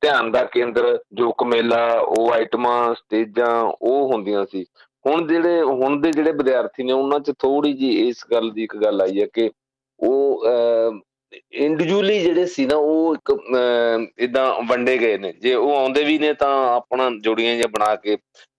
ਧਿਆਨ 0.00 0.30
ਦਾ 0.32 0.42
ਕੇਂਦਰ 0.44 0.98
ਜੋ 1.12 1.30
ਕਮੇਲਾ 1.32 1.86
ਉਹ 2.00 2.32
ਆਈਟਮਾਂ 2.32 2.94
ਸਟੇਜਾਂ, 2.94 3.54
ਉਹ 3.82 4.12
ਹੁੰਦੀਆਂ 4.12 4.44
ਸੀ। 4.52 4.64
ਹੁਣ 5.04 5.26
ਜਿਹੜੇ, 5.26 5.60
ਹੁਣ 5.62 6.00
ਦੇ 6.00 6.10
ਜਿਹੜੇ 6.12 6.32
ਵਿਦਿਆਰਥੀ 6.32 6.82
ਨੇ, 6.82 6.92
ਉਹਨਾਂ 6.92 7.20
'ਚ 7.20 7.32
ਥੋੜੀ 7.38 7.72
ਜੀ 7.72 7.90
ਇਸ 8.08 8.24
ਗੱਲ 8.32 8.50
ਦੀ 8.50 8.64
ਇੱਕ 8.64 8.76
ਗੱਲ 8.84 9.00
ਆਈ 9.02 9.20
ਹੈ 9.20 9.26
ਕਿ 9.34 9.50
ਉਹ 10.00 10.44
ਇੰਡੀਵਿਜੂਅਲੀ 11.32 12.18
ਜਿਹੜੇ 12.20 12.44
ਸੀ 12.46 12.64
ਨਾ, 12.66 12.76
ਉਹ 12.76 13.14
ਇੱਕ 13.14 13.30
ਇਦਾਂ 14.24 14.46
ਵੰਡੇ 14.68 14.96
ਗਏ 14.98 15.18
ਨੇ। 15.18 15.32
ਜੇ 15.32 15.54
ਉਹ 15.54 15.74
ਆਉਂਦੇ 15.76 16.04
ਵੀ 16.04 16.18
ਨੇ 16.18 16.32
ਤਾਂ 16.34 16.52
ਆਪਣਾ 16.74 17.10
ਜੋੜੀਆਂ 17.22 17.54
ਜਿਹਾ 17.56 17.68
ਬਣਾ 17.74 17.94
ਕੇ 17.96 18.16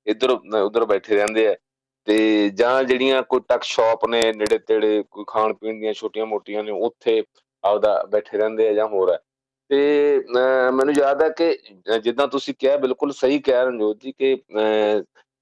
ਇੱਧਰ, 0.08 0.30
ਉੱਧਰ 0.62 0.86
ਬੈਠੇ 0.86 1.16
ਰਹਿੰਦੇ 1.16 1.48
ਆ। 1.48 1.56
ਤੇ 2.08 2.50
ਜਾਂ 2.56 2.84
ਜਿਹੜੀਆਂ 2.84 3.22
ਕੋਈ 3.30 3.40
ਟਕ 3.50 3.64
ਸ਼ਾਪ 3.64 4.06
ਨੇ 4.10 4.22
ਨੇੜੇ 4.34 4.58
ਤੇੜੇ 4.58 5.04
ਕੋਈ 5.12 5.24
ਖਾਣ 5.28 5.54
ਪੀਣ 5.54 5.80
ਦੀਆਂ 5.80 5.94
ਛੋਟੀਆਂ 5.94 6.26
ਮੋਟੀਆਂ 6.26 6.64
ਨੇ, 6.64 6.72
ਉੱਥੇ 6.72 7.24
ਆਪਦਾ 7.64 8.04
ਬੈਠੇ 8.12 8.38
ਰਹਿੰਦੇ 8.38 8.68
ਆ 8.70 8.74
ਜਾਂ 8.74 8.88
ਹੋਰ 8.88 9.12
ਹੈ 9.12 9.18
ਤੇ 9.70 9.78
ਮੈਨੂੰ 10.74 10.94
ਯਾਦ 10.96 11.22
ਹੈ 11.24 11.30
ਕਿ 11.38 11.58
ਜਿੱਦਾਂ 12.04 12.28
ਤੁਸੀਂ 12.28 12.54
ਕਿਹਾ, 12.60 12.76
ਬਿਲਕੁਲ 12.78 13.12
ਸਹੀ 13.14 13.40
ਕਹਿ 13.40 13.66
ਰਹੇ 13.66 13.84
ਹੋ 13.84 13.94
ਜੀ 13.94 14.12
ਕਿ 14.12 14.36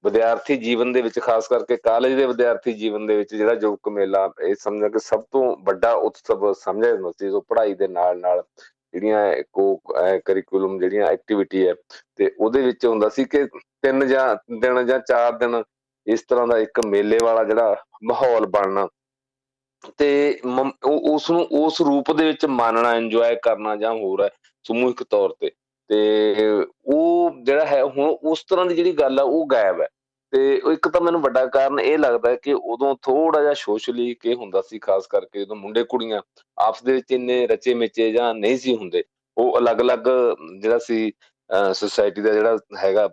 ਵਿਦਿਆਰਥੀ 0.04 0.56
ਜੀਵਨ 0.56 0.92
ਦੇ 0.92 1.02
ਵਿੱਚ, 1.02 1.18
ਖਾਸ 1.18 1.48
ਕਰਕੇ 1.48 1.76
ਕਾਲਜ 1.76 2.12
ਦੇ 2.14 2.26
ਵਿਦਿਆਰਥੀ 2.26 2.72
ਜੀਵਨ 2.72 3.06
ਦੇ 3.06 3.16
ਵਿੱਚ 3.16 3.34
ਜਿਹੜਾ 3.34 3.52
ਯੁਵਕ 3.62 3.88
ਮੇਲਾ, 3.88 4.30
ਇਹ 4.42 4.54
ਸਮਝਿਆ 4.58 4.88
ਕਿ 4.88 4.98
ਸਭ 4.98 5.22
ਤੋਂ 5.32 5.56
ਵੱਡਾ 5.60 5.92
ਉਤਸਵ 6.08 6.52
ਸਮਝਿਆ 6.52 6.90
ਜਾਂਦਾ 6.92 7.10
ਸੀ, 7.10 7.30
ਜੋ 7.30 7.40
ਪੜ੍ਹਾਈ 7.40 7.74
ਦੇ 7.74 7.88
ਨਾਲ 7.88 8.18
ਨਾਲ 8.20 8.42
ਜਿਹੜੀਆਂ 8.94 9.34
ਕੋ 9.52 9.76
ਕਰਿਕੂਲਮ 10.24 10.78
ਜਿਹੜੀਆਂ 10.80 11.06
ਐਕਟੀਵਿਟੀ 11.06 11.66
ਹੈ, 11.68 11.74
ਤੇ 12.16 12.30
ਉਹਦੇ 12.38 12.62
ਵਿੱਚ 12.62 12.86
ਹੁੰਦਾ 12.86 13.08
ਸੀ 13.08 13.24
ਕਿ 13.24 13.44
ਤਿੰਨ 13.82 14.06
ਜਾਂ, 14.08 14.36
ਦਿਨ 14.60 14.86
ਜਾਂ 14.86 14.98
ਚਾਰ 15.08 15.32
ਦਿਨ 15.38 15.62
ਇਸ 16.06 16.22
ਤਰ੍ਹਾਂ 16.28 16.46
ਦਾ 16.46 16.58
ਇੱਕ 16.58 16.80
ਮੇਲੇ 16.86 17.18
ਵਾਲਾ 17.22 17.44
ਜਿਹੜਾ 17.44 17.76
ਮਾਹੌਲ 18.04 18.46
ਬਣਨਾ। 18.46 18.88
ਤੇ 19.98 20.40
ਉਸ 20.84 21.30
ਨੂੰ, 21.30 21.46
ਉਸ 21.50 21.80
ਰੂਪ 21.80 22.12
ਦੇ 22.12 22.26
ਵਿੱਚ 22.26 22.46
ਮੰਨਣਾ 22.46 22.94
ਇੰਜੋਏ 22.94 23.34
ਕਰਨਾ 23.42 23.76
ਜਾਂ 23.76 23.92
ਹੋਰ 23.94 24.22
ਹੈ, 24.22 24.30
ਸਮੂਹਿਕ 24.64 25.02
ਤੌਰ 25.02 25.34
ਤੇ। 25.40 25.50
ਤੇ 25.88 26.34
ਉਹ 26.84 27.30
ਜਿਹੜਾ 27.42 27.64
ਹੈ, 27.66 27.82
ਹੁਣ 27.84 28.16
ਉਸ 28.22 28.44
ਤਰ੍ਹਾਂ 28.48 28.66
ਦੀ 28.66 28.74
ਜਿਹੜੀ 28.74 28.92
ਗੱਲ 28.92 29.20
ਆ, 29.20 29.22
ਉਹ 29.22 29.46
ਗਾਇਬ 29.46 29.80
ਹੈ। 29.80 29.88
ਤੇ 30.34 30.54
ਇੱਕ 30.72 30.86
ਤਾਂ 30.88 31.00
ਮੈਨੂੰ 31.00 31.20
ਵੱਡਾ 31.22 31.44
ਕਾਰਨ 31.46 31.78
ਇਹ 31.80 31.98
ਲੱਗਦਾ 31.98 32.34
ਕਿ 32.36 32.52
ਉਦੋਂ 32.52 32.94
ਥੋੜਾ 33.02 33.40
ਜਿਹਾ 33.40 33.52
ਸੋਸ਼ਲੀ 33.54 34.14
ਕੀ 34.20 34.34
ਹੁੰਦਾ 34.34 34.62
ਸੀ, 34.62 34.78
ਖਾਸ 34.78 35.06
ਕਰਕੇ 35.06 35.40
ਜਦੋਂ 35.40 35.56
ਮੁੰਡੇ 35.56 35.82
ਕੁੜੀਆਂ 35.84 36.20
ਆਪਸ 36.58 36.82
ਦੇ 36.84 36.92
ਵਿੱਚ 36.92 37.12
ਇੰਨੇ 37.12 37.46
ਰਚੇ 37.46 37.74
ਮਿਚੇ 37.74 38.10
ਜਾਂ 38.12 38.32
ਨਹੀਂ 38.34 38.56
ਸੀ 38.58 38.76
ਹੁੰਦੇ, 38.76 39.02
ਉਹ 39.36 39.58
ਅਲੱਗ-ਅਲੱਗ 39.58 40.08
ਜਿਹੜਾ 40.60 40.78
ਸੀ 40.78 41.12
ਸੋਸਾਇਟੀ 41.74 42.22
ਦਾ 42.22 42.32
ਜਿਹੜਾ 42.32 42.56
ਹੈਗਾ 42.78 43.08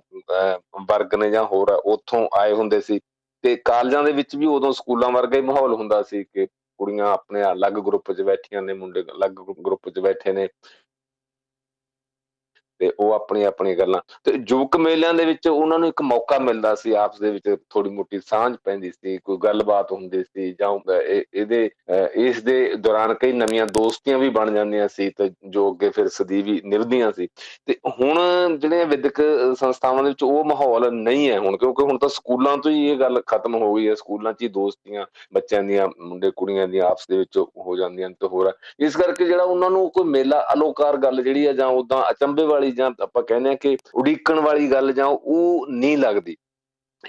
ਵਰਗ 0.90 1.16
ਨੇ 1.16 1.30
ਜਾਂ 1.32 1.44
ਹੋਰ 1.46 1.72
ਉੱਥੋਂ 1.86 2.28
ਆਏ 2.34 2.54
ਹੁੰਦੇ 2.54 2.82
ਸੀ 2.82 3.00
ਤੇ 3.44 3.56
ਕਾਲਜਾਂ 3.66 4.04
ਦੇ 4.04 4.12
ਵਿੱਚ 4.12 4.36
ਵੀ 4.36 4.46
ਉਦੋਂ 4.48 4.72
ਸਕੂਲਾਂ 4.74 5.10
ਵਰਗਾ 5.12 5.38
ਹੀ 5.38 5.42
ਮਾਹੌਲ 5.42 5.74
ਹੁੰਦਾ 5.74 6.02
ਸੀ 6.04 6.24
ਕਿ 6.24 6.46
ਕੁੜੀਆਂ 6.80 7.06
ਆਪਣੇ 7.08 7.44
ਅਲੱਗ 7.44 7.74
ਗਰੁੱਪ 7.80 8.12
'ਚ 8.12 8.22
ਬੈਠੀਆਂ 8.22 8.62
ਨੇ, 8.62 8.74
ਮੁੰਡੇ 8.74 9.02
ਅਲੱਗ 9.12 9.32
ਗਰੁੱਪ 9.60 9.90
'ਚ 9.90 10.00
ਬੈਠੇ 10.00 10.32
ਨੇ 10.34 10.48
ਤੇ 12.82 12.92
ਉਹ 13.00 13.12
ਆਪਣੀ 13.14 13.44
ਆਪਣੀ 13.44 13.74
ਗੱਲਾਂ। 13.76 14.00
ਤੇ 14.24 14.32
ਯੁਵਕ 14.50 14.76
ਮੇਲਿਆਂ 14.78 15.14
ਦੇ 15.14 15.26
ਵਿੱਚ 15.26 15.48
ਉਹਨਾਂ 15.48 15.78
ਨੂੰ 15.80 15.88
ਇੱਕ 15.88 16.02
ਮੌਕਾ 16.02 16.38
ਮਿਲਦਾ 16.40 16.74
ਸੀ, 16.76 16.92
ਆਪਸ 16.94 17.20
ਦੇ 17.20 17.32
ਵਿੱਚ 17.32 17.56
ਥੋੜੀ 17.70 17.90
ਮੋਟੀ 17.90 18.20
ਸਾਂਝ 18.26 18.56
ਪੈਂਦੀ 18.64 18.92
ਸੀ, 18.92 19.18
ਕੋਈ 19.18 19.38
ਗੱਲਬਾਤ 19.44 19.92
ਹੁੰਦੀ 19.92 20.24
ਸੀ 20.24 20.52
ਜਾਂ 20.60 20.70
ਇਹਦੇ 21.10 21.70
ਇਸ 22.22 22.42
ਦੇ 22.44 22.56
ਦੌਰਾਨ 22.78 23.14
ਕਈ 23.14 23.34
ਨਵੀਆਂ 23.34 23.66
ਦੋਸਤੀਆਂ 23.68 24.18
ਵੀ 24.20 24.30
ਬਣ 24.30 24.52
ਜਾਂਦੀਆਂ 24.54 24.88
ਸੀ 24.88 25.10
ਤੇ 25.18 25.30
ਜੋ 25.50 25.70
ਅੱਗੇ 25.72 25.90
ਫਿਰ 25.90 26.08
ਸਦੀ 26.10 26.42
ਵੀ 26.42 26.60
ਨਿਭਦੀਆਂ 26.66 27.12
ਸੀ। 27.12 27.28
ਤੇ 27.68 27.76
ਹੁਣ 28.00 28.58
ਜਿਹੜੇ 28.58 28.86
ਵਿਦਿਅਕ 28.86 29.22
ਸੰਸਥਾਵਾਂ 29.60 30.04
ਦੇ 30.04 30.10
ਵਿੱਚ 30.10 30.24
ਉਹ 30.24 30.44
ਮਾਹੌਲ 30.46 30.90
ਨਹੀਂ 30.94 31.30
ਹੈ 31.30 31.38
ਹੁਣ, 31.40 31.58
ਕਿਉਂਕਿ 31.58 31.84
ਹੁਣ 31.84 31.98
ਤਾਂ 31.98 32.10
ਸਕੂਲਾਂ 32.10 32.58
ਤੋਂ 32.58 32.72
ਹੀ 32.72 32.88
ਇਹ 32.90 32.98
ਗੱਲ 33.00 33.22
ਖਤਮ 33.28 33.56
ਹੋ 33.56 33.74
ਗਈ 33.74 33.88
ਹੈ। 33.88 33.96
ਸਕੂਲਾਂ 33.96 34.34
'ਚ 34.34 34.42
ਹੀ 34.44 34.48
ਦੋਸਤੀਆਂ 34.50 35.06
ਬੱਚਿਆਂ 35.34 35.64
ਦੀਆਂ, 35.64 35.88
ਮੁੰਡੇ 36.00 36.32
ਕੁੜੀਆਂ 36.36 36.68
ਦੀਆਂ 36.68 36.86
ਆਪਸ 36.86 37.08
ਦੇ 37.10 37.18
ਵਿੱਚ 37.18 37.38
ਹੋ 37.38 37.76
ਜਾਂਦੀਆਂ 37.78 38.10
ਤੇ 38.10 38.28
ਹੋਰ 38.28 38.52
ਇਸ 38.80 38.96
ਕਰਕੇ 38.98 39.26
ਜਿਹੜਾ 39.26 39.44
ਉਹਨਾਂ 39.44 39.70
ਨੂੰ 39.72 39.90
ਕੋਈ 39.92 40.04
ਮੇਲਾ, 40.06 40.46
ਅਲੋਕਾਰ 40.54 40.98
ਗੱਲ 40.98 41.22
ਜਿਹੜੀ 41.24 41.48
ਹੈ 41.48 41.54
ਜਾਂ 41.54 41.68
ਉਦਾਂ 41.70 42.02
ਅਚੰਬੇ 42.12 42.44
ਵਾਲੀ 42.46 42.71
ਜਾਂ 42.72 42.92
ਆਪਾਂ 43.02 43.24
ਕਹਿੰਦੇ 43.24 43.50
ਆ 43.50 43.56
ਕਿ 43.56 43.78
ਉਡੀਕਣ 43.96 44.40
ਵਾਲੀ 44.40 44.72
ਗੱਲ 44.72 44.92
ਜਾਂ 44.94 45.06
ਉਹ 45.06 45.68
ਨਹੀਂ 45.70 45.98
ਲੱਗਦੀ। 45.98 46.36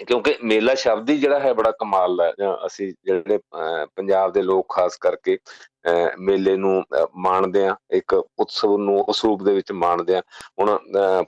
ਕਿਉਂਕਿ 0.07 0.35
ਮੇਲਾ 0.45 0.75
ਸ਼ਬਦ 0.75 1.11
ਹੀ 1.11 1.17
ਜਿਹੜਾ 1.19 1.39
ਹੈ 1.41 1.53
ਬੜਾ 1.55 1.71
ਕਮਾਲ 1.71 2.17
ਦਾ 2.17 2.31
ਅਸੀਂ 2.67 2.93
ਜਿਹੜੇ 3.05 3.39
ਪੰਜਾਬ 3.97 4.33
ਦੇ 4.33 4.43
ਲੋਕ 4.43 4.67
ਖਾਸ 4.75 4.97
ਕਰਕੇ 4.97 5.37
ਮੇਲੇ 6.21 6.57
ਨੂੰ 6.57 6.83
ਮਾਣਦੇ 7.17 7.67
ਆ 7.67 7.75
ਇੱਕ 7.91 8.15
ਉਤਸਵ 8.15 8.77
ਨੂੰ 8.77 8.99
ਉਸ 9.09 9.25
ਰੂਪ 9.25 9.43
ਦੇ 9.43 9.55
ਵਿੱਚ 9.55 9.73
ਮਾਣਦੇ 9.73 10.17
ਆ 10.17 10.21
ਹੁਣ 10.61 10.77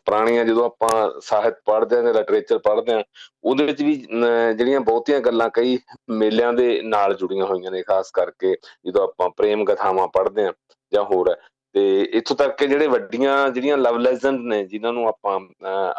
ਪੁਰਾਣੀਆਂ 0.04 0.44
ਜਦੋਂ 0.44 0.64
ਆਪਾਂ 0.66 1.20
ਸਾਹਿਤ 1.22 1.60
ਪੜ੍ਹਦੇ 1.66 1.96
ਆ 1.96 2.02
ਤੇ 2.02 2.12
ਲਿਟਰੇਚਰ 2.12 2.58
ਪੜ੍ਹਦੇ 2.58 2.92
ਆ 2.92 3.02
ਉਹਦੇ 3.44 3.64
ਵਿੱਚ 3.64 3.82
ਵੀ 3.82 3.94
ਜਿਹੜੀਆਂ 3.94 4.80
ਬਹੁਤੀਆਂ 4.80 5.20
ਗੱਲਾਂ 5.20 5.48
ਕਈ 5.54 5.78
ਮੇਲਿਆਂ 6.10 6.52
ਦੇ 6.52 6.80
ਨਾਲ 6.84 7.14
ਜੁੜੀਆਂ 7.14 7.46
ਹੋਈਆਂ 7.46 7.70
ਨੇ। 7.70 7.82
ਖਾਸ 7.82 8.10
ਕਰਕੇ 8.10 8.54
ਜਦੋਂ 8.86 9.02
ਆਪਾਂ 9.02 9.28
ਪ੍ਰੇਮ 9.36 9.64
ਕਥਾਵਾਂ 9.64 10.08
ਪੜ੍ਹਦੇ 10.08 10.46
ਆ 10.46 10.52
ਜਾਂ 10.92 11.04
ਹੋਰ 11.04 11.34
ਤੇ 11.74 11.82
ਇੱਥੋਂ 12.14 12.36
ਤੱਕ 12.36 12.56
ਕਿ 12.58 12.66
ਜਿਹੜੇ 12.66 12.86
ਵੱਡੀਆਂ, 12.86 13.48
ਜਿਹੜੀਆਂ 13.48 13.76
ਲਵ 13.78 13.96
ਲੈਜੈਂਡ 13.98 14.40
ਨੇ, 14.42 14.64
ਜਿਨ੍ਹਾਂ 14.64 14.92
ਨੂੰ 14.92 15.06
ਆਪਾਂ 15.08 15.38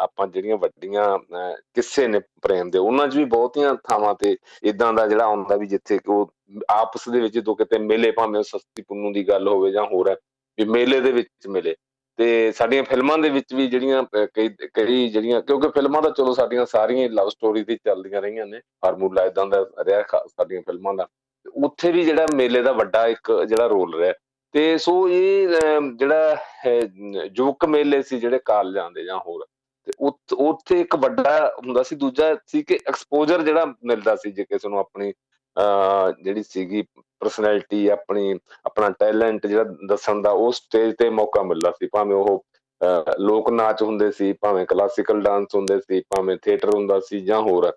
ਆਪਾਂ 0.03 0.27
ਜਿਹੜੀਆਂ 0.27 0.57
ਵੱਡੀਆਂ 0.57 1.17
ਕਿੱਸੇ 1.75 2.07
ਨੇ 2.07 2.19
ਪ੍ਰੇਮ 2.41 2.69
ਦੇ, 2.69 2.77
ਉਹਨਾਂ 2.79 3.07
'ਚ 3.07 3.17
ਵੀ 3.17 3.23
ਬਹੁਤੀਆਂ 3.25 3.73
ਥਾਵਾਂ 3.89 4.13
ਤੇ 4.19 4.35
ਇਦਾਂ 4.63 4.93
ਦਾ 4.93 5.07
ਜਿਹੜਾ 5.07 5.25
ਆਉਂਦਾ 5.25 5.55
ਵੀ 5.55 5.67
ਜਿੱਥੇ 5.67 5.97
ਕਿ 5.97 6.11
ਉਹ 6.11 6.31
ਆਪਸ 6.71 7.09
ਦੇ 7.09 7.21
ਵਿੱਚ 7.21 7.39
ਦੋ 7.39 7.55
ਕਿਤੇ 7.55 7.77
ਮੇਲੇ 7.79 8.11
ਭਾਵੇਂ 8.11 8.43
ਸਸਤੀ 8.43 8.81
ਪੁੰਨੂ 8.87 9.11
ਦੀ 9.13 9.27
ਗੱਲ 9.27 9.47
ਹੋਵੇ 9.47 9.71
ਜਾਂ 9.71 9.85
ਹੋਰ 9.85 10.09
ਹੈ, 10.09 10.15
ਵੀ 10.57 10.65
ਮੇਲੇ 10.65 10.99
ਦੇ 11.01 11.11
ਵਿੱਚ 11.11 11.47
ਮਿਲੇ। 11.47 11.75
ਤੇ 12.19 12.51
ਸਾਡੀਆਂ 12.57 12.83
ਫਿਲਮਾਂ 12.83 13.17
ਦੇ 13.17 13.29
ਵਿੱਚ 13.29 13.53
ਵੀ 13.53 13.67
ਜਿਹੜੀਆਂ 13.67 14.03
ਕਈ 14.33 14.49
ਕਈ 14.73 15.07
ਜਿਹੜੀਆਂ, 15.09 15.41
ਕਿਉਂਕਿ 15.41 15.69
ਫਿਲਮਾਂ 15.69 16.01
ਦਾ 16.01 16.09
ਚਲੋ 16.09 16.33
ਸਾਡੀਆਂ 16.33 16.65
ਸਾਰੀਆਂ 16.65 17.09
ਲਵ 17.09 17.29
ਸਟੋਰੀ 17.29 17.63
ਤੇ 17.63 17.75
ਚੱਲਦੀਆਂ 17.85 18.21
ਰਹੀਆਂ 18.21 18.45
ਨੇ 18.45 18.59
ਫਾਰਮੂਲਾ 18.81 19.25
ਇਦਾਂ 19.25 19.45
ਦਾ 19.47 19.65
ਰਿਹਾ 19.85 20.03
ਸਾਡੀਆਂ 20.27 20.61
ਫਿਲਮਾਂ 20.61 20.93
ਦਾ। 20.93 21.07
ਉੱਥੇ 21.63 21.91
ਵੀ 21.91 22.03
ਜਿਹੜਾ 22.05 22.27
ਮੇਲੇ 22.35 22.61
ਦਾ 22.61 22.71
ਵੱਡਾ 22.73 23.05
ਇੱਕ 23.07 23.31
ਜਿਹੜਾ 23.43 23.67
ਰੋਲ 23.67 23.95
ਰਿਹਾ 23.95 24.13
ਤੇ 24.55 24.77
ਸੋ 24.77 24.93
ਇਹ 25.09 25.47
ਜਿਹੜਾ 25.99 27.27
ਜੋਕ 27.35 27.65
ਮੇਲੇ 27.65 28.01
ਸੀ 28.01 28.19
ਜਿਹੜੇ 28.19 28.39
ਕਾਲਜਾਂ 28.45 28.89
ਦੇ 28.91 29.03
ਜਾਂ 29.03 29.17
ਹੋਰ, 29.19 29.45
ਤੇ 29.87 29.91
ਉੱਥੇ 30.35 30.79
ਇੱਕ 30.81 30.95
ਵੱਡਾ 30.95 31.53
ਹੁੰਦਾ 31.57 31.83
ਸੀ, 31.83 31.95
ਦੂਜਾ 31.95 32.35
ਸੀ 32.47 32.61
ਕਿ 32.63 32.79
ਐਕਸਪੋਜ਼ਰ 32.89 33.41
ਜਿਹੜਾ 33.43 33.65
ਮਿਲਦਾ 33.85 34.15
ਸੀ, 34.15 34.31
ਜੇ 34.31 34.43
ਕਿਸੇ 34.43 34.69
ਨੂੰ 34.69 34.79
ਆਪਣੀ 34.79 35.13
ਜਿਹੜੀ 36.23 36.43
ਸੀਗੀ 36.43 36.81
ਪਰਸਨੈਲਿਟੀ 37.21 37.87
ਆਪਣੀ, 37.87 38.39
ਆਪਣਾ 38.65 38.89
ਟੈਲੈਂਟ 38.99 39.47
ਜਿਹੜਾ 39.47 39.63
ਦੱਸਣ 39.89 40.21
ਦਾ, 40.21 40.31
ਉਹ 40.31 40.51
ਸਟੇਜ 40.51 40.95
ਤੇ 40.99 41.09
ਮੌਕਾ 41.09 41.43
ਮਿਲਦਾ 41.43 41.71
ਸੀ। 41.71 41.87
ਭਾਵੇਂ 41.87 42.15
ਉਹ 42.15 42.43
ਲੋਕ 43.19 43.49
ਨਾਚ 43.51 43.81
ਹੁੰਦੇ 43.83 44.11
ਸੀ, 44.11 44.33
ਭਾਵੇਂ 44.33 44.65
ਕਲਾਸਿਕਲ 44.65 45.21
ਡਾਂਸ 45.23 45.55
ਹੁੰਦੇ 45.55 45.79
ਸੀ, 45.79 46.01
ਭਾਵੇਂ 46.15 46.37
ਥੀਏਟਰ 46.43 46.75
ਹੁੰਦਾ 46.75 46.99
ਸੀ 47.07 47.19
ਜਾਂ 47.25 47.41
ਹੋਰ। 47.41 47.71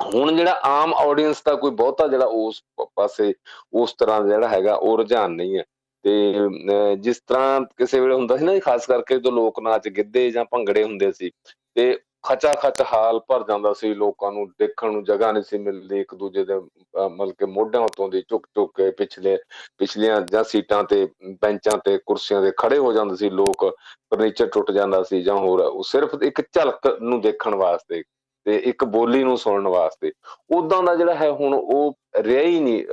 ਹੁਣ 0.00 0.36
ਜਿਹੜਾ 0.36 0.60
ਆਮ 0.64 0.94
ਆਡੀਅנס 0.94 1.42
ਦਾ 1.46 1.54
ਕੋਈ 1.54 1.70
ਬਹੁਤਾ 1.72 2.06
ਜਿਹੜਾ 2.08 2.26
ਉਸ 2.26 2.62
ਪਾਸੇ 2.96 3.32
ਉਸ 3.74 3.94
ਤਰ੍ਹਾਂ 3.98 4.20
ਜਿਹੜਾ 4.22 4.48
ਹੈਗਾ, 4.48 4.74
ਉਹ 4.74 4.96
ਰੁਝਾਨ 4.98 5.32
ਨਹੀਂ 5.32 5.58
ਹੈ। 5.58 5.64
ਤੇ 6.06 6.96
ਜਿਸ 7.02 7.20
ਤਰ੍ਹਾਂ 7.28 7.60
ਕਿਸੇ 7.76 8.00
ਵੇਲੇ 8.00 8.14
ਹੁੰਦਾ 8.14 8.36
ਸੀ 8.36 8.44
ਨਾ 8.44 8.58
ਖਾਸ 8.64 8.86
ਕਰਕੇ 8.86 9.14
ਜਦੋਂ 9.14 9.32
ਲੋਕ 9.32 9.60
ਨਾਚ 9.60 9.88
ਗਿੱਧੇ 9.88 10.30
ਜਾਂ 10.30 10.44
ਭੰਗੜੇ 10.44 10.82
ਹੁੰਦੇ 10.84 11.10
ਸੀ, 11.12 11.30
ਤੇ 11.76 11.98
ਖਚਾ 12.24 12.52
ਖਚ 12.54 12.80
ਹਾਲ 12.92 13.18
ਭਰ 13.28 13.44
ਜਾਂਦਾ 13.48 13.72
ਸੀ 13.72 13.92
ਲੋਕਾਂ 13.94 14.30
ਨੂੰ, 14.32 14.46
ਦੇਖਣ 14.58 14.92
ਨੂੰ 14.92 15.02
ਜਗ੍ਹਾ 15.04 15.30
ਨਹੀਂ 15.32 15.42
ਸੀ 15.42 15.58
ਮਿਲਦੀ 15.58 16.00
ਇੱਕ 16.00 16.14
ਦੂਜੇ 16.14 16.44
ਦੇ 16.44 16.54
ਮਤਲਬ 16.56 17.32
ਕਿ 17.38 17.46
ਮੋਢਿਆਂ 17.46 17.82
ਉਤੋਂ 17.82 18.08
ਦੀ 18.08 18.22
ਝੁਕ 18.28 18.46
ਝੁਕ 18.54 18.72
ਕੇ 18.76 18.90
ਪਿਛਲੇ, 18.90 19.36
ਪਿਛਲੀਆਂ 19.78 20.20
ਜਾਂ 20.30 20.42
ਸੀਟਾਂ 20.44 20.82
ਤੇ, 20.84 21.06
ਬੈਂਚਾਂ 21.42 21.78
ਤੇ, 21.84 21.98
ਕੁਰਸੀਆਂ 22.06 22.42
ਤੇ 22.42 22.52
ਖੜੇ 22.58 22.78
ਹੋ 22.78 22.92
ਜਾਂਦੇ 22.92 23.16
ਸੀ 23.16 23.30
ਲੋਕ, 23.32 23.64
ਫਰਨੀਚਰ 24.10 24.46
ਟੁੱਟ 24.46 24.70
ਜਾਂਦਾ 24.70 25.02
ਸੀ 25.02 25.22
ਜਾਂ 25.22 25.36
ਹੋਰ, 25.36 25.60
ਉਹ 25.60 25.82
ਸਿਰਫ 25.82 26.22
ਇੱਕ 26.22 26.40
ਝਲਕ 26.52 26.96
ਨੂੰ 27.02 27.20
ਦੇਖਣ 27.20 27.54
ਵਾਸਤੇ 27.54 28.02
ਤੇ 28.46 28.56
ਇੱਕ 28.66 28.84
ਬੋਲੀ 28.86 29.22
ਨੂੰ 29.24 29.36
ਸੁਣਨ 29.38 29.68
ਵਾਸਤੇ। 29.68 30.12
ਉਦਾਂ 30.56 30.82
ਦਾ 30.82 30.94
ਜਿਹੜਾ 30.96 31.14
ਹੈ 31.14 31.30
ਹੁਣ 31.30 31.54
ਉਹ 31.54 31.94
ਰਿਹਾ 32.24 32.42
ਹੀ 32.42 32.60
ਨਹੀਂ 32.60 32.84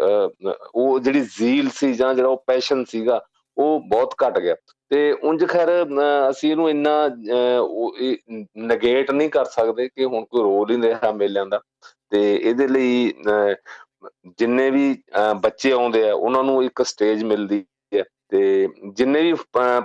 ਉਹ 0.75 1.00
ਜਿਹੜੀ 1.00 1.22
ਜ਼ੀਲ 1.38 1.69
ਸੀ 1.74 1.93
ਜਾਂ 1.93 2.13
ਜਿਹੜਾ 2.13 2.29
ਉਹ 2.29 2.43
ਪੈਸ਼ਨ 2.48 2.83
ਸੀਗਾ, 2.89 3.22
ਉਹ 3.57 3.79
ਬਹੁਤ 3.89 4.13
ਘਟ 4.24 4.39
ਗਿਆ। 4.39 4.55
ਤੇ 4.91 5.12
ਉਂਝ 5.24 5.45
ਖੈਰ 5.50 5.69
ਅਸੀਂ 6.29 6.51
ਇਹਨੂੰ 6.51 6.69
ਇੰਨਾ 6.69 7.10
ਨੇਗੇਟ 8.63 9.12
ਨਹੀਂ 9.12 9.29
ਕਰ 9.29 9.45
ਸਕਦੇ 9.45 9.88
ਕਿ 9.88 10.05
ਹੁਣ 10.05 10.25
ਕੋਈ 10.25 10.41
ਰੋਲ 10.41 10.72
ਹੀ 10.72 10.77
ਨਹੀਂ 10.77 10.89
ਰਿਹਾ 10.89 11.12
ਮੇਲਿਆਂ 11.12 11.45
ਦਾ। 11.45 11.60
ਤੇ 12.12 12.36
ਇਹਦੇ 12.36 12.67
ਲਈ 12.67 13.13
ਜਿੰਨੇ 14.39 14.69
ਵੀ 14.72 14.95
ਬੱਚੇ 15.41 15.72
ਆਉਂਦੇ 15.72 16.10
ਆ, 16.10 16.13
ਉਹਨਾਂ 16.13 16.43
ਨੂੰ 16.43 16.63
ਇੱਕ 16.63 16.81
ਸਟੇਜ 16.86 17.24
ਮਿਲਦੀ 17.24 17.60
ਹੈ 17.60 17.63
ਤੇ 18.33 18.67
ਜਿੰਨੇ 18.97 19.21
ਵੀ 19.21 19.33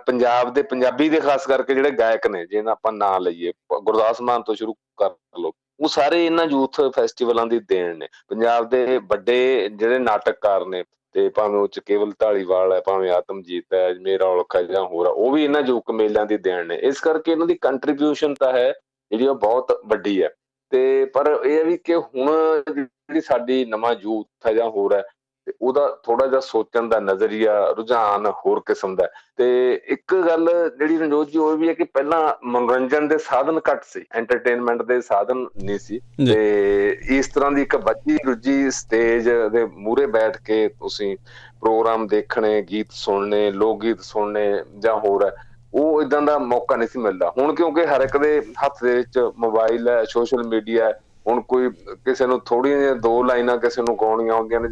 ਪੰਜਾਬ 0.07 0.53
ਦੇ 0.55 0.63
ਪੰਜਾਬੀ 0.65 1.09
ਦੇ 1.09 1.19
ਖਾਸ 1.21 1.47
ਕਰਕੇ 1.47 1.75
ਜਿਹੜੇ 1.75 1.91
ਗਾਇਕ 1.91 2.27
ਨੇ, 2.27 2.45
ਜਿਹਨਾਂ 2.47 2.73
ਆਪਾਂ 2.73 2.93
ਨਾਂ 2.93 3.19
ਲਈਏ 3.21 3.53
ਗੁਰਦਾਸ 3.75 4.21
ਮਾਨ 4.21 4.43
ਤੋਂ 4.43 4.55
ਸ਼ੁਰੂ 4.55 4.75
ਕਰ 4.99 5.11
ਲਓ, 5.41 5.53
ਉਹ 5.81 5.89
ਸਾਰੇ 5.89 6.25
ਇਹਨਾਂ 6.27 6.45
ਯੂਥ 6.47 6.81
ਫੈਸਟੀਵਲਾਂ 6.95 7.47
ਦੀ 7.47 7.59
ਦੇਣ 7.69 7.97
ਨੇ। 7.99 8.09
ਪੰਜਾਬ 8.29 8.69
ਦੇ 8.69 8.99
ਵੱਡੇ 9.09 9.69
ਜਿਹੜੇ 9.71 9.99
ਨਾਟਕਕਾਰ 9.99 10.65
ਨੇ, 10.67 10.83
ਤੇ 11.15 11.29
ਭਾਵੇਂ 11.29 11.61
ਉਹ 11.61 11.69
ਚ 11.69 11.81
ਕੇਵਲ 11.87 12.13
ਢਾਲੀਵਾਲ 12.21 12.73
ਹੈ, 12.73 12.81
ਭਾਵੇਂ 12.87 13.11
ਆਤਮਜੀਤ 13.11 13.75
ਹੈ, 13.75 13.93
ਮੇਰਾ 14.01 14.27
ਔਲਖਾ 14.27 14.63
ਜਾਂ 14.63 14.85
ਹੋਰ 14.85 15.07
ਉਹ 15.07 15.31
ਵੀ 15.33 15.45
ਇਹਨਾਂ 15.45 15.63
ਯੁੱਕ 15.63 15.91
ਮੇਲਿਆਂ 15.91 16.27
ਦੀ 16.27 16.37
ਦੇਣ 16.39 16.67
ਨੇ। 16.67 16.77
ਇਸ 16.83 17.01
ਕਰਕੇ 17.01 17.33
ਇਹਨਾਂ 17.33 17.47
ਦੀ 17.47 17.55
ਕੰਟਰੀਬਿਊਸ਼ਨ 17.61 18.35
ਤਾਂ 18.35 18.53
ਹੈ, 18.53 18.73
ਜਿਹੜੀ 19.11 19.27
ਉਹ 19.27 19.35
ਬਹੁਤ 19.37 19.81
ਵੱਡੀ 19.87 20.23
ਹੈ। 20.23 20.31
ਤੇ 20.73 21.05
ਪਰ 21.15 21.31
ਇਹ 21.45 21.57
ਹੈ 21.59 21.63
ਵੀ 21.65 21.77
ਕਿ 21.85 21.95
ਹੁਣ 21.95 22.31
ਜਿਹੜੀ 22.67 23.21
ਸਾਡੀ 23.21 23.65
ਨਵਾਂ 23.65 23.95
ਯੂਥ 24.01 24.47
ਹੈ 24.47 24.53
ਜਾਂ 24.53 24.69
ਹੋਰ 24.71 24.95
ਹੈ 24.95 25.03
ਤੇ 25.49 25.53
ਉਹਦਾ 25.63 25.87
ਥੋੜਾ 26.03 26.27
ਜਿਹਾ 26.27 26.41
ਸੋਚਣ 26.41 26.89
ਦਾ 26.89 26.99
ਨਜ਼ਰੀਆ 27.01 27.53
ਰੁਝਾਨ 27.77 28.27
ਹੋਰ 28.27 28.61
ਕਿਸਮ 28.67 28.97
ਦਾ 28.97 29.07
ਤੇ 29.37 29.47
ਇੱਕ 29.89 30.15
ਗੱਲ 30.15 30.49
ਜਿਹੜੀ 30.79 30.97
ਰਣਜੋਤ 30.99 31.31
ਜੀ 31.31 31.39
ਉਹ 31.39 31.57
ਵੀ 31.57 31.69
ਹੈ 31.69 31.75
ਕਿ 31.75 31.85
ਪਹਿਲਾਂ 31.85 32.21
ਮਨੋਰੰਜਨ 32.45 33.09
ਦੇ 33.09 33.19
ਸਾਧਨ 33.19 33.61
ਘੱਟ 33.71 33.85
ਸੀ 33.85 34.05
ਐਂਟਰਟੇਨਮੈਂਟ 34.13 34.83
ਦੇ 34.83 35.01
ਸਾਧਨ 35.01 35.47
ਨਹੀਂ 35.65 35.79
ਸੀ। 35.79 36.01
ਤੇ 36.27 36.99
ਇਸ 37.11 37.29
ਤਰ੍ਹਾਂ 37.29 37.51
ਦੀ 37.51 37.63
ਇੱਕ 37.63 37.77
ਬੱਚੀ 37.77 38.17
ਰੁਜੀ 38.27 38.71
ਸਟੇਜ 38.71 39.29
ਦੇ 39.53 39.65
ਮੂਰੇ 39.65 40.07
ਬੈਠ 40.07 40.37
ਕੇ 40.37 40.69
ਤੁਸੀਂ 40.69 41.17
ਪ੍ਰੋਗਰਾਮ 41.61 42.07
ਦੇਖਣੇ 42.07 42.63
ਗੀਤ 42.63 42.93
ਸੁਣਨੇ 42.93 43.51
ਲੋਕ 43.51 43.81
ਗੀਤ 43.83 44.01
ਸੁਣਨੇ 44.01 44.47
ਜਾਂ 44.79 44.97
ਹੋਰ 44.97 45.31
ਉਹ 45.75 46.03
ਇਦਾਂ 46.03 46.23
ਦਾ 46.23 46.39
ਮੌਕਾ 46.39 46.77
ਨਹੀਂ 46.77 46.89
ਸੀ 46.89 46.99
ਮਿਲਦਾ। 46.99 47.33
ਹੁਣ 47.39 47.55
ਕਿਉਂਕਿ 47.55 47.87
ਹਰ 47.87 48.01
ਇੱਕ 48.01 48.17
ਦੇ 48.17 48.41
ਹੱਥ 48.65 48.85
ਦੇ 48.85 48.95
ਵਿੱਚ 48.97 49.19
ਮੋਬਾਈਲ 49.39 49.89
ਹੈ 49.89 50.05
ਸੋਸ਼ਲ 50.05 50.43
ਮੀਡੀਆ 50.49 50.87
ਹੈ 50.87 51.01
ਹੁਣ 51.27 51.41
ਕੋਈ 51.41 51.71
ਕਿਸੇ 52.05 52.27
ਨੂੰ 52.27 52.41
ਥੋੜੀਆਂ 52.41 52.79
ਜਿਹੀਆਂ 52.79 52.95
ਦੋ 52.97 53.23
ਲਾਈਨਾਂ 53.23 53.59
ਕਿਸੇ 53.59 53.83
ਨੂੰ 53.83 53.97
ਗਾਉਣੀਆਂ 54.01 54.35
ਹੁੰਦੀਆਂ 54.35 54.61
ਨੇ 54.61 54.69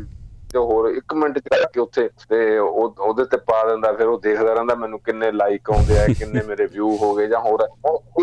ਤੇ 0.56 0.60
ਹੋਰ 0.62 0.88
1 0.90 1.14
ਮਿੰਟ 1.16 1.38
ਚ 1.38 1.48
ਕਰਕੇ 1.48 1.80
ਉੱਥੇ 1.80 2.08
ਤੇ 2.28 2.58
ਉਹਦੇ 2.58 3.24
ਤੇ 3.24 3.36
ਪਾ 3.46 3.62
ਦਿੰਦਾ, 3.68 3.92
ਫਿਰ 3.92 4.06
ਉਹ 4.06 4.20
ਦੇਖਦਾ 4.20 4.52
ਰਹਿੰਦਾ 4.54 4.74
ਮੈਨੂੰ 4.74 4.98
ਕਿੰਨੇ 5.06 5.30
ਲਾਈਕ 5.32 5.70
ਆਉਂਦੇ 5.70 5.98
ਆ, 6.00 6.06
ਕਿੰਨੇ 6.18 6.42
ਮੇਰੇ 6.48 6.66
ਵਿਊ 6.66 6.96
ਹੋ 6.98 7.14
ਗਏ 7.14 7.26
ਜਾਂ 7.26 7.40
ਹੋਰ। 7.40 7.66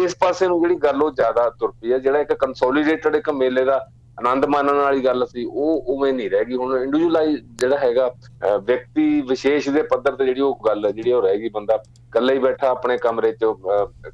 ਇਸ 0.04 0.16
ਪਾਸੇ 0.20 0.48
ਨੂੰ 0.48 0.62
ਜਿਹੜੀ 0.62 0.76
ਗੱਲ 0.84 1.04
ਉਹ 1.04 1.12
ਜ਼ਿਆਦਾ 1.12 1.50
ਤੁਰ 1.60 1.72
ਪਈ 1.72 1.92
ਹੈ 1.92 1.98
ਜਿਹੜਾ 2.00 2.20
ਇੱਕ 2.20 2.34
ਕੰਸੋਲੀਡੇਟਡ 2.40 3.16
ਇੱਕ 3.16 3.30
ਮੇਲੇ 3.34 3.64
ਦਾ 3.66 3.86
ਆਨੰਦ 4.20 4.46
ਮਾਣਨ 4.46 4.76
ਵਾਲੀ 4.76 5.04
ਗੱਲ 5.06 5.26
ਸੀ, 5.26 5.44
ਉਹ 5.46 5.86
ਉਵੇਂ 5.94 6.12
ਨਹੀਂ 6.14 6.30
ਰਹਿ 6.30 6.46
ਗਈ। 6.46 6.56
ਹੁਣ 6.56 6.76
ਇੰਡੀਵਿਜੂਅਲਾਈਜ਼ 6.78 7.40
ਜਿਹੜਾ 7.60 7.78
ਹੈਗਾ 7.78 8.08
ਵਿਅਕਤੀ 8.44 9.22
ਵਿਸ਼ੇਸ਼ 9.30 9.70
ਦੇ 9.70 9.82
ਪੱਧਰ 9.94 10.16
ਤੇ 10.16 10.26
ਜਿਹੜੀ 10.26 10.42
ਉਹ 10.42 10.60
ਗੱਲ 10.68 10.92
ਜਿਹੜੀ 10.92 11.12
ਉਹ 11.12 11.22
ਰਹਿ 11.22 11.38
ਗਈ, 11.40 11.50
ਬੰਦਾ 11.50 11.76
ਇਕੱਲਾ 12.08 12.34
ਹੀ 12.34 12.40
ਬੈਠਾ 12.40 12.70
ਆਪਣੇ 12.70 12.98
ਕਮਰੇ 12.98 13.32
'ਚ 13.32 13.46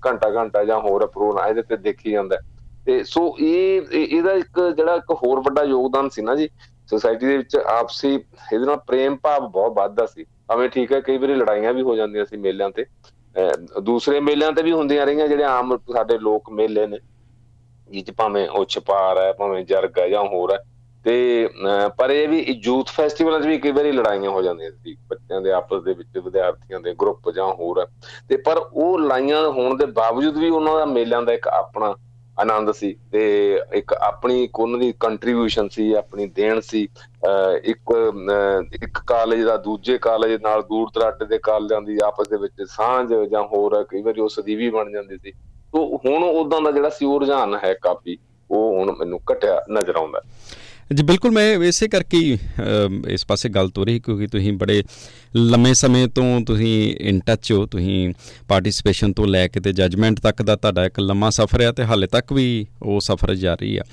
ਘੰਟਾ 0.07 0.29
ਘੰਟਾ 0.31 0.63
ਜਾਂ 0.63 0.79
ਹੋਰ 0.79 1.05
ਪ੍ਰੋਗਰਾਮ 1.07 1.49
ਇਹਦੇ 1.49 1.61
ਤੇ 1.61 1.77
ਦੇਖੀ 1.77 2.11
ਜਾਂਦਾ। 2.11 2.37
ਤੇ 2.85 3.03
ਸੋ 3.03 3.21
ਇਹ, 3.39 3.81
ਇਹਦਾ 3.91 4.33
ਇੱਕ 4.33 4.59
ਜਿਹੜਾ 4.77 4.95
ਇੱਕ 4.95 5.11
ਹੋਰ 5.23 5.39
ਵੱਡਾ 5.39 5.63
ਯੋਗਦਾਨ 5.63 6.09
ਸੀ 6.09 6.21
ਨਾ 6.21 6.35
ਜੀ 6.35 6.49
ਸੋਸਾਇਟੀ 6.89 7.25
ਦੇ 7.27 7.37
ਵਿੱਚ 7.37 7.55
ਆਪਸੀ 7.55 8.13
ਇਹਦੇ 8.13 8.65
ਨਾਲ 8.65 8.77
ਪ੍ਰੇਮ 8.87 9.15
ਭਾਵ 9.23 9.47
ਬਹੁਤ 9.47 9.73
ਵੱਧਦਾ 9.73 10.05
ਸੀ। 10.05 10.25
ਭਾਵੇਂ 10.47 10.69
ਠੀਕ 10.69 10.91
ਹੈ, 10.93 10.99
ਕਈ 10.99 11.17
ਵਾਰੀ 11.17 11.35
ਲੜਾਈਆਂ 11.35 11.73
ਵੀ 11.73 11.81
ਹੋ 11.81 11.95
ਜਾਂਦੀਆਂ 11.95 12.25
ਸੀ 12.25 12.37
ਮੇਲਿਆਂ 12.37 12.69
ਤੇ। 12.69 12.85
ਦੂਸਰੇ 13.81 14.19
ਮੇਲਿਆਂ 14.19 14.51
ਤੇ 14.51 14.63
ਵੀ 14.63 14.71
ਹੁੰਦੀਆਂ 14.71 15.05
ਰਹੀਆਂ, 15.05 15.27
ਜਿਹੜੇ 15.27 15.43
ਆਮ 15.43 15.77
ਸਾਡੇ 15.93 16.17
ਲੋਕ 16.19 16.49
ਮੇਲੇ 16.51 16.87
ਨੇ। 16.87 16.99
ਜਿੱਚ 17.89 18.11
ਭਾਵੇਂ 18.11 18.47
ਉਹ 18.49 18.65
ਛਪਾਰ 18.65 19.17
ਹੈ, 19.17 19.31
ਭਾਵੇਂ 19.33 19.63
ਜਰਗ 19.65 19.99
ਹੈ 19.99 20.07
ਜਾਂ 20.09 20.23
ਹੋਰ 20.23 20.51
ਹੈ। 20.53 20.57
ਤੇ 21.05 21.49
ਪਰ 21.97 22.09
ਇਹ 22.09 22.27
ਵੀ 22.27 22.39
ਯੂਥ 22.63 22.89
ਫੈਸਟੀਵਲਾਂ 22.89 23.39
'ਚ 23.41 23.45
ਵੀ 23.47 23.57
ਕਈ 23.59 23.71
ਵਾਰੀ 23.71 23.91
ਲੜਾਈਆਂ 23.91 24.29
ਹੋ 24.29 24.41
ਜਾਂਦੀਆਂ 24.41 24.71
ਸੀ। 24.71 24.95
ਬੱਚਿਆਂ 25.09 25.41
ਦੇ 25.41 25.51
ਆਪਸ 25.51 25.83
ਦੇ 25.83 25.93
ਵਿੱਚ, 25.93 26.17
ਵਿਦਿਆਰਥੀਆਂ 26.17 26.79
ਦੇ 26.79 26.93
ਗਰੁੱਪ 27.01 27.29
ਜਾਂ 27.31 27.45
ਹੋਰ 27.53 27.85
ਤੇ 28.29 28.37
ਪਰ 28.37 28.57
ਉਹ 28.57 28.99
ਲਾਈਆਂ 28.99 29.47
ਹੋਣ 29.49 29.77
ਦੇ 29.77 29.85
ਬਾਵਜੂਦ 29.85 30.37
ਵੀ 30.37 30.49
ਉਹਨਾਂ 30.49 30.77
ਦਾ 30.77 30.85
ਮੇਲਿਆਂ 30.85 31.21
ਦਾ 31.21 31.33
ਇੱਕ 31.33 31.47
ਆਪਣਾ 31.47 31.93
ਆਨੰਦ 32.39 32.71
ਸੀ 32.71 32.95
ਤੇ 33.11 33.21
ਇੱਕ 33.73 33.93
ਆਪਣੀ 33.93 34.47
ਕੋਨ 34.53 34.77
ਦੀ 34.79 34.91
ਕੰਟਰੀਬਿਊਸ਼ਨ 34.99 35.67
ਸੀ, 35.69 35.91
ਆਪਣੀ 35.93 36.25
ਦੇਣ 36.35 36.59
ਸੀ। 36.59 36.87
ਇੱਕ 37.63 37.93
ਇੱਕ 38.83 38.99
ਕਾਲਜ 39.07 39.43
ਦਾ 39.43 39.57
ਦੂਜੇ 39.57 39.97
ਕਾਲਜ 39.97 40.41
ਨਾਲ 40.41 40.61
ਦੂਰ 40.61 40.89
ਦਰਾਡੇ 40.95 41.25
ਦੇ 41.25 41.37
ਕਾਲਜਾਂ 41.43 41.81
ਦੀ 41.81 41.97
ਆਪਸ 42.05 42.27
ਦੇ 42.29 42.37
ਵਿੱਚ 42.37 42.63
ਸਾਂਝ 42.69 43.13
ਜਾਂ 43.31 43.43
ਹੋਰ 43.43 43.83
ਕਈ 43.89 44.01
ਵਾਰੀ 44.01 44.21
ਉਹ 44.21 44.29
ਸਦੀਵੀ 44.29 44.69
ਬਣ 44.69 44.91
ਜਾਂਦੀ 44.91 45.17
ਸੀ। 45.17 45.31
ਤੋਂ 45.73 45.97
ਹੁਣ 46.05 46.23
ਉਦਾਂ 46.23 46.61
ਦਾ 46.61 46.71
ਜਿਹੜਾ 46.71 46.89
ਸੀ 46.89 47.05
ਉਹ 47.05 47.19
ਰੁਝਾਨ 47.19 47.55
ਹੈ 47.63 47.73
ਕਾਫੀ, 47.81 48.17
ਉਹ 48.49 48.77
ਹੁਣ 48.77 48.95
ਮੈਨੂੰ 48.97 49.19
ਘਟਿਆ 49.31 49.61
ਨਜ਼ਰ 49.71 49.95
ਆਉਂਦਾ। 49.95 50.21
ਜੀ, 50.95 51.03
ਬਿਲਕੁਲ 51.03 51.31
ਮੈਂ 51.31 51.53
ਇਸੇ 51.63 51.87
ਕਰਕੇ 51.87 52.17
ਹੀ 52.17 52.37
ਇਸ 53.07 53.25
ਪਾਸੇ 53.25 53.49
ਗੱਲ 53.49 53.69
ਤੋਰੀ 53.69 53.99
ਕਿਉਂਕਿ 53.99 54.27
ਤੁਸੀਂ 54.27 54.53
ਬੜੇ 54.53 54.83
ਲੰਮੇ 55.35 55.73
ਸਮੇਂ 55.73 56.07
ਤੋਂ 56.07 56.41
ਤੁਸੀਂ 56.41 56.95
ਇਨ 57.01 57.19
ਟੱਚ 57.19 57.51
ਹੋ, 57.51 57.65
ਤੁਸੀਂ 57.65 58.13
ਪਾਰਟਿਸਿਪੇਸ਼ਨ 58.47 59.13
ਤੋਂ 59.13 59.27
ਲੈ 59.27 59.47
ਕੇ 59.47 59.59
ਤੇ 59.59 59.73
ਜਜਮੈਂਟ 59.73 60.19
ਤੱਕ 60.19 60.41
ਦਾ 60.41 60.55
ਤੁਹਾਡਾ 60.55 60.85
ਇੱਕ 60.85 60.99
ਲੰਮਾ 60.99 61.29
ਸਫ਼ਰ 61.29 61.61
ਹੈ 61.61 61.71
ਤੇ 61.71 61.83
ਹਾਲੇ 61.83 62.07
ਤੱਕ 62.07 62.33
ਵੀ 62.33 62.65
ਉਹ 62.81 62.99
ਸਫ਼ਰ 62.99 63.35
ਜਾਰੀ 63.35 63.77
ਆ। 63.77 63.83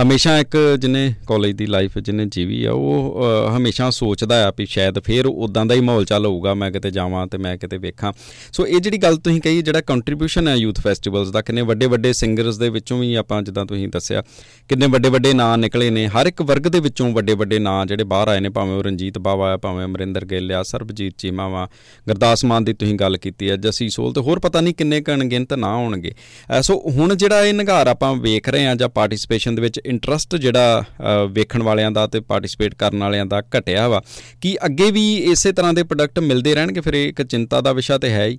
ਹਮੇਸ਼ਾ 0.00 0.36
ਇੱਕ 0.38 0.56
ਜਿਹਨੇ 0.80 1.12
ਕਾਲਜ 1.26 1.50
ਦੀ 1.56 1.66
ਲਾਈਫ 1.66 1.98
ਜਿਹਨੇ 1.98 2.24
ਜੀਵੀ 2.32 2.62
ਆ, 2.64 2.72
ਉਹ 2.72 3.50
ਹਮੇਸ਼ਾ 3.56 3.88
ਸੋਚਦਾ 3.90 4.36
ਆ 4.46 4.52
ਵੀ 4.58 4.66
ਸ਼ਾਇਦ 4.66 4.98
ਫੇਰ 4.98 5.26
ਉਦਾਂ 5.26 5.64
ਦਾ 5.66 5.74
ਹੀ 5.74 5.80
ਮਾਹੌਲ 5.80 6.04
ਚੱਲ 6.04 6.26
ਹੋਊਗਾ, 6.26 6.54
ਮੈਂ 6.54 6.70
ਕਿਤੇ 6.72 6.90
ਜਾਵਾਂ 6.90 7.26
ਤੇ 7.26 7.38
ਮੈਂ 7.38 7.56
ਕਿਤੇ 7.58 7.78
ਵੇਖਾਂ। 7.78 8.12
ਸੋ 8.52 8.66
ਇਹ 8.66 8.80
ਜਿਹੜੀ 8.80 8.98
ਗੱਲ 8.98 9.16
ਤੁਸੀਂ 9.16 9.40
ਕਹੀ, 9.40 9.62
ਜਿਹੜਾ 9.62 9.80
ਕੰਟਰੀਬਿਊਸ਼ਨ 9.80 10.48
ਹੈ 10.48 10.54
ਯੂਥ 10.54 10.80
ਫੈਸਟੀਵਲਸ 10.80 11.30
ਦਾ, 11.30 11.42
ਕਿੰਨੇ 11.42 11.62
ਵੱਡੇ 11.62 11.86
ਵੱਡੇ 11.86 12.12
ਸਿੰਗਰਸ 12.12 12.58
ਦੇ 12.58 12.68
ਵਿੱਚੋਂ 12.68 12.98
ਵੀ 12.98 13.14
ਆਪਾਂ 13.14 13.42
ਜਿੱਦਾਂ 13.42 13.64
ਤੁਸੀਂ 13.66 13.88
ਦੱਸਿਆ, 13.88 14.22
ਕਿੰਨੇ 14.68 14.86
ਵੱਡੇ 14.86 15.08
ਵੱਡੇ 15.08 15.32
ਨਾਂ 15.32 15.56
ਨਿਕਲੇ 15.58 15.90
ਨੇ, 15.90 16.06
ਹਰ 16.08 16.26
ਇੱਕ 16.26 16.42
ਵਰਗ 16.42 16.68
ਦੇ 16.68 16.80
ਵਿੱਚੋਂ 16.80 17.10
ਵੱਡੇ 17.12 17.34
ਵੱਡੇ 17.34 17.58
ਨਾਂ 17.58 17.84
ਜਿਹੜੇ 17.86 18.04
ਬਾਹਰ 18.04 18.28
ਆਏ 18.28 18.40
ਨੇ, 18.40 18.48
ਭਾਵੇਂ 18.48 18.76
ਉਹ 18.76 18.82
ਰਣਜੀਤ 18.82 19.18
ਬਾਵਾ 19.18 19.52
ਆ, 19.52 19.56
ਭਾਵੇਂ 19.56 19.84
ਅਮਰਿੰਦਰ 19.84 20.24
ਗਿੱਲ 20.24 20.52
ਆ, 20.52 20.62
ਸਰਬਜੀਤ 20.62 21.14
ਚੀਮਾ 21.18 21.48
ਵਾ, 21.48 21.68
ਗੁਰਦਾਸ 22.06 22.44
ਮਾਨ 22.44 22.64
ਦੀ 22.64 22.72
ਤੁਸੀਂ 22.74 22.94
ਗੱਲ 22.94 23.16
ਕੀਤੀ 23.18 23.50
ਹੈ 23.50 23.56
ਜਸੀ 23.58 23.88
ਸੋਲ 23.90 24.12
ਤੇ 24.12 24.20
ਹੋਰ 24.20 24.38
ਪਤਾ 24.38 24.60
ਨਹੀਂ 24.60 24.74
ਕਿੰਨੇ 24.74 25.00
ਕਣਗਿੰਤ 25.00 25.52
ਨਾ 25.54 25.74
ਹੋਣਗੇ। 25.76 26.14
ਸੋ 26.62 26.80
ਹੁਣ 26.88 27.14
ਜਿਹੜਾ 27.14 27.44
ਇਹ 27.44 27.54
ਨਿਗਾਰ 27.54 27.86
ਆਪਾਂ 27.86 28.14
ਵੇਖ 28.16 28.48
ਰਹੇ 28.48 28.66
ਆ 28.66 28.74
ਜਾਂ 28.74 28.88
ਪਾਰਟਿਸਿਪੇਸ਼ਨ 28.88 29.54
ਦੇ 29.54 29.62
ਵਿੱਚ 29.62 29.80
ਇੰਟਰਸਟ 29.90 30.36
ਜਿਹੜਾ 30.36 30.82
ਵੇਖਣ 31.30 31.62
ਵਾਲਿਆਂ 31.62 31.90
ਦਾ 31.90 32.06
ਤੇ 32.06 32.20
ਪਾਰਟਿਸਿਪੇਟ 32.20 32.74
ਕਰਨ 32.74 33.00
ਵਾਲਿਆਂ 33.00 33.26
ਦਾ 33.26 33.42
ਘਟਿਆ 33.58 33.88
ਵਾ। 33.88 34.00
ਕਿ 34.42 34.56
ਅੱਗੇ 34.64 34.90
ਵੀ 34.90 35.04
ਇਸੇ 35.32 35.52
ਤਰ੍ਹਾਂ 35.52 35.72
ਦੇ 35.72 35.82
ਪ੍ਰੋਡਕਟ 35.82 36.18
ਮਿਲਦੇ 36.20 36.54
ਰਹਿਣਗੇ? 36.54 36.80
ਫਿਰ 36.80 36.94
ਇਹ 36.94 37.08
ਇੱਕ 37.08 37.22
ਚਿੰਤਾ 37.22 37.60
ਦਾ 37.60 37.72
ਵਿਸ਼ਾ 37.72 37.98
ਤੇ 37.98 38.10
ਹੈ 38.10 38.26
ਹੀ। 38.26 38.38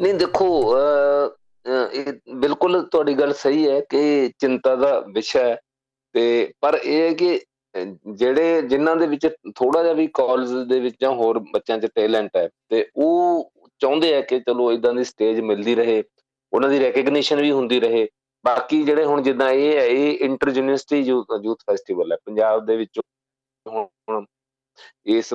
ਨਹੀਂ, 0.00 0.14
ਦੇਖੋ 0.14 0.48
ਇਹ 1.66 2.12
ਬਿਲਕੁਲ 2.34 2.82
ਤੁਹਾਡੀ 2.82 3.14
ਗੱਲ 3.14 3.32
ਸਹੀ 3.34 3.68
ਹੈ 3.68 3.80
ਕਿ 3.90 4.30
ਚਿੰਤਾ 4.38 4.74
ਦਾ 4.76 4.98
ਵਿਸ਼ਾ 5.08 5.40
ਹੈ। 5.40 5.56
ਤੇ, 6.14 6.52
ਪਰ 6.60 6.78
ਇਹ 6.84 7.00
ਹੈ 7.00 7.12
ਕਿ 7.14 7.40
ਜਿਹੜੇ 8.10 8.62
ਜਿਨ੍ਹਾਂ 8.62 8.96
ਦੇ 8.96 9.06
ਵਿੱਚ 9.06 9.26
ਥੋੜਾ 9.56 9.82
ਜਿਹਾ 9.82 9.94
ਵੀ 9.94 10.06
ਕਾਲਜ 10.14 10.50
ਦੇ 10.68 10.78
ਵਿੱਚ 10.80 10.96
ਜਾਂ 11.02 11.10
ਹੋਰ 11.12 11.38
ਬੱਚਿਆਂ 11.52 11.78
'ਚ 11.78 11.86
ਟੈਲੈਂਟ 11.94 12.36
ਹੈ, 12.36 12.48
ਤੇ 12.70 12.86
ਉਹ 12.96 13.50
ਚਾਹੁੰਦੇ 13.80 14.14
ਆ 14.16 14.20
ਕਿ 14.20 14.38
ਚਲੋ 14.40 14.70
ਇਦਾਂ 14.72 14.92
ਦੀ 14.94 15.04
ਸਟੇਜ 15.04 15.40
ਮਿਲਦੀ 15.40 15.74
ਰਹੇ, 15.74 16.02
ਉਹਨਾਂ 16.52 16.68
ਦੀ 16.70 16.78
ਰੈਕਗਨੀਸ਼ਨ 16.80 17.40
ਵੀ 17.40 17.50
ਹੁੰਦੀ 17.50 17.80
ਰਹੇ। 17.80 18.06
ਬਾਕੀ 18.46 18.82
ਜਿਹੜੇ 18.84 19.04
ਹੁਣ 19.04 19.22
ਜਿੱਦਾਂ 19.22 19.50
ਇਹ 19.50 19.76
ਹੈ, 19.76 19.84
ਇਹ 19.86 20.24
ਇੰਟਰ 20.24 20.48
ਯੂਨੀਵਰਸਿਟੀ 20.56 21.00
ਯੂਥ 21.00 21.62
ਫੈਸਟੀਵਲ 21.70 22.12
ਹੈ। 22.12 22.16
ਪੰਜਾਬ 22.24 22.64
ਦੇ 22.66 22.76
ਵਿੱਚ 22.76 23.00
ਹੁਣ 23.66 24.24
ਇਸ 25.06 25.32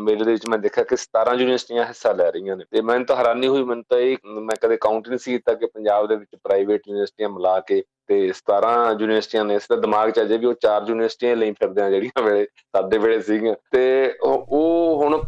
ਮੇਲੇ 0.00 0.24
ਦੇ 0.24 0.32
ਵਿੱਚ 0.32 0.46
ਮੈਂ 0.46 0.58
ਦੇਖਿਆ 0.58 0.82
ਕਿ 0.84 0.96
17 0.96 1.34
ਯੂਨੀਵਰਸਿਟੀਆਂ 1.34 1.84
ਹਿੱਸਾ 1.86 2.12
ਲੈ 2.12 2.30
ਰਹੀਆਂ 2.30 2.56
ਨੇ। 2.56 2.64
ਤੇ 2.70 2.80
ਮੈਨੂੰ 2.80 3.06
ਤਾਂ 3.06 3.16
ਹੈਰਾਨੀ 3.16 3.46
ਹੋਈ, 3.48 3.62
ਮੈਨੂੰ 3.64 3.84
ਤਾਂ 3.90 3.98
ਇਹ, 3.98 4.16
ਮੈਂ 4.26 4.56
ਕਦੇ 4.62 4.76
ਕਾਊਂਟ 4.80 5.08
ਨਹੀਂ 5.08 5.18
ਸੀ 5.18 5.32
ਕੀਤਾ 5.32 5.54
ਕਿ 5.54 5.66
ਪੰਜਾਬ 5.66 6.08
ਦੇ 6.08 6.16
ਵਿੱਚ 6.16 6.36
ਪ੍ਰਾਈਵੇਟ 6.44 6.88
ਯੂਨੀਵਰਸਿਟੀਆਂ 6.88 7.28
ਮਿਲਾ 7.28 7.58
ਕੇ 7.68 7.82
ਤੇ 8.08 8.16
17 8.32 8.72
ਯੂਨੀਵਰਸਿਟੀਆਂ 9.00 9.44
ਨੇ, 9.44 9.54
ਇਸ 9.54 9.66
ਦਾ 9.70 9.76
ਦਿਮਾਗ 9.76 10.10
'ਚ 10.10 10.20
ਅਜੇ 10.20 10.36
ਵੀ 10.38 10.46
ਉਹ 10.46 10.54
ਚਾਰ 10.62 10.84
ਯੂਨੀਵਰਸਿਟੀਆਂ 10.88 11.36
ਲਈ 11.36 11.52
ਫਿਰਦੇ 11.52 11.82
ਆ 11.82 11.88
ਜਿਹੜੀਆਂ 11.90 12.22
ਵੇਲੇ, 12.22 12.44
ਸਾਡੇ 12.76 12.98
ਵੇਲੇ 12.98 13.20
ਸੀਗੀਆਂ। 13.22 13.54
ਤੇ 13.72 14.12
ਉਹ 14.22 15.02
ਹੁਣ 15.02 15.20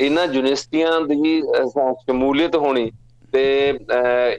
ਇਹਨਾਂ 0.00 0.26
ਯੂਨੀਵਰਸਿਟੀਆਂ 0.26 1.00
ਦੀ 1.02 1.40
ਸ਼ਮੂਲੀਅਤ 2.04 2.56
ਹੋਣੀ 2.56 2.90
ਤੇ 3.32 3.44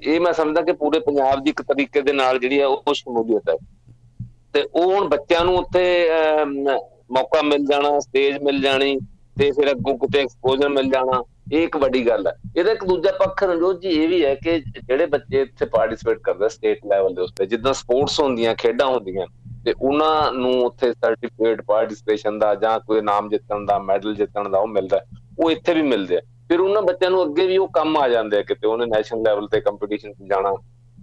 ਇਹ 0.04 0.20
ਮੈਂ 0.20 0.34
ਸਮਝਦਾ 0.34 0.62
ਕਿ 0.62 0.74
ਪੂਰੇ 0.74 1.00
ਪੰਜਾਬ 1.00 1.44
ਦੀ 1.44 1.50
ਇੱਕ 1.50 1.62
ਤਰੀਕੇ 1.62 2.02
ਦੇ 2.02 2.14
ਨਾਲ 2.14 2.40
ਜਿਹੜੀ 2.40 2.60
ਹੈ 2.60 2.68
ਉਹ 2.68 2.94
ਸ਼ਮੂਲੀਅਤ 2.94 3.50
ਹੈ। 3.50 3.56
ਤੇ 4.54 4.64
ਉਹ 4.74 4.92
ਹੁਣ 4.94 5.08
ਬੱਚਿਆਂ 5.10 5.44
ਨੂੰ 5.46 5.58
ਉੱਥੇ 5.58 5.84
ਮੌਕਾ 7.12 7.42
ਮਿਲ 7.42 7.66
ਜਾਣਾ 7.66 8.00
ਸਟੇਜ 8.00 8.38
ਮਿਲ 8.44 8.62
ਜਾਣੀ 8.62 8.98
ਤੇ 9.40 9.52
ਫਿਰ 9.52 9.72
ਅੱਗੋਂ 9.72 9.98
ਕਿਤੇ 9.98 10.20
ਐਕਸਪੋਜ਼ਰ 10.20 10.70
ਮਿਲ 10.70 10.90
ਜਾਣਾ, 10.92 11.22
ਇਹ 11.54 11.64
ਇੱਕ 11.64 11.76
ਵੱਡੀ 11.78 12.08
ਗੱਲ 12.08 12.28
ਹੈ। 12.28 12.34
ਇਹਦਾ 12.58 12.72
ਇੱਕ 12.72 12.84
ਦੂਜਾ 12.86 13.12
ਪੱਖ 13.20 13.44
ਰਣਜੋਤ 13.44 13.82
ਜੀ 13.82 13.90
ਇਹ 13.90 14.08
ਵੀ 14.08 14.24
ਹੈ 14.26 14.34
ਕਿ 14.36 14.60
ਜਿਹੜੇ 14.60 15.06
ਬੱਚੇ 15.06 15.42
ਇੱਥੇ 15.42 15.66
ਪਾਰਟਿਸਿਪੇਟ 15.66 16.20
ਕਰਦੇ 16.20 16.50
ਸਟੇਟ 16.50 16.80
ਲੈਵਲ 16.86 17.14
ਦੇ 17.16 17.22
ਉੱਤੇ, 17.22 17.46
ਜਿੱਦਾਂ 17.46 17.74
ਸਪੋਰਟਸ 17.74 18.20
ਹੁੰਦੀਆਂ, 18.20 18.56
ਖੇਡਾਂ 18.56 18.88
ਹੁੰਦੀਆਂ, 18.88 19.26
ਤੇ 19.66 19.74
ਉਹਨਾਂ 19.82 20.32
ਨੂੰ 20.32 20.54
ਉੱਥੇ 20.66 20.92
ਸਰਟੀਫਿਕੇਟ 20.94 21.62
ਪਾਰਟਿਸਿਪੇਸ਼ਨ 21.62 22.40
ਦਾ 22.40 22.54
ਜਾਂ 22.56 22.80
ਕੋਈ 22.80 23.02
ਨਾਮ 23.02 23.30
ਜਿੱਤਣ 23.30 23.66
ਦਾ 23.66 23.78
ਮੈਡਲ 23.80 24.16
ਜਿੱਤਣ 24.16 24.50
ਦਾ 24.50 24.58
ਉਹ 24.58 24.68
ਮਿਲਦਾ, 24.68 25.02
ਉਹ 25.40 25.52
ਇੱਥੇ 25.52 25.74
ਵੀ 25.74 25.82
ਮਿਲਦੇ 25.82 26.18
ਆ। 26.18 26.22
ਫਿਰ 26.50 26.60
ਉਹਨਾਂ 26.60 26.82
ਬੱਚਿਆਂ 26.82 27.12
ਨੂੰ 27.12 27.24
ਅੱਗੇ 27.24 27.46
ਵੀ 27.48 27.58
ਉਹ 27.58 27.68
ਕੰਮ 27.74 27.98
ਆ 27.98 28.08
ਜਾਂਦੇ 28.10 28.38
ਆ 28.38 28.42
ਕਿਤੇ, 28.42 28.68
ਉਹਨੇ 28.68 28.86
ਨੈਸ਼ਨਲ 28.88 29.22
ਲੈਵਲ 29.24 29.48
ਤੇ 29.48 29.62
ਕੰਪੀਟੀਸ਼ਨ 29.62 30.14
'ਚ 30.14 30.28
ਜਾਣਾ, 30.30 30.54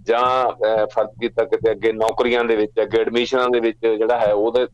ਜਾਂ 0.07 0.85
ਫ਼ਰਕ 0.87 1.11
ਕੀਤਾ 1.21 1.43
ਕਿਤੇ 1.45 1.71
ਅੱਗੇ 1.71 1.91
ਨੌਕਰੀਆਂ 1.93 2.43
ਦੇ 2.45 2.55
ਵਿੱਚ, 2.55 2.71
ਅੱਗੇ 2.81 2.99
ਐਡਮਿਸ਼ਨਾਂ 3.01 3.49
ਦੇ 3.49 3.59
ਵਿੱਚ 3.59 3.77
ਜਿਹੜਾ 3.81 4.19
ਹੈ, 4.19 4.31
ਉਹਦੇ 4.33 4.65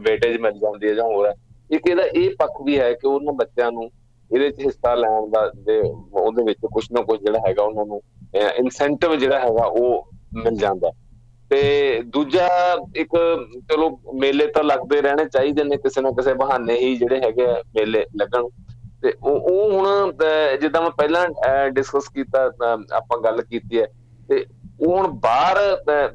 ਵੇਟੇਜ 0.00 0.40
ਮਿਲ 0.40 0.58
ਜਾਂਦੀ 0.58 0.88
ਹੈ 0.88 0.94
ਜਾਂ 0.94 1.04
ਹੋਰ 1.04 1.26
ਹੈ। 1.26 1.34
ਇੱਕ 1.70 1.88
ਇਹਦਾ 1.88 2.02
ਇਹ 2.14 2.30
ਪੱਖ 2.38 2.60
ਵੀ 2.64 2.78
ਹੈ 2.78 2.92
ਕਿ 2.92 3.06
ਉਹਨਾਂ 3.08 3.32
ਬੱਚਿਆਂ 3.34 3.70
ਨੂੰ 3.72 3.84
ਇਹਦੇ 3.84 4.44
ਵਿੱਚ 4.44 4.60
ਹਿੱਸਾ 4.60 4.94
ਲੈਣ 4.94 5.26
ਦਾ 5.30 5.40
ਉਹਦੇ 6.14 6.42
ਵਿੱਚ 6.44 6.58
ਕੁਝ 6.72 6.84
ਨਾ 6.92 7.02
ਕੁਝ 7.02 7.18
ਜਿਹੜਾ 7.20 7.38
ਹੈਗਾ 7.46 7.62
ਉਹਨਾਂ 7.62 7.84
ਨੂੰ 7.86 8.00
ਇਨਸੈਂਟਿਵ 8.58 9.14
ਜਿਹੜਾ 9.16 9.38
ਹੈਗਾ 9.40 9.64
ਉਹ 9.64 10.08
ਮਿਲ 10.36 10.56
ਜਾਂਦਾ। 10.58 10.90
ਤੇ 11.50 11.58
ਦੂਜਾ 12.06 12.48
ਇੱਕ, 12.96 13.10
ਚਲੋ 13.70 13.88
ਮੇਲੇ 14.20 14.46
ਤਾਂ 14.46 14.62
ਲੱਗਦੇ 14.64 15.00
ਰਹਿਣੇ 15.02 15.24
ਚਾਹੀਦੇ 15.24 15.64
ਨੇ, 15.64 15.76
ਕਿਸੇ 15.76 16.00
ਨਾ 16.00 16.10
ਕਿਸੇ 16.10 16.34
ਬਹਾਨੇ 16.34 16.78
ਹੀ 16.78 16.94
ਜਿਹੜੇ 16.96 17.20
ਹੈਗੇ 17.24 17.46
ਮੇਲੇ 17.76 18.04
ਲੱਗਣ। 18.16 18.48
ਤੇ 19.02 19.12
ਉਹ 19.22 19.40
ਉਹ 19.42 19.70
ਹੁਣ 19.72 20.12
ਜਿੱਦਾਂ 20.60 20.82
ਮੈਂ 20.82 20.90
ਪਹਿਲਾਂ 20.92 21.26
ਡਿਸਕਸ 21.70 22.08
ਕੀਤਾ 22.10 22.44
ਆਪਾਂ 22.92 23.18
ਗੱਲ 23.20 23.40
ਕੀਤੀ 23.42 23.80
ਹੈ 23.80 23.86
ਤੇ 24.28 24.44
ਉਹ 24.78 24.96
ਹੁਣ 24.96 25.06
ਬਾਹਰ 25.18 25.58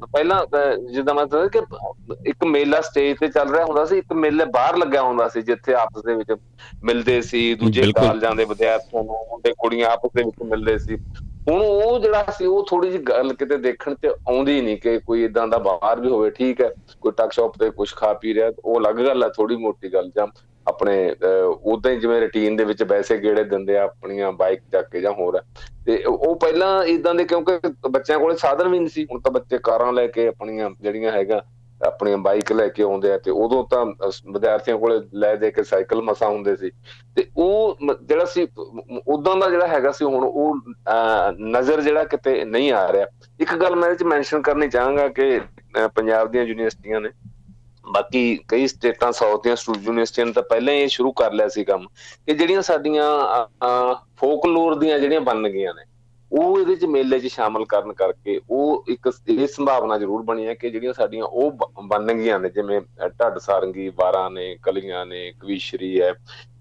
ਪਹਿਲਾਂ 0.06 0.44
ਜਿੱਦਾਂ 0.90 1.14
ਮੈਂ 1.14 1.24
ਦੱਸਿਆ 1.26 1.46
ਕਿ 1.50 1.60
ਇੱਕ 2.30 2.44
ਮੇਲਾ 2.46 2.80
ਸਟੇਜ 2.82 3.16
ਤੇ 3.18 3.28
ਚੱਲ 3.28 3.50
ਰਿਹਾ 3.50 3.64
ਹੁੰਦਾ 3.64 3.84
ਸੀ 3.84 3.98
ਇੱਕ 3.98 4.12
ਮੇਲੇ 4.14 4.44
ਬਾਹਰ 4.50 4.76
ਲੱਗਿਆ 4.76 5.02
ਹੁੰਦਾ 5.02 5.28
ਸੀ 5.28 5.42
ਜਿੱਥੇ 5.42 5.74
ਆਪਸ 5.76 6.02
ਦੇ 6.02 6.14
ਵਿੱਚ 6.14 6.32
ਮਿਲਦੇ 6.82 7.20
ਸੀ 7.22 7.54
ਦੂਜੇ 7.56 7.86
ਕਾਲਜਾਂ 7.92 8.34
ਦੇ 8.34 8.44
ਵਿਦਿਆਰਥੀਆਂ 8.46 9.02
ਨੂੰ 9.04 9.16
ਮੁੰਡੇ 9.30 9.52
ਕੁੜੀਆਂ 9.58 9.90
ਆਪਸ 9.90 10.10
ਦੇ 10.12 10.22
ਵਿੱਚ 10.24 10.42
ਮਿਲਦੇ 10.44 10.76
ਸੀ। 10.78 10.96
ਹੁਣ 11.46 11.60
ਉਹ 11.60 11.98
ਜਿਹੜਾ 11.98 12.24
ਸੀ 12.32 12.46
ਉਹ 12.46 12.64
ਥੋੜੀ 12.66 12.90
ਜਿਹੀ 12.90 13.02
ਗੱਲ 13.04 13.32
ਕਿਤੇ 13.34 13.56
ਦੇਖਣ 13.58 13.94
ਤੇ 13.96 14.08
ਆਉਂਦੀ 14.08 14.60
ਨਹੀਂ 14.60 14.76
ਕਿ 14.78 14.98
ਕੋਈ 15.00 15.24
ਇਦਾਂ 15.24 15.46
ਦਾ 15.48 15.58
ਬਾਹਰ 15.60 16.00
ਵੀ 16.00 16.08
ਹੋਵੇ 16.08 16.30
ਠੀਕ 16.32 16.60
ਹੈ 16.60 16.68
ਕੋਈ 17.00 17.12
ਟੱਕ 17.12 17.32
ਸ਼ਾਪ 17.32 17.56
ਤੇ 17.58 17.70
ਕੁਝ 17.72 17.88
ਖਾ 17.94 18.12
ਪੀ 18.14 18.34
ਰਿਹਾ 18.34 18.50
ਉਹ 18.58 18.78
ਅਲੱਗ 18.78 18.96
ਗੱਲ 18.98 19.22
ਹੈ 19.22 19.28
ਥੋੜੀ 19.30 19.56
ਮੋਟੀ 19.58 19.92
ਗੱਲ 19.94 20.10
ਜਾਂ 20.10 20.26
ਆਪਣੇ 20.68 20.94
ਉਦਾਂ 21.64 21.92
ਹੀ 21.92 21.98
ਜਿਵੇਂ 22.00 22.20
ਰੁਟੀਨ 22.20 22.56
ਦੇ 22.56 22.64
ਵਿੱਚ 22.64 22.82
ਵੈਸੇ 22.82 23.16
ਗੇੜੇ 23.18 23.44
ਦਿੰਦੇ 23.44 23.76
ਆ 23.78 23.82
ਆਪਣੀਆਂ 23.84 24.32
ਬਾਈਕ 24.32 24.60
ਚੱਕ 24.72 24.90
ਕੇ 24.90 25.00
ਜਾਂ 25.00 25.12
ਹੋਰ। 25.12 25.40
ਤੇ 25.86 26.02
ਉਹ 26.04 26.34
ਪਹਿਲਾਂ 26.36 26.84
ਇਦਾਂ 26.86 27.14
ਦੇ 27.14 27.24
ਕਿਉਂਕਿ 27.24 27.58
ਬੱਚਿਆਂ 27.90 28.18
ਕੋਲੇ 28.18 28.36
ਸਾਧਨ 28.36 28.68
ਵੀ 28.68 28.78
ਨਹੀਂ 28.78 28.88
ਸੀ। 28.88 29.04
ਹੁਣ 29.04 29.20
ਤਾਂ 29.20 29.32
ਬੱਚੇ 29.32 29.58
ਕਾਰਾਂ 29.62 29.92
ਲੈ 29.92 30.06
ਕੇ 30.06 30.26
ਆਪਣੀਆਂ 30.28 30.70
ਜਿਹੜੀਆਂ 30.80 31.12
ਹੈਗਾ, 31.12 31.42
ਆਪਣੀਆਂ 31.80 32.18
ਬਾਈਕ 32.18 32.52
ਲੈ 32.52 32.66
ਕੇ 32.68 32.82
ਆਉਂਦੇ 32.82 33.12
ਆ 33.12 33.18
ਤੇ 33.18 33.30
ਉਦੋਂ 33.30 33.64
ਤਾਂ 33.64 33.84
ਵਿਦਿਆਰਥੀਆਂ 34.32 34.76
ਕੋਲੇ 34.78 35.00
ਲੈ 35.14 35.34
ਦੇ 35.36 35.50
ਕੇ 35.50 35.62
ਸਾਈਕਲ 35.62 36.02
ਮਸਾ 36.02 36.28
ਹੁੰਦੇ 36.28 36.54
ਸੀ। 36.56 36.70
ਤੇ 37.16 37.26
ਉਹ 37.36 37.78
ਜਿਹੜਾ 38.02 38.24
ਸੀ 38.24 38.46
ਉਦੋਂ 39.08 39.36
ਦਾ 39.36 39.48
ਜਿਹੜਾ 39.50 39.66
ਹੈਗਾ 39.66 39.92
ਸੀ 39.92 40.04
ਹੁਣ 40.04 40.24
ਉਹ 40.24 40.56
ਨਜ਼ਰ 41.40 41.80
ਜਿਹੜਾ 41.80 42.04
ਕਿਤੇ 42.04 42.44
ਨਹੀਂ 42.44 42.72
ਆ 42.72 42.92
ਰਿਹਾ। 42.92 43.06
ਇੱਕ 43.40 43.54
ਗੱਲ 43.54 43.76
ਮੈਂ 43.76 43.90
ਇਹ 43.90 43.96
ਚ 43.96 44.02
ਮੈਂਸ਼ਨ 44.04 44.42
ਕਰਨੀ 44.42 44.68
ਚਾਹਾਂਗਾ 44.68 45.08
ਕਿ 45.08 45.40
ਪੰਜਾਬ 45.94 46.30
ਦੀਆਂ 46.30 46.44
ਯੂਨੀਵਰਸਿਟੀਆਂ 46.44 47.00
ਨੇ 47.00 47.08
ਬਾਕੀ 47.84 48.38
ਕਈ 48.48 48.66
ਸਟੇਟਾਂ 48.66 49.12
ਸਾਊਥ 49.12 49.42
ਦੀਆਂ 49.42 49.56
ਸਟੂਡੈਂਟ 49.56 49.86
ਯੂਨੀਵਰਸਿਟੀਆਂ 49.86 50.26
ਨੇ 50.26 50.32
ਤਾਂ 50.32 50.42
ਪਹਿਲਾਂ 50.42 50.74
ਹੀ 50.74 50.88
ਸ਼ੁਰੂ 50.88 51.12
ਕਰ 51.12 51.32
ਲਿਆ 51.32 51.48
ਸੀ 51.48 51.64
ਕੰਮ 51.64 51.86
ਕਿ 52.26 52.34
ਜਿਹੜੀਆਂ 52.34 52.62
ਸਾਡੀਆਂ 52.62 53.06
ਫੋਕਲੋਰ 54.18 54.74
ਦੀਆਂ 54.78 54.98
ਜਿਹੜੀਆਂ 54.98 55.20
ਬਣ 55.20 55.48
ਗਈਆਂ 55.48 55.74
ਨੇ, 55.74 55.84
ਉਹ 56.32 56.58
ਇਹਦੇ 56.58 56.70
ਵਿੱਚ 56.70 56.84
ਮੇਲੇ 56.86 57.18
'ਚ 57.20 57.26
ਸ਼ਾਮਲ 57.26 57.64
ਕਰਨ 57.64 57.92
ਕਰਕੇ 57.92 58.40
ਉਹ 58.50 58.84
ਇੱਕ 58.88 59.10
ਇਹ 59.28 59.46
ਸੰਭਾਵਨਾ 59.46 59.98
ਜ਼ਰੂਰ 59.98 60.22
ਬਣੀ 60.22 60.46
ਹੈ 60.46 60.54
ਕਿ 60.54 60.70
ਜਿਹੜੀਆਂ 60.70 60.92
ਸਾਡੀਆਂ 60.92 61.24
ਉਹ 61.24 61.50
ਬਣ 61.82 62.12
ਗਈਆਂ 62.12 62.38
ਨੇ, 62.40 62.48
ਜਿਵੇਂ 62.48 62.80
ਢੱਡ 63.08 63.38
ਸਾਰੰਗੀ, 63.38 63.88
ਵਾਰਾਂ 63.96 64.30
ਨੇ, 64.30 64.54
ਕਲੀਆਂ 64.62 65.04
ਨੇ, 65.06 65.32
ਕਵੀਸ਼ਰੀ 65.40 66.00
ਹੈ, 66.00 66.12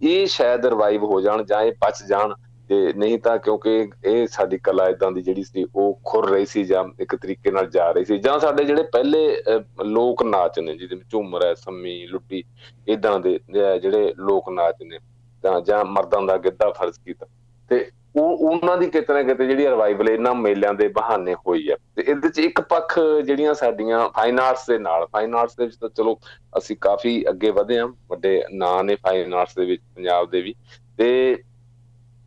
ਇਹ 0.01 0.25
ਸ਼ਾਇਦ 0.27 0.65
ਰਿਵਾਈਵ 0.65 1.03
ਹੋ 1.03 1.21
ਜਾਣ 1.21 1.43
ਜਾਂ 1.43 1.61
ਇਹ 1.61 1.71
ਬਚ 1.81 2.03
ਜਾਣ। 2.07 2.33
ਤੇ 2.71 2.77
ਨਹੀਂ 2.93 3.17
ਤਾਂ 3.19 3.37
ਕਿਉਂਕਿ 3.37 3.71
ਇਹ 4.05 4.27
ਸਾਡੀ 4.31 4.57
ਕਲਾ 4.63 4.87
ਇਦਾਂ 4.89 5.11
ਦੀ 5.11 5.21
ਜਿਹੜੀ 5.21 5.43
ਸੀ, 5.43 5.65
ਉਹ 5.75 5.99
ਖੁਰ 6.05 6.29
ਰਹੀ 6.29 6.45
ਸੀ 6.45 6.63
ਜਾਂ 6.63 6.83
ਇੱਕ 7.01 7.15
ਤਰੀਕੇ 7.15 7.51
ਨਾਲ 7.51 7.69
ਜਾ 7.69 7.89
ਰਹੀ 7.91 8.05
ਸੀ। 8.05 8.17
ਜਾਂ 8.17 8.37
ਸਾਡੇ 8.39 8.63
ਜਿਹੜੇ 8.63 8.83
ਪਹਿਲੇ 8.93 9.41
ਲੋਕ 9.85 10.23
ਨਾਚ 10.23 10.59
ਨੇ, 10.59 10.75
ਜਿਹਦੇ 10.75 10.95
ਵਿੱਚ 10.95 11.09
ਝੂਮਰ 11.11 11.45
ਹੈ, 11.45 11.53
ਸੰਮੀ, 11.55 12.05
ਲੁੱਡੀ 12.07 12.43
ਇਦਾਂ 12.87 13.19
ਦੇ 13.19 13.39
ਜਿਹੜੇ 13.81 14.13
ਲੋਕ 14.19 14.49
ਨਾਚ 14.49 14.83
ਨੇ 14.83 14.99
ਤਾਂ 15.43 15.59
ਜਾਂ 15.61 15.83
ਮਰਦਾਂ 15.85 16.21
ਦਾ 16.21 16.37
ਗਿੱਧਾ 16.37 16.69
ਫਰਜ਼ 16.71 16.99
ਕੀਤਾ। 17.05 17.25
ਤੇ 17.71 17.89
ਉਹ, 18.15 18.37
ਉਹਨਾਂ 18.37 18.77
ਦੀ 18.77 18.89
ਕਿਤੇ 18.89 19.13
ਨਾ 19.13 19.23
ਕਿਤੇ 19.23 19.45
ਜਿਹੜੀ 19.47 19.65
ਰਿਵਾਈਵਲ 19.65 20.09
ਇਹਨਾਂ 20.09 20.33
ਮੇਲਿਆਂ 20.35 20.73
ਦੇ 20.73 20.87
ਬਹਾਨੇ 20.95 21.33
ਹੋਈ 21.47 21.69
ਹੈ 21.69 21.75
ਤੇ 21.95 22.01
ਇਹਦੇ 22.01 22.27
ਵਿੱਚ 22.27 22.39
ਇੱਕ 22.39 22.61
ਪੱਖ 22.61 22.99
ਜਿਹੜੀਆਂ 23.25 23.53
ਸਾਡੀਆਂ 23.53 24.07
ਫਾਈਨ 24.15 24.39
ਆਰਟਸ 24.39 24.65
ਦੇ 24.67 24.77
ਨਾਲ 24.79 25.05
ਫਾਈਨ 25.13 25.35
ਆਰਟਸ 25.35 25.55
ਦੇ 25.57 25.65
ਵਿੱਚ 25.65 25.75
ਤਾਂ 25.75 25.89
ਚਲੋ 25.89 26.17
ਅਸੀਂ 26.57 26.77
ਕਾਫੀ 26.81 27.23
ਅੱਗੇ 27.29 27.51
ਵਧੇ 27.51 27.79
ਹਾਂ 27.79 27.87
ਵੱਡੇ 28.09 28.41
ਨਾਂ 28.53 28.83
ਨੇ 28.83 28.95
ਫਾਈਨ 28.95 29.33
ਆਰਟਸ 29.33 29.55
ਦੇ 29.55 29.65
ਵਿੱਚ, 29.65 29.81
ਪੰਜਾਬ 29.95 30.29
ਦੇ 30.31 30.41
ਵੀ। 30.41 30.55
ਤੇ 30.97 31.37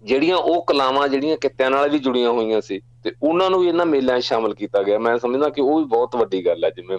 ਜਿਹੜੀਆਂ 0.04 0.36
ਉਹ 0.36 0.64
ਕਲਾਵਾਂ 0.64 1.08
ਜਿਹੜੀਆਂ 1.08 1.36
ਕਿੱਤਿਆਂ 1.36 1.70
ਨਾਲ 1.70 1.88
ਵੀ 1.90 1.98
ਜੁੜੀਆਂ 1.98 2.30
ਹੋਈਆਂ 2.30 2.60
ਸੀ 2.60 2.80
ਤੇ 3.04 3.12
ਉਹਨਾਂ 3.22 3.48
ਨੂੰ 3.50 3.60
ਵੀ 3.60 3.68
ਇਹਨਾਂ 3.68 3.86
ਮੇਲਿਆਂ 3.86 4.18
'ਚ 4.20 4.24
ਸ਼ਾਮਲ 4.24 4.54
ਕੀਤਾ 4.54 4.82
ਗਿਆ। 4.82 4.98
ਮੈਂ 4.98 5.16
ਸਮਝਦਾ 5.18 5.48
ਕਿ 5.48 5.60
ਉਹ 5.60 5.78
ਵੀ 5.78 5.84
ਬਹੁਤ 5.84 6.16
ਵੱਡੀ 6.16 6.44
ਗੱਲ 6.46 6.64
ਹੈ, 6.64 6.70
ਜਿਵੇਂ 6.70 6.98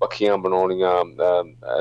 ਪੱਖੀਆਂ 0.00 0.38
ਬਣਾਉਣੀਆਂ 0.38 1.04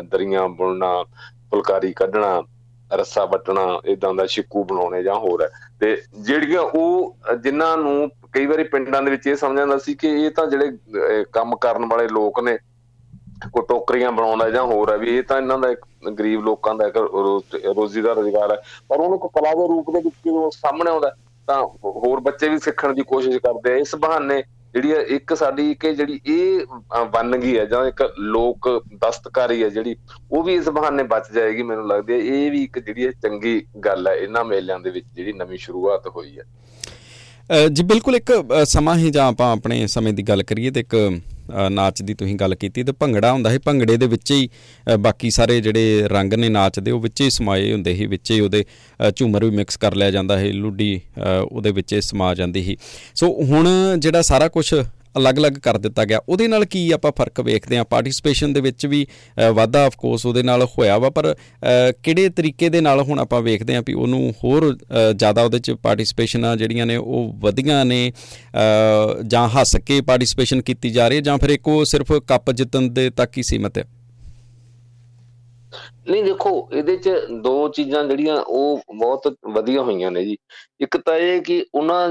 ਦਰੀਆਂ 0.03 0.47
ਬੁਣਨਾ, 0.49 1.03
ਫੁਲਕਾਰੀ 1.51 1.93
ਕੱਢਣਾ, 1.93 2.43
ਰੱਸਾ 2.91 3.25
ਵੱਟਣਾ 3.25 3.81
ਇਦਾਂ 3.85 4.13
ਦਾ 4.13 4.25
ਸ਼ਿੱਕੂ 4.25 4.63
ਬਣਾਉਣੇ 4.63 5.03
ਜਾਂ 5.03 5.15
ਹੋਰ 5.15 5.41
ਹੈ। 5.41 5.49
ਤੇ 5.79 5.97
ਜਿਹੜੀਆਂ 6.19 6.61
ਉਹ, 6.61 7.15
ਜਿਨ੍ਹਾਂ 7.43 7.77
ਨੂੰ 7.77 8.09
ਕਈ 8.31 8.45
ਵਾਰੀ 8.45 8.63
ਪਿੰਡਾਂ 8.63 9.01
ਦੇ 9.01 9.11
ਵਿੱਚ 9.11 9.27
ਇਹ 9.27 9.35
ਸਮਝ 9.35 9.57
ਜਾਂਦਾ 9.57 9.77
ਸੀ 9.77 9.93
ਕਿ 9.93 10.07
ਇਹ 10.23 10.31
ਤਾਂ 10.31 10.47
ਜਿਹੜੇ 10.47 11.25
ਕੰਮ 11.33 11.55
ਕਰਨ 11.55 11.85
ਵਾਲੇ 11.85 12.07
ਲੋਕ 12.07 12.39
ਨੇ 12.39 12.57
ਕੋ 13.53 13.61
ਟੋਕਰੀਆਂ 13.61 14.11
ਬਣਾਉਂਦਾ 14.11 14.49
ਜਾਂ 14.49 14.63
ਹੋਰ 14.63 14.91
ਹੈ 14.91 14.97
ਵੀ 14.97 15.17
ਇਹ 15.17 15.23
ਤਾਂ 15.23 15.37
ਇਹਨਾਂ 15.37 15.57
ਦਾ 15.59 15.69
ਇੱਕ 15.69 15.85
ਗਰੀਬ 16.09 16.43
ਲੋਕਾਂ 16.45 16.73
ਦਾ 16.75 16.87
ਇੱਕ 16.87 16.97
ਰੋਜ਼ੀ 17.75 18.01
ਦਾ 18.01 18.13
ਰੋਜ਼ਗਾਰ 18.13 18.51
ਹੈ। 18.51 18.61
ਪਰ 18.89 18.99
ਉਹਨੂੰ 18.99 19.19
ਕੋ 19.19 19.27
ਕਲਾ 19.29 19.53
ਦੇ 19.53 19.67
ਰੂਪ 19.67 19.91
ਦੇ 19.91 19.99
ਵਿੱਚ 19.99 20.15
ਜਦੋਂ 20.25 20.49
ਸਾਹਮਣੇ 20.51 20.91
ਆਉਂਦਾ 20.91 21.15
ਤਾਂ 21.47 21.61
ਹੋਰ 21.85 22.19
ਬੱਚੇ 22.19 22.49
ਵੀ 22.49 22.59
ਸਿੱਖਣ 22.59 22.93
ਦੀ 22.93 23.03
ਕੋਸ਼ਿਸ਼ 23.03 23.37
ਕਰਦੇ 23.37 23.73
ਆ। 23.73 23.75
ਇਸ 23.77 23.95
ਬਹਾਨੇ 23.95 24.43
ਜਿਹੜੀ 24.73 24.91
ਇੱਕ 25.15 25.33
ਸਾਡੀ 25.37 25.73
ਕਿ 25.79 25.93
ਜਿਹੜੀ 25.95 26.19
ਇਹ 26.25 27.05
ਬਣ 27.05 27.37
ਗਈ 27.37 27.57
ਹੈ 27.57 27.65
ਜਾਂ 27.65 27.85
ਇੱਕ 27.87 28.01
ਲੋਕ 28.19 28.69
ਦਸਤਕਾਰੀ 29.01 29.63
ਹੈ 29.63 29.69
ਜਿਹੜੀ, 29.69 29.95
ਉਹ 30.31 30.43
ਵੀ 30.43 30.53
ਇਸ 30.55 30.69
ਬਹਾਨੇ 30.69 31.03
ਬਚ 31.03 31.31
ਜਾਏਗੀ 31.33 31.63
ਮੈਨੂੰ 31.63 31.87
ਲੱਗਦੀ 31.87 32.13
ਹੈ। 32.13 32.17
ਇਹ 32.17 32.51
ਵੀ 32.51 32.63
ਇੱਕ 32.63 32.79
ਜਿਹੜੀ 32.79 33.11
ਚੰਗੀ 33.23 33.61
ਗੱਲ 33.85 34.07
ਹੈ, 34.07 34.13
ਇਹਨਾਂ 34.13 34.43
ਮੇਲਿਆਂ 34.45 34.79
ਦੇ 34.79 34.89
ਵਿੱਚ 34.89 35.05
ਜਿਹੜੀ 35.15 35.33
ਨਵੀਂ 35.33 35.57
ਸ਼ੁਰੂਆਤ 35.57 36.07
ਹੋਈ 36.07 36.37
ਹੈ। 36.39 36.43
ਜੀ, 37.49 37.83
ਬਿਲਕੁਲ 37.83 38.15
ਇੱਕ 38.15 38.31
ਸਮਾਂ 38.65 38.95
ਹੀ 38.97 39.09
ਜਾਂ 39.11 39.25
ਆਪਾਂ 39.27 39.51
ਆਪਣੇ 39.51 39.85
ਸਮੇਂ 39.87 40.13
ਦੀ 40.13 40.23
ਗੱਲ 40.23 40.43
ਕਰੀਏ 40.43 40.69
ਤੇ 40.71 40.79
ਇੱਕ 40.79 40.95
ਨਾਚ 41.71 42.01
ਦੀ 42.01 42.13
ਤੁਸੀਂ 42.13 42.35
ਗੱਲ 42.35 42.55
ਕੀਤੀ 42.55 42.83
ਤੇ 42.83 42.91
ਭੰਗੜਾ 42.91 43.31
ਹੁੰਦਾ 43.31 43.49
ਹੈ, 43.49 43.59
ਭੰਗੜੇ 43.65 43.97
ਦੇ 43.97 44.07
ਵਿੱਚ 44.07 44.31
ਹੀ 44.31 44.49
ਬਾਕੀ 44.99 45.29
ਸਾਰੇ 45.31 45.59
ਜਿਹੜੇ 45.61 46.07
ਰੰਗ 46.11 46.33
ਨੇ 46.33 46.49
ਨਾਚ 46.49 46.79
ਦੇ, 46.79 46.91
ਉਹ 46.91 46.99
ਵਿੱਚ 47.01 47.21
ਹੀ 47.21 47.29
ਸਮਾਏ 47.29 47.71
ਹੁੰਦੇ 47.71 47.95
ਸੀ, 47.95 48.05
ਵਿੱਚ 48.05 48.31
ਹੀ 48.31 48.39
ਉਹਦੇ 48.39 48.63
ਝੂਮਰ 49.15 49.45
ਵੀ 49.45 49.55
ਮਿਕਸ 49.57 49.77
ਕਰ 49.77 49.95
ਲਿਆ 49.95 50.11
ਜਾਂਦਾ 50.11 50.37
ਹੈ 50.39 50.51
ਲੁੱਡੀ 50.53 50.99
ਉਹਦੇ 51.51 51.71
ਵਿੱਚ 51.71 51.93
ਹੀ 51.93 52.01
ਸਮਾ 52.01 52.33
ਜਾਂਦੀ 52.35 52.63
ਸੀ। 52.63 52.77
ਸੋ 53.15 53.33
ਹੁਣ 53.43 53.69
ਜਿਹੜਾ 53.97 54.21
ਸਾਰਾ 54.23 54.47
ਕੁਝ 54.47 54.73
ਅਲੱਗ-ਅਲੱਗ 55.17 55.53
ਕਰ 55.63 55.77
ਦਿੱਤਾ 55.77 56.05
ਗਿਆ। 56.05 56.19
ਉਹਦੇ 56.29 56.47
ਨਾਲ 56.47 56.65
ਕੀ 56.65 56.89
ਆਪਾਂ 56.91 57.11
ਫ਼ਰਕ 57.11 57.41
ਵੇਖਦੇ 57.41 57.77
ਆ 57.77 57.83
ਪਾਰਟਿਸਿਪੇਸ਼ਨ 57.83 58.53
ਦੇ 58.53 58.61
ਵਿੱਚ 58.61 58.85
ਵੀ 58.85 59.05
ਵਾਧਾ 59.53 59.85
ਆਫ 59.85 59.95
ਕੋਰਸ 59.97 60.25
ਉਹਦੇ 60.25 60.43
ਨਾਲ 60.43 60.63
ਹੋਇਆ 60.77 60.97
ਵਾ, 60.97 61.09
ਪਰ 61.09 61.35
ਕਿਹੜੇ 62.03 62.27
ਤਰੀਕੇ 62.29 62.69
ਦੇ 62.69 62.81
ਨਾਲ 62.81 63.01
ਹੁਣ 63.01 63.19
ਆਪਾਂ 63.19 63.41
ਵੇਖਦੇ 63.41 63.75
ਆ 63.75 63.81
ਵੀ 63.87 63.93
ਉਹਨੂੰ 63.93 64.33
ਹੋਰ 64.43 64.71
ਜ਼ਿਆਦਾ 65.15 65.43
ਉਹਦੇ 65.43 65.59
ਚ 65.59 65.71
ਪਾਰਟਿਸਿਪੇਸ਼ਨਾਂ 65.83 66.55
ਜਿਹੜੀਆਂ 66.57 66.85
ਨੇ 66.85 66.95
ਉਹ 66.95 67.33
ਵਧੀਆਂ 67.39 67.83
ਨੇ 67.85 68.11
ਜਾਂ 69.27 69.47
ਹੱਸ 69.49 69.75
ਕੇ 69.85 69.99
ਪਾਰਟਿਸਿਪੇਸ਼ਨ 70.01 70.61
ਕੀਤੀ 70.61 70.89
ਜਾ 70.89 71.07
ਰਹੀ 71.07 71.17
ਹੈ 71.17 71.21
ਜਾਂ 71.21 71.37
ਫਿਰ 71.37 71.49
ਇੱਕੋ 71.49 71.83
ਸਿਰਫ 71.85 72.11
ਕੱਪ 72.27 72.51
ਜਿੱਤਣ 72.51 72.89
ਦੇ 72.89 73.09
ਤੱਕ 73.09 73.37
ਹੀ 73.37 73.43
ਸੀਮਤ 73.43 73.77
ਹੈ? 73.77 73.83
ਨਹੀਂ 76.09 76.23
ਦੇਖੋ, 76.23 76.69
ਇਹਦੇ 76.73 76.95
ਚ 76.97 77.09
ਦੋ 77.41 77.67
ਚੀਜ਼ਾਂ 77.69 78.03
ਜਿਹੜੀਆਂ 78.03 78.35
ਉਹ 78.37 78.81
ਬਹੁਤ 78.95 79.35
ਵਧੀਆ 79.53 79.81
ਹੋਈਆਂ 79.81 80.11
ਨੇ 80.11 80.23
ਜੀ। 80.25 80.37
ਇੱਕ 80.81 80.97
ਤਾਂ 80.97 81.15
ਇਹ 81.15 81.41
ਕਿ 81.41 81.65
ਉਹਨਾਂ 81.75 82.09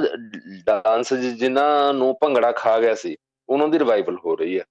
ਡਾਂਸ 0.66 1.14
ਜਿਨ੍ਹਾਂ 1.14 1.92
ਨੂੰ 1.94 2.14
ਭੰਗੜਾ 2.20 2.52
ਖਾ 2.52 2.78
ਗਿਆ 2.80 2.94
ਸੀ, 2.94 3.16
ਉਹਨਾਂ 3.48 3.68
ਦੀ 3.68 3.78
ਰਿਵਾਈਵਲ 3.78 4.16
ਹੋ 4.26 4.37
ਰਹੀ 4.37 4.59
ਹੈ। 4.59 4.64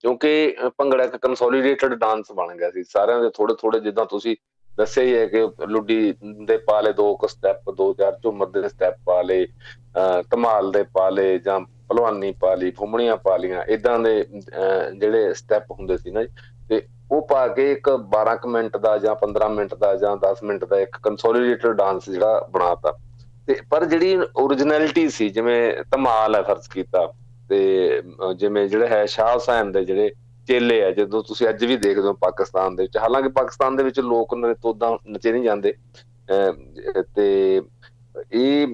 ਕਿਉਂਕਿ 0.00 0.56
ਭੰਗੜਾ 0.78 1.04
ਇੱਕ 1.04 1.16
ਕੰਸੋਲੀਡੇਟਡ 1.16 1.94
ਡਾਂਸ 1.94 2.32
ਬਣ 2.32 2.56
ਗਿਆ 2.56 2.70
ਸੀ। 2.70 2.82
ਸਾਰਿਆਂ 2.84 3.22
ਦੇ 3.22 3.30
ਥੋੜੇ 3.34 3.54
ਥੋੜੇ 3.54 3.80
ਜਿੱਦਾਂ 3.80 4.06
ਤੁਸੀਂ 4.06 4.36
ਦੱਸਿਆ 4.78 5.04
ਹੀ 5.04 5.14
ਹੈ 5.14 5.26
ਕਿ 5.26 5.48
ਲੁੱਡੀ 5.66 6.14
ਦੇ 6.44 6.56
ਪਾਲੇ 6.56 6.92
ਦੋ 6.92 7.16
ਕੁ 7.16 7.28
ਸਟੈਪ 7.28 7.70
ਦੋ 7.70 7.94
ਚਾਰ 7.94 8.18
ਝੁੰਮਰ 8.22 8.46
ਦੇ 8.46 8.68
ਸਟੈਪ 8.68 8.94
ਪਾਲੇ 9.06 9.46
ਧਮਾਲ 10.30 10.70
ਦੇ 10.72 10.82
ਪਾਲੇ 10.82 11.38
ਜਾਂ 11.38 11.60
ਪਹਿਲਵਾਨੀ 11.60 12.32
ਪਾਲੀ 12.32 12.70
ਫੁੰਮਣੀਆਂ 12.70 13.16
ਪਾਲੀਆਂ 13.16 13.62
ਇਦਾਂ 13.64 13.98
ਦੇ 13.98 14.24
ਜਿਹੜੇ 14.96 15.34
ਸਟੈਪ 15.34 15.70
ਹੁੰਦੇ 15.70 15.96
ਸੀ 15.98 16.10
ਨਾ 16.10 16.22
ਤੇ 16.68 16.82
ਉਹ 17.12 17.26
ਪਾ 17.28 17.46
ਕੇ 17.48 17.70
ਇੱਕ 17.72 17.90
12 18.12 18.46
ਮਿੰਟ 18.48 18.76
ਦਾ 18.76 18.96
ਜਾਂ 18.98 19.14
15 19.16 19.48
ਮਿੰਟ 19.50 19.74
ਦਾ 19.74 19.94
ਜਾਂ 19.96 20.16
10 20.22 20.42
ਮਿੰਟ 20.44 20.64
ਦਾ 20.64 20.80
ਇੱਕ 20.80 20.96
ਕੰਸੋਲੀਡੇਟਡ 21.02 21.76
ਡਾਂਸ 21.76 22.08
ਜਿਹੜਾ 22.10 22.46
ਬਣਾਤਾ। 22.52 22.92
ਤੇ 23.46 23.56
ਪਰ 23.70 23.84
ਜਿਹੜੀ 23.84 24.18
ਓਰੀਜਨੈਲਿਟੀ 24.36 25.08
ਸੀ, 25.08 25.28
ਜਿਵੇਂ 25.30 25.60
ਧਮਾਲ 25.90 26.34
ਹੈ 26.36 26.42
ਫਰਜ਼ 26.42 26.68
ਕੀਤਾ 26.70 27.06
ਤੇ 27.48 27.58
ਜਿਵੇਂ 28.36 28.66
ਜਿਹੜਾ 28.68 28.86
ਹੈ 28.86 29.04
ਸ਼ਾਹ 29.06 29.32
ਹੁਸੈਨ 29.34 29.72
ਦੇ 29.72 29.84
ਜਿਹੜੇ 29.84 30.10
ਚੇਲੇ 30.48 30.82
ਆ, 30.84 30.90
ਜਦੋਂ 30.90 31.22
ਤੁਸੀਂ 31.22 31.48
ਅੱਜ 31.48 31.64
ਵੀ 31.64 31.76
ਦੇਖਦੇ 31.76 32.06
ਹੋ 32.08 32.12
ਪਾਕਿਸਤਾਨ 32.20 32.76
ਦੇ 32.76 32.82
ਵਿੱਚ, 32.82 32.96
ਹਾਲਾਂਕਿ 32.98 33.28
ਪਾਕਿਸਤਾਨ 33.28 33.76
ਦੇ 33.76 33.84
ਵਿੱਚ 33.84 34.00
ਲੋਕ 34.00 34.34
ਤੋਦਾਂ 34.62 34.96
ਨਚੇ 35.10 35.32
ਨਹੀਂ 35.32 35.42
ਜਾਂਦੇ 35.42 35.74
ਤੇ 37.16 37.62
ਇਹ 38.32 38.66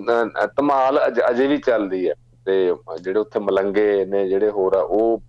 ਧਮਾਲ 0.56 1.00
ਅਜੇ 1.30 1.46
ਵੀ 1.46 1.56
ਚੱਲਦੀ 1.58 2.08
ਹੈ 2.08 2.14
ਤੇ 2.46 2.54
ਜਿਹੜੇ 3.00 3.18
ਉੱਥੇ 3.20 3.40
ਮਲੰਗੇ 3.40 4.04
ਨੇ, 4.04 4.28
ਜਿਹੜੇ 4.28 4.50
ਹੋਰ 4.50 4.74
ਆ, 4.74 4.80
ਉਹ 4.80 5.22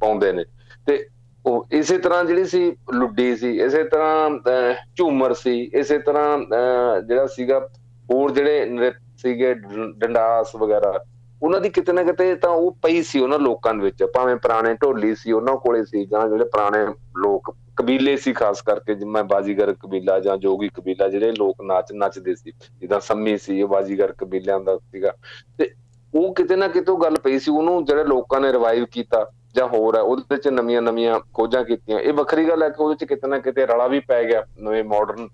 ਪਾਉਂਦੇ 0.00 0.32
ਨੇ। 0.32 0.44
ਤੇ 0.86 1.06
ਉਹ 1.46 1.66
ਇਸੇ 1.72 1.98
ਤਰ੍ਹਾਂ 1.98 2.24
ਜਿਹੜੀ 2.24 2.44
ਸੀ 2.44 2.76
ਲੁੱਡੀ 2.92 3.34
ਸੀ, 3.36 3.56
ਇਸੇ 3.58 3.82
ਤਰ੍ਹਾਂ 3.84 4.30
ਝੂਮਰ 4.96 5.34
ਸੀ, 5.34 5.60
ਇਸੇ 5.74 5.98
ਤਰ੍ਹਾਂ 5.98 6.38
ਜਿਹੜਾ 7.00 7.26
ਸੀਗਾ, 7.26 7.58
ਹੋਰ 8.12 8.30
ਜਿਹੜੇ 8.30 8.64
ਨ੍ਰਿਤ 8.66 8.94
ਸੀਗੇ 9.18 9.54
ਡੰਡਾਸ 9.98 10.54
ਵਗੈਰਾ, 10.56 10.98
ਉਹਨਾਂ 11.42 11.60
ਦੀ 11.60 11.68
ਕਿਤੇ 11.68 11.92
ਨਾ 11.92 12.02
ਕਿਤੇ 12.02 12.34
ਤਾਂ 12.34 12.50
ਉਹ 12.50 12.76
ਪਈ 12.82 13.02
ਸੀ 13.02 13.20
ਉਹਨਾਂ 13.20 13.38
ਲੋਕਾਂ 13.38 13.74
ਦੇ 13.74 13.82
ਵਿੱਚ, 13.82 14.04
ਭਾਵੇਂ 14.04 14.36
ਪੁਰਾਣੇ 14.36 14.74
ਢੋਲੀ 14.74 15.14
ਸੀ 15.14 15.32
ਉਹਨਾਂ 15.32 15.56
ਕੋਲੇ 15.56 15.84
ਸੀ, 15.84 16.04
ਜਾਂ 16.06 16.28
ਜਿਹੜੇ 16.28 16.44
ਪੁਰਾਣੇ 16.44 16.86
ਲੋਕ, 17.18 17.54
ਕਬੀਲੇ 17.76 18.16
ਸੀ 18.16 18.32
ਖਾਸ 18.32 18.62
ਕਰਕੇ, 18.62 18.94
ਜਿਵੇਂ 18.94 19.24
ਬਾਜੀਗਰ 19.24 19.72
ਕਬੀਲਾ 19.72 20.18
ਜਾਂ 20.20 20.36
ਜੋਗੀ 20.36 20.68
ਕਬੀਲਾ, 20.74 21.08
ਜਿਹੜੇ 21.08 21.32
ਲੋਕ 21.32 21.62
ਨਾਚ 21.62 21.92
ਨੱਚਦੇ 21.92 22.34
ਸੀ, 22.34 22.52
ਜਿੱਦਾਂ 22.80 23.00
ਸੰਮੀ 23.00 23.36
ਸੀ, 23.38 23.62
ਉਹ 23.62 23.68
ਬਾਜੀਗਰ 23.68 24.12
ਕਬੀਲਿਆਂ 24.12 24.60
ਦਾ 24.60 24.76
ਸੀਗਾ, 24.76 25.12
ਤੇ 25.58 25.70
ਉਹ 26.14 26.34
ਕਿਤੇ 26.34 26.56
ਨਾ 26.56 26.68
ਕਿਤੇ 26.68 26.92
ਉਹ 26.92 26.98
ਗੱਲ 26.98 27.16
ਪਈ 27.24 27.38
ਸੀ, 27.38 27.50
ਉਹਨੂੰ 27.50 27.84
ਜਿਹੜੇ 27.84 28.04
ਲੋਕਾਂ 28.04 28.40
ਨੇ 28.40 28.52
ਰਿਵਾਈਵ 28.52 28.84
ਕੀਤਾ 28.84 29.24
ਜਾਂ 29.56 29.66
ਹੋਰ 29.68 29.96
ਹੈ, 29.96 30.00
ਉਹਦੇ 30.00 30.22
ਵਿੱਚ 30.30 30.48
ਨਵੀਆਂ 30.48 30.82
ਨਵੀਆਂ 30.82 31.20
ਖੋਜਾਂ 31.34 31.64
ਕੀਤੀਆਂ। 31.64 31.98
ਇਹ 31.98 32.12
ਵੱਖਰੀ 32.12 32.48
ਗੱਲ 32.48 32.62
ਹੈ 32.62 32.68
ਕਿ 32.68 32.82
ਉਹਦੇ 32.82 32.92
ਵਿੱਚ 32.92 33.04
ਕਿਤੇ 33.04 33.28
ਨਾ 33.28 33.38
ਕਿਤੇ 33.38 33.66
ਰਲਾ 33.66 33.86
ਵੀ 33.86 34.00
ਪੈ 34.00 34.22
ਗਿਆ, 34.24 34.44
ਨਵੇਂ 34.60 34.84
ਮਾਡਰਨ 34.84 35.28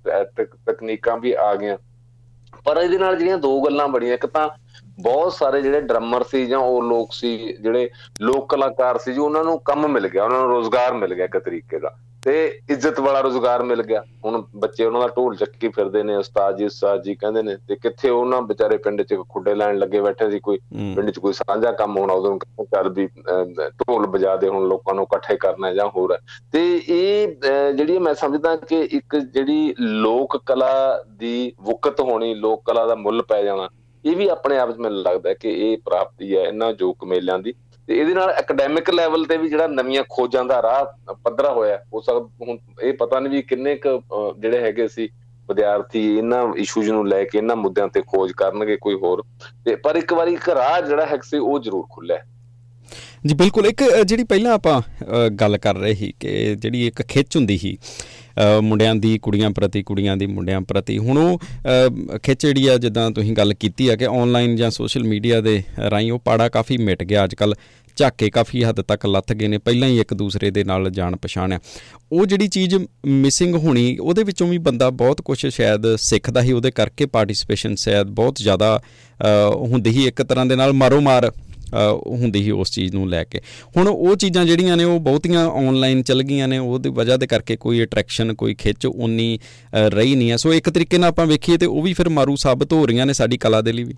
ਤਕਨੀਕਾਂ 0.67 1.17
ਵੀ 1.19 1.33
ਆ 1.33 1.55
ਗਈਆਂ। 1.55 1.77
ਪਰ 2.65 2.77
ਇਹਦੇ 2.77 2.99
ਨਾਲ 2.99 3.17
ਜਿਹੜੀਆਂ 3.17 3.39
ਦੋ 3.39 3.61
ਗੱਲਾਂ 3.63 3.89
ਬੜੀਆਂ 3.89 4.15
ਇੱਕ 4.15 4.27
ਤਾਂ 4.27 4.49
ਬਹੁਤ 5.01 5.33
ਸਾਰੇ 5.33 5.63
ਜਿਹੜੇ 5.63 5.81
ਡਰਮਰ 5.81 6.23
ਸੀ 6.23 6.47
ਜਾਂ 6.47 6.59
ਉਹ 6.59 6.83
ਲੋਕ 6.83 7.13
ਸੀ 7.13 7.57
ਜਿਹੜੇ 7.61 7.91
ਲੋਕ 8.21 8.49
ਕਲਾਕਾਰ 8.49 8.99
ਸੀ 8.99 9.13
ਜੋ 9.13 9.25
ਉਹਨਾਂ 9.25 9.45
ਨੂੰ 9.45 9.59
ਕੰਮ 9.59 9.89
ਮਿਲ 9.89 10.09
ਗਿਆ 10.09 10.25
ਉਹਨਾਂ 10.25 10.41
ਨੂੰ 10.41 10.49
ਰੋਜ਼ਗਾਰ 10.49 10.95
ਮਿਲ 10.95 11.15
ਗਿਆ 11.15 11.25
ਇੱਕ 11.25 11.39
ਤਰੀਕੇ 11.39 11.79
ਦਾ। 11.79 11.97
ਤੇ 12.23 12.61
ਇੱਜ਼ਤ 12.71 13.01
ਵਾਲਾ 13.01 13.21
ਰੋਜ਼ਗਾਰ 13.21 13.63
ਮਿਲ 13.63 13.83
ਗਿਆ। 13.83 14.03
ਹੁਣ 14.25 14.43
ਬੱਚੇ 14.57 14.85
ਉਹਨਾਂ 14.85 15.01
ਦਾ 15.01 15.09
ਢੋਲ 15.09 15.37
ਚੱਕੀ 15.37 15.69
ਫਿਰਦੇ 15.69 16.03
ਨੇ 16.03 16.17
ਉਸਤਾਦ 16.17 16.57
ਜੀ 16.57 16.65
ਉਸਤਾਦ 16.65 17.03
ਜੀ 17.03 17.15
ਕਹਿੰਦੇ 17.15 17.43
ਨੇ 17.43 17.57
ਤੇ 17.69 17.77
ਕਿੱਥੇ 17.77 18.11
ਉਹਨਾਂ 18.11 18.43
ਵਿਚਾਰੇ 18.43 18.77
ਪਿੰਡ 18.77 19.03
'ਚ 19.03 19.17
ਖੁੱਡੇ 19.29 19.55
ਲੈਣ 19.55 19.79
ਲੱਗੇ 19.79 20.01
ਬੈਠੇ 20.01 20.31
ਸੀ 20.31 20.41
ਕੋਈ 20.41 20.59
ਪਿੰਡ 20.97 21.11
'ਚ 21.11 21.19
ਕੋਈ 21.19 21.33
ਸਾਂਝਾ 21.33 21.73
ਕੰਮ 21.73 21.97
ਹੋਣਾ 21.99 22.13
ਉਦੋਂ 22.13 22.39
ਚੱਲ 22.65 22.89
ਵੀ 22.89 23.07
ਢੋਲ 23.69 24.07
ਵਜਾ 24.07 24.37
ਦੇ 24.37 24.49
ਹੁਣ 24.49 24.69
ਲੋਕਾਂ 24.69 24.95
ਨੂੰ 24.95 25.05
ਇਕੱਠੇ 25.05 25.37
ਕਰਨਾ 25.37 25.73
ਜਾਂ 25.73 25.89
ਹੋਰ। 25.89 26.19
ਤੇ 26.53 26.83
ਇਹ 26.89 27.37
ਜਿਹੜੀ 27.73 27.99
ਮੈਂ 27.99 28.15
ਸਮਝਦਾ 28.15 28.57
ਕਿ 28.57 28.81
ਇੱਕ 28.81 29.17
ਜਿਹੜੀ 29.17 29.75
ਲੋਕ 29.81 30.43
ਕਲਾ 30.47 31.03
ਦੀ 31.17 31.53
ਵਕਤ 31.61 32.01
ਹੋਣੀ 32.01 32.35
ਲੋਕ 32.35 32.63
ਕਲਾ 32.67 32.87
ਦਾ 32.87 32.95
ਮੁੱਲ 32.95 33.23
ਪੈ 33.23 33.43
ਜਾਣਾ 33.43 33.69
ਇਹ 34.05 34.17
ਵੀ 34.17 34.29
ਆਪਣੇ 34.29 34.59
ਆਪ 34.59 34.71
'ਚ 34.71 34.79
ਮੈਨੂੰ 34.79 35.03
ਲੱਗਦਾ 35.03 35.35
ਕਿ 35.35 35.51
ਇਹ 35.63 35.77
ਪ੍ਰਾਪਤੀ 35.79 36.37
ਹੈ 36.37 36.43
ਇਹਨਾਂ 36.43 36.73
ਜੋਕ 36.73 37.05
ਮੇਲਿਆਂ 37.05 37.39
ਦੀ। 37.39 37.55
ਤੇ 37.89 37.97
ਇਹਦੇ 37.99 38.15
ਨਾਲ 38.15 38.33
ਅਕੈਡੈਮਿਕ 38.41 38.91
ਲੈਵਲ 38.91 39.25
ਤੇ 39.25 39.37
ਵੀ 39.37 39.49
ਜਿਹੜਾ 39.49 39.67
ਨਵੀਆਂ 39.67 40.03
ਖੋਜਾਂ 40.09 40.45
ਦਾ 40.45 40.61
ਰਾਹ 40.63 41.15
ਪੱਧਰਾ 41.15 41.53
ਹੋਇਆ 41.53 41.79
ਉਹ 41.93 42.03
ਸਭ 42.03 42.29
ਹੁਣ 42.43 42.59
ਇਹ 42.83 42.93
ਪਤਾ 42.93 43.21
ਨਹੀਂ 43.21 43.33
ਵੀ 43.33 43.43
ਕਿੰਨੇ 43.43 43.75
ਕ 43.77 44.01
ਜਿਹੜੇ 44.39 44.59
ਹੈਗੇ 44.59 44.89
ਸੀ 44.89 45.09
ਵਿਦਿਆਰਥੀ 45.49 46.01
ਇਹਨਾਂ 46.19 46.43
ਇਸ਼ੂਜ਼ 46.57 46.91
ਨੂੰ 46.91 47.07
ਲੈ 47.09 47.23
ਕੇ, 47.25 47.39
ਇਹਨਾਂ 47.39 47.57
ਮੁੱਦਿਆਂ 47.57 47.89
ਤੇ 47.89 48.03
ਖੋਜ 48.03 48.33
ਕਰਨਗੇ 48.33 48.77
ਕੋਈ 48.77 48.95
ਹੋਰ। 48.95 49.23
ਤੇ 49.65 49.75
ਪਰ 49.77 49.97
ਇੱਕ 49.97 50.13
ਵਾਰੀ 50.13 50.33
ਇੱਕ 50.33 50.49
ਰਾਹ 50.49 50.81
ਜਿਹੜਾ 50.81 51.07
ਹੈ 51.07 51.19
ਸੀ 51.23 51.39
ਉਹ 51.39 51.59
ਜ਼ਰੂਰ 51.59 51.87
ਖੁੱਲਿਆ 51.91 52.19
ਜੀ, 53.25 53.35
ਬਿਲਕੁਲ। 53.35 53.67
ਇੱਕ 53.67 53.83
ਜਿਹੜੀ 54.05 54.25
ਪਹਿਲਾਂ 54.25 54.53
ਆਪਾਂ 54.53 54.81
ਗੱਲ 55.31 55.57
ਕਰ 55.59 55.77
ਰਹੇ 55.77 55.95
ਸੀ 55.95 56.13
ਕਿ 56.21 56.55
ਜਿਹੜੀ 56.55 56.87
ਇੱਕ 56.87 57.03
ਖਿੱਚ 57.03 57.37
ਹੁੰਦੀ 57.37 57.59
ਸੀ 57.59 57.77
ਮੁੰਡਿਆਂ 58.63 58.95
ਦੀ, 58.95 59.19
ਕੁੜੀਆਂ 59.19 59.51
ਪ੍ਰਤੀ, 59.51 59.83
ਕੁੜੀਆਂ 59.83 60.17
ਦੀ, 60.17 60.27
ਮੁੰਡਿਆਂ 60.27 60.61
ਪ੍ਰਤੀ, 60.61 60.97
ਹੁਣ 60.99 61.19
ਉਹ 61.19 61.39
ਖਿੱਚ 62.23 62.47
ਜਿਹੜੀ 62.47 62.67
ਆ, 62.67 62.77
ਜਿੱਦਾਂ 62.77 63.11
ਤੁਸੀਂ 63.11 63.33
ਗੱਲ 63.33 63.55
ਕੀਤੀ 63.55 63.89
ਆ 63.89 63.97
ਕਿ 63.97 64.07
ਆਨਲਾਈਨ 64.07 64.57
ਜਾਂ 64.57 64.71
ਸੋਸ਼ਲ 64.71 65.05
ਮੀਡੀਆ 65.05 65.41
ਦੇ 65.41 65.63
ਰਾਹੀਂ 65.91 66.11
ਉਹ 66.13 66.19
ਪਾੜਾ 66.19 66.49
ਕਾਫੀ 66.49 66.77
ਮਿਟ 66.79 67.05
ਗਿਆ। 67.05 67.25
ਅੱਜ 67.25 67.35
ਕੱਲ 67.35 67.55
ਝਾਕੇ 67.97 68.31
ਕਾਫੀ 68.31 68.63
ਹੱਦ 68.65 68.81
ਤੱਕ 68.81 69.07
ਲੱਥ 69.07 69.33
ਗਏ 69.33 69.49
ਨੇ, 69.49 69.59
ਪਹਿਲਾਂ 69.59 69.89
ਹੀ 69.89 70.01
ਇੱਕ 70.01 70.15
ਦੂਸਰੇ 70.15 70.51
ਦੇ 70.51 70.65
ਨਾਲ 70.65 70.91
ਜਾਣ 70.91 71.17
ਪਛਾਣ 71.17 71.53
ਆ। 71.53 71.59
ਉਹ 72.13 72.27
ਜਿਹੜੀ 72.27 72.49
ਚੀਜ਼ 72.49 72.77
ਮਿਸਿੰਗ 73.07 73.55
ਹੋਣੀ, 73.57 73.97
ਉਹਦੇ 73.99 74.23
ਵਿੱਚੋਂ 74.25 74.49
ਵੀ 74.49 74.59
ਬੰਦਾ 74.59 74.91
ਬਹੁਤ 75.03 75.21
ਕੁਝ 75.21 75.47
ਸ਼ਾਇਦ 75.47 75.95
ਸਿੱਖਦਾ 75.97 76.43
ਹੀ 76.43 76.53
ਉਹਦੇ 76.53 76.71
ਕਰਕੇ 76.71 77.07
ਪਾਰਟਿਸਿਪੇਸ਼ਨ 77.07 77.75
ਸ਼ਾਇਦ 77.77 78.11
ਬਹੁਤ 78.11 78.39
ਜ਼ਿਆਦਾ 78.39 78.81
ਹੁੰਦੀ 79.55 79.91
ਹੀ 79.91 80.07
ਇੱਕ 80.07 80.23
ਤਰ੍ਹਾਂ 80.23 80.47
ਦੇ 80.47 80.57
ਨਾਲ 80.57 80.73
ਮਾਰੋ 80.73 81.01
ਮਾਰ 81.01 81.31
ਹੁੰਦੀ 81.75 82.43
ਸੀ 82.45 82.51
ਉਸ 82.51 82.71
ਚੀਜ਼ 82.71 82.95
ਨੂੰ 82.95 83.09
ਲੈ 83.11 83.23
ਕੇ। 83.25 83.41
ਹੁਣ 83.77 83.89
ਉਹ 83.89 84.17
ਚੀਜ਼ਾਂ 84.17 84.45
ਜਿਹੜੀਆਂ 84.45 84.77
ਨੇ 84.77 84.85
ਉਹ 84.85 84.99
ਬਹੁਤੀਆਂ 85.01 85.49
ਆਨਲਾਈਨ 85.51 86.03
ਚੱਲ 86.03 86.23
ਗਈਆਂ 86.23 86.49
ਨੇ, 86.49 86.59
ਉਹਦੀ 86.59 86.91
ਵਜ੍ਹਾ 86.91 87.17
ਦੇ 87.17 87.27
ਕਰਕੇ 87.27 87.57
ਕੋਈ 87.57 87.83
ਅਟਰੈਕਸ਼ਨ 87.85 88.35
ਕੋਈ 88.35 88.55
ਖਿੱਚ 88.55 88.87
ਉਨੀ 88.87 89.39
ਰਹੀ 89.75 90.15
ਨਹੀਂ 90.15 90.31
ਹੈ। 90.31 90.37
ਸੋ 90.37 90.53
ਇੱਕ 90.53 90.71
ਤਰੀਕੇ 90.71 90.99
ਨਾਲ 90.99 91.09
ਆਪਾਂ 91.09 91.27
ਵੇਖੀਏ 91.27 91.57
ਤੇ 91.57 91.67
ਉਹ 91.67 91.83
ਵੀ 91.83 91.93
ਫਿਰ 91.93 92.09
ਮਾਰੂ 92.11 92.37
ਸਾਬਤ 92.37 92.73
ਹੋ 92.73 92.87
ਰਹੀਆਂ 92.87 93.07
ਨੇ 93.07 93.13
ਸਾਡੀ 93.13 93.39
ਕਲਾ 93.39 93.61
ਦੇ 93.61 93.73
ਲਈ 93.73 93.85
ਵੀ। 93.85 93.95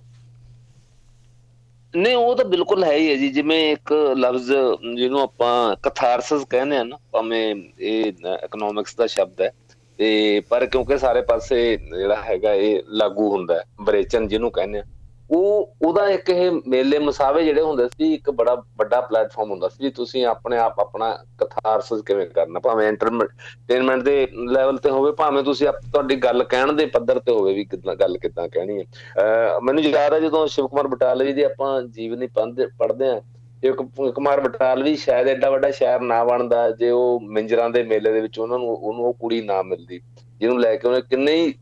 ਨਹੀਂ, 1.93 2.15
ਉਹ 2.15 2.35
ਤਾਂ 2.35 2.45
ਬਿਲਕੁਲ 2.45 2.83
ਹੈ 2.83 2.95
ਹੀ 2.95 3.09
ਹੈ 3.09 3.15
ਜੀ। 3.15 3.27
ਜਿਵੇਂ 3.29 3.59
ਇੱਕ 3.71 3.91
ਲਫ਼ਜ਼ 4.17 4.51
ਜਿਹਨੂੰ 4.95 5.21
ਆਪਾਂ 5.21 5.75
ਕਥਾਰਸਿਸ 5.83 6.41
ਕਹਿੰਦੇ 6.49 6.77
ਆ 6.77 6.83
ਨਾ, 6.83 6.97
ਭਾਵੇਂ 7.11 7.55
ਇਹ 7.79 8.05
ਇਕਨੋਮਿਕਸ 8.45 8.95
ਦਾ 8.95 9.07
ਸ਼ਬਦ 9.07 9.41
ਹੈ। 9.41 9.51
ਤੇ 9.99 10.39
ਪਰ 10.39 10.65
ਕਿਉਂਕਿ 10.65 10.97
ਸਾਰੇ 10.97 11.21
ਪਾਸੇ 11.21 11.57
ਜਿਹੜਾ 11.77 12.15
ਹੈਗਾ 12.23 12.53
ਇਹ 12.53 12.79
ਲਾਗੂ 12.91 13.29
ਹੁੰਦਾ 13.31 13.55
ਹੈ, 13.55 13.63
ਬਰੇਚਨ 13.81 14.27
ਜਿਹਨੂੰ 14.27 14.51
ਕਹਿੰਦੇ 14.51 14.79
ਆ। 14.79 14.83
ਉਹ, 15.31 15.75
ਉਹਦਾ 15.81 16.07
ਇੱਕ 16.09 16.29
ਇਹ 16.29 16.51
ਮੇਲੇ 16.67 16.99
ਮਸਾਵੇ 16.99 17.43
ਜਿਹੜੇ 17.43 17.61
ਹੁੰਦੇ 17.61 17.87
ਸੀ, 17.87 18.13
ਇੱਕ 18.13 18.29
ਬੜਾ 18.31 18.55
ਵੱਡਾ 18.77 18.99
ਪਲੇਟਫਾਰਮ 19.01 19.51
ਹੁੰਦਾ 19.51 19.69
ਸੀ, 19.69 19.89
ਤੁਸੀਂ 19.89 20.25
ਆਪਣੇ 20.25 20.57
ਆਪ 20.57 20.79
ਆਪਣਾ 20.79 21.11
ਕਥਾਰਸਿਸ 21.39 22.01
ਕਿਵੇਂ 22.01 22.25
ਕਰਨਾ, 22.27 22.59
ਭਾਵੇਂ 22.59 22.87
ਐਂਟਰਟੇਨਮੈਂਟ 22.87 24.03
ਦੇ 24.03 24.27
ਲੈਵਲ 24.49 24.77
ਤੇ 24.77 24.89
ਹੋਵੇ, 24.89 25.11
ਭਾਵੇਂ 25.11 25.43
ਤੁਸੀਂ 25.43 25.67
ਤੁਹਾਡੀ 25.83 26.15
ਗੱਲ 26.15 26.43
ਕਹਿਣ 26.43 26.73
ਦੇ 26.73 26.85
ਪੱਧਰ 26.85 27.19
ਤੇ 27.19 27.31
ਹੋਵੇ 27.31 27.53
ਵੀ 27.53 27.65
ਕਿਦਾਂ, 27.65 27.95
ਗੱਲ 27.95 28.17
ਕਿਦਾਂ 28.17 28.47
ਕਹਿਣੀ 28.49 28.79
ਹੈ। 28.79 29.59
ਮੈਨੂੰ 29.63 29.83
ਯਾਦ 29.83 30.13
ਹੈ 30.13 30.19
ਜਦੋਂ 30.19 30.45
ਸ਼ਿਵ 30.47 30.67
ਕੁਮਾਰ 30.67 30.87
ਬਟਾਲਵੀ 30.87 31.33
ਦੀ 31.33 31.43
ਆਪਾਂ 31.43 31.81
ਜੀਵਨੀ 31.81 32.27
ਪੜ੍ਹਦੇ 32.27 33.09
ਆ 33.09 33.21
ਇੱਕ 33.63 33.81
ਕੁਮਾਰ 34.15 34.39
ਬਟਾਲਵੀ 34.41 34.95
ਸ਼ਾਇਦ 34.95 35.27
ਐਡਾ 35.27 35.49
ਵੱਡਾ 35.49 35.69
ਸ਼ਾਇਰ 35.71 36.01
ਨਾ 36.01 36.23
ਬਣਦਾ, 36.23 36.69
ਜੇ 36.69 36.89
ਉਹ 36.89 37.19
ਮਿੰਜਰਾਂ 37.21 37.69
ਦੇ 37.69 37.83
ਮੇਲੇ 37.83 38.11
ਦੇ 38.13 38.21
ਵਿੱਚ 38.21 38.39
ਉਹਨਾਂ 38.39 38.59
ਨੂੰ, 38.59 38.69
ਉਹਨੂੰ 38.69 39.05
ਉਹ 39.05 39.13
ਕੁੜੀ 39.13 39.41
ਨਾ 39.41 39.61
ਮਿਲਦੀ, 39.61 39.99
ਜਿਹਨੂੰ 40.39 40.59
ਲੈ 40.61 40.75
ਕੇ 40.75 40.87
ਉਹਨੇ 40.87 41.01
ਕਿੰਨੇ 41.01 41.35
ਹੀ 41.35 41.53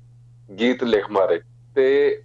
ਗੀਤ 0.50 0.84
ਲਿਖ 0.84 1.10
ਮਾਰੇ। 1.12 1.40
ਤੇ 1.76 2.22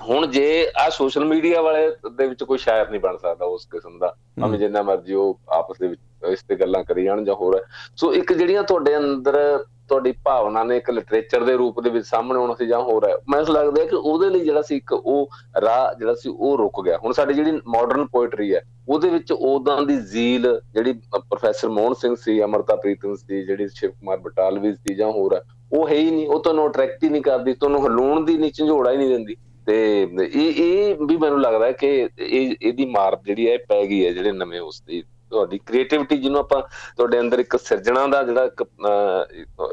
ਹੁਣ 0.00 0.26
ਜੇ 0.26 0.70
ਆ 0.76 0.88
ਸੋਸ਼ਲ 0.90 1.24
ਮੀਡੀਆ 1.24 1.60
ਵਾਲੇ 1.62 1.88
ਦੇ 2.16 2.26
ਵਿੱਚ 2.26 2.42
ਕੋਈ 2.44 2.58
ਸ਼ਾਇਰ 2.58 2.90
ਨਹੀਂ 2.90 3.00
ਬਣ 3.00 3.16
ਸਕਦਾ 3.16 3.44
ਉਸ 3.44 3.66
ਕਿਸਮ 3.66 3.98
ਦਾ 3.98 4.14
ਭਾਵੇਂ 4.40 4.58
ਜਿੰਨਾ 4.58 4.82
ਮਰਜ਼ੀ 4.82 5.14
ਉਹ 5.14 5.38
ਆਪਸ 5.48 5.78
ਦੇ 5.80 5.88
ਵਿੱਚ 5.88 6.00
ਇਸ 6.32 6.42
ਤੇ 6.48 6.56
ਗੱਲਾਂ 6.56 6.82
ਕਰੀ 6.84 7.04
ਜਾਣ 7.04 7.24
ਜਾਂ 7.24 7.34
ਹੋਰ। 7.34 7.60
ਸੋ 7.96 8.12
ਇੱਕ 8.14 8.32
ਜਿਹੜੀਆਂ 8.32 8.62
ਤੁਹਾਡੇ 8.62 8.96
ਅੰਦਰ 8.96 9.64
ਤੁਹਾਡੀ 9.88 10.12
ਭਾਵਨਾ 10.24 10.62
ਨੇ 10.64 10.76
ਇੱਕ 10.76 10.90
ਲਿਟਰੇਚਰ 10.90 11.44
ਦੇ 11.44 11.52
ਰੂਪ 11.56 11.80
ਦੇ 11.80 11.90
ਵਿੱਚ 11.90 12.06
ਸਾਹਮਣੇ 12.06 12.38
ਆਉਣਾ 12.40 12.54
ਸੀ 12.54 12.66
ਜਾਂ 12.66 12.80
ਹੋਰ 12.82 13.08
ਹੈ 13.08 13.14
ਮੈਨੂੰ 13.30 13.54
ਲੱਗਦਾ 13.54 13.84
ਕਿ 13.84 13.96
ਉਹਦੇ 13.96 14.30
ਲਈ 14.30 14.40
ਜਿਹੜਾ 14.40 14.62
ਸੀ 14.62 14.76
ਇੱਕ 14.76 14.92
ਉਹ 14.92 15.28
ਰਾਹ 15.60 15.94
ਜਿਹੜਾ 15.94 16.14
ਸੀ 16.14 16.28
ਉਹ 16.28 16.56
ਰੁਕ 16.58 16.84
ਗਿਆ। 16.84 16.98
ਹੁਣ 17.04 17.12
ਸਾਡੀ 17.12 17.34
ਜਿਹੜੀ 17.34 17.60
ਮਾਡਰਨ 17.66 18.06
ਪੋਇਟਰੀ 18.06 18.54
ਹੈ 18.54 18.60
ਉਹਦੇ 18.88 19.08
ਵਿੱਚ 19.08 19.32
ਉਦਾਂ 19.32 19.80
ਦੀ 19.82 19.96
ਜ਼ੀਲ 20.12 20.48
ਜਿਹੜੀ 20.74 20.92
ਪ੍ਰੋਫੈਸਰ 21.14 21.68
ਮੋਹਨ 21.68 21.94
ਸਿੰਘ 21.94 22.14
ਸੀ 22.14 22.42
ਅਮਰਤਾ 22.44 22.76
ਪ੍ਰੀਤਮ 22.76 23.14
ਸੀ 23.14 23.44
ਜਿਹੜੀ 23.44 23.68
ਸ਼ਿਵ 23.68 23.90
ਕੁਮਾਰ 23.90 24.18
ਬਟਾਲਵੀ 24.18 24.72
ਸੀ 24.72 24.94
ਜਾਂ 24.94 25.10
ਹੋਰ 25.12 25.34
ਹੈ 25.34 25.40
ਉਹ 25.72 25.88
ਹੈ 25.88 25.94
ਹੀ 25.94 26.10
ਨਹੀਂ 26.10 26.28
ਉਹ 26.28 26.42
ਤੁਹਾਨੂੰ 26.42 26.68
ਅਟਰੈਕਟ 26.68 27.04
ਹੀ 27.04 27.08
ਨਹੀਂ 27.08 27.22
ਕਰਦੀ 27.22 27.52
ਤੁਹਾਨੂੰ 27.52 27.86
ਹਲੂਣ 27.86 28.24
ਦੀ 28.24 28.36
ਨਹੀਂ 28.38 28.52
ਝੰਜੋੜਾ 28.52 28.90
ਹੀ 28.90 28.96
ਨਹੀਂ 28.96 29.08
ਦਿੰਦੀ। 29.08 29.36
ਤੇ 29.66 29.76
ਇਹ 30.24 30.62
ਇਹ 30.62 30.94
ਵੀ 31.06 31.16
ਮੈਨੂੰ 31.16 31.40
ਲੱਗਦਾ 31.40 31.70
ਕਿ 31.72 31.88
ਇਹ, 32.18 32.54
ਇਹਦੀ 32.62 32.84
ਮਾਰ 32.86 33.16
ਜਿਹੜੀ 33.24 33.50
ਹੈ 33.50 33.56
ਪੈ 33.68 33.84
ਗਈ 33.86 34.04
ਹੈ 34.06 34.12
ਜਿਹੜੇ 34.12 34.32
ਨਵੇਂ 34.32 34.60
ਉਸ 34.60 34.82
ਦੀ, 34.82 35.02
ਤੁਹਾਡੀ 35.30 35.58
ਕ੍ਰੀਏਟੀਵਿਟੀ 35.58 36.16
ਜਿਹਨੂੰ 36.16 36.40
ਆਪਾਂ 36.40 36.62
ਤੁਹਾਡੇ 36.96 37.20
ਅੰਦਰ 37.20 37.38
ਇੱਕ 37.38 37.56
ਸਿਰਜਣਾ 37.56 38.06
ਦਾ 38.06 38.22
ਜਿਹੜਾ 38.22 38.44
ਇੱਕ 38.44 38.62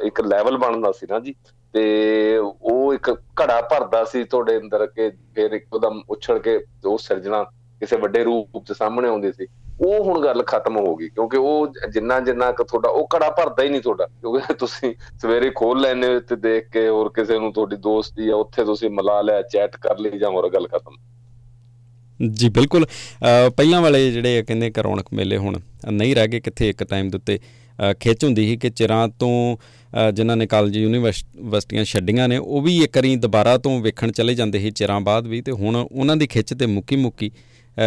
ਇੱਕ 0.06 0.22
ਲੈਵਲ 0.22 0.58
ਬਣਦਾ 0.58 0.92
ਸੀ 0.92 1.08
ਨਾ 1.10 1.20
ਜੀ, 1.20 1.34
ਤੇ 1.74 2.38
ਉਹ 2.38 2.94
ਇੱਕ 2.94 3.10
ਘੜਾ 3.42 3.62
ਭਰਦਾ 3.62 4.04
ਸੀ 4.04 4.24
ਤੁਹਾਡੇ 4.24 4.58
ਅੰਦਰ 4.58 4.86
ਕਿ 4.88 5.10
ਫਿਰ 5.36 5.54
ਇੱਕਦਮ 5.54 6.02
ਉਛੜ 6.10 6.38
ਕੇ 6.40 6.60
ਉਹ 6.86 6.98
ਸਿਰਜਣਾ 6.98 7.46
ਕਿਸੇ 7.82 7.98
ਵੱਡੇ 7.98 8.24
ਰੂਪ 8.24 8.64
'ਚ 8.66 8.74
ਸਾਹਮਣੇ 8.74 9.08
ਆਉਂਦੀ 9.08 9.32
ਸੀ, 9.32 9.48
ਉਹ 9.82 10.04
ਹੁਣ 10.04 10.24
ਗੱਲ 10.24 10.44
ਖਤਮ 10.44 10.78
ਹੋ 10.78 10.96
ਗਈ, 10.96 11.08
ਕਿਉਂਕਿ 11.10 11.38
ਉਹ 11.38 11.90
ਜਿੰਨਾ 11.94 12.20
ਜਿੰਨਾ 12.20 12.52
ਕਿ 12.52 12.64
ਤੁਹਾਡਾ, 12.64 12.90
ਉਹ 12.90 13.08
ਘੜਾ 13.16 13.30
ਭਰਦਾ 13.32 13.64
ਹੀ 13.64 13.70
ਨਹੀਂ 13.70 13.82
ਤੁਹਾਡਾ, 13.82 14.06
ਕਿਉਂਕਿ 14.06 14.54
ਤੁਸੀਂ 14.54 14.94
ਸਵੇਰੇ 15.22 15.50
ਖੋਲ 15.56 15.82
ਲੈਨੇ 15.82 16.20
ਤੇ 16.20 16.36
ਦੇਖ 16.36 16.70
ਕੇ 16.74 16.88
ਹੋਰ 16.88 17.10
ਕਿਸੇ 17.14 17.40
ਨੂੰ 17.40 17.52
ਤੁਹਾਡੀ 17.54 17.76
ਦੋਸਤੀ 17.84 18.30
ਆ 18.30 18.36
ਉੱਥੇ 18.36 18.66
ਤੁਸੀਂ 18.66 18.90
ਮਿਲਾ 18.90 19.22
ਲਿਆ, 19.22 19.42
ਚੈਟ 19.44 19.76
ਕਰ 19.78 20.00
ਲਈ 20.00 20.20
ਜਾਂ 20.20 20.30
ਹੋਰ 20.30 20.50
ਗੱਲ 20.54 20.68
ਖਤਮ। 20.68 20.98
ਜੀ, 22.20 22.50
ਬਿਲਕੁਲ। 22.50 22.86
ਪਹਿਲਾਂ 23.58 23.82
ਵਾਲੇ 23.82 24.12
ਜਿਹੜੇ 24.12 24.44
ਕਹਿੰਦੇ 24.44 24.70
ਕਰੌਣਕ 24.72 25.06
ਮੇਲੇ 25.14 25.38
ਹੁਣ 25.38 25.60
ਨਹੀਂ 25.92 26.16
ਰਹਿ 26.16 26.28
ਗਏ 26.28 26.40
ਕਿੱਥੇ 26.40 26.70
ਇੱਕ 26.70 26.84
ਟਾਈਮ 26.84 27.10
ਦੇ 27.10 27.18
ਉੱਤੇ 27.18 27.40
ਖਿੱਚ 28.00 28.24
ਹੁੰਦੀ 28.24 28.48
ਸੀ 28.48 28.58
ਕਿ 28.58 28.70
ਚਿਰਾਂ 28.70 29.08
ਤੋਂ 29.20 29.58
ਜਿਨ੍ਹਾਂ 30.14 30.36
ਨੇ 30.38 30.46
ਕਾਲਜ 30.48 30.78
ਯੂਨੀਵਰਸਿਟੀਆਂ 30.78 31.84
ਛੱਡੀਆਂ 31.86 32.28
ਨੇ, 32.28 32.38
ਉਹ 32.38 32.62
ਵੀ 32.62 32.78
ਇੱਕ 32.84 32.98
ਵਾਰੀ 32.98 33.16
ਦੁਬਾਰਾ 33.16 33.58
ਤੋਂ 33.58 33.80
ਵੇਖਣ 33.82 34.12
ਚਲੇ 34.12 34.36
ਜਾਂਦੇ 34.36 34.60
ਸੀ, 34.60 34.72
ਚਿਰਾਂ 34.72 35.00
ਬਾਅਦ 35.02 35.28
ਵੀ, 35.28 35.42
ਤੇ 35.42 35.52
ਹੁਣ 35.52 35.76
ਉਹਨਾਂ 35.76 36.16
ਦੀ 36.18 36.28
ਖਿੱਚ 36.28 36.54
ਤੇ 36.54 36.66
ਮੁੱਕੀ 36.66 36.96
ਮੁੱਕੀ 36.96 37.32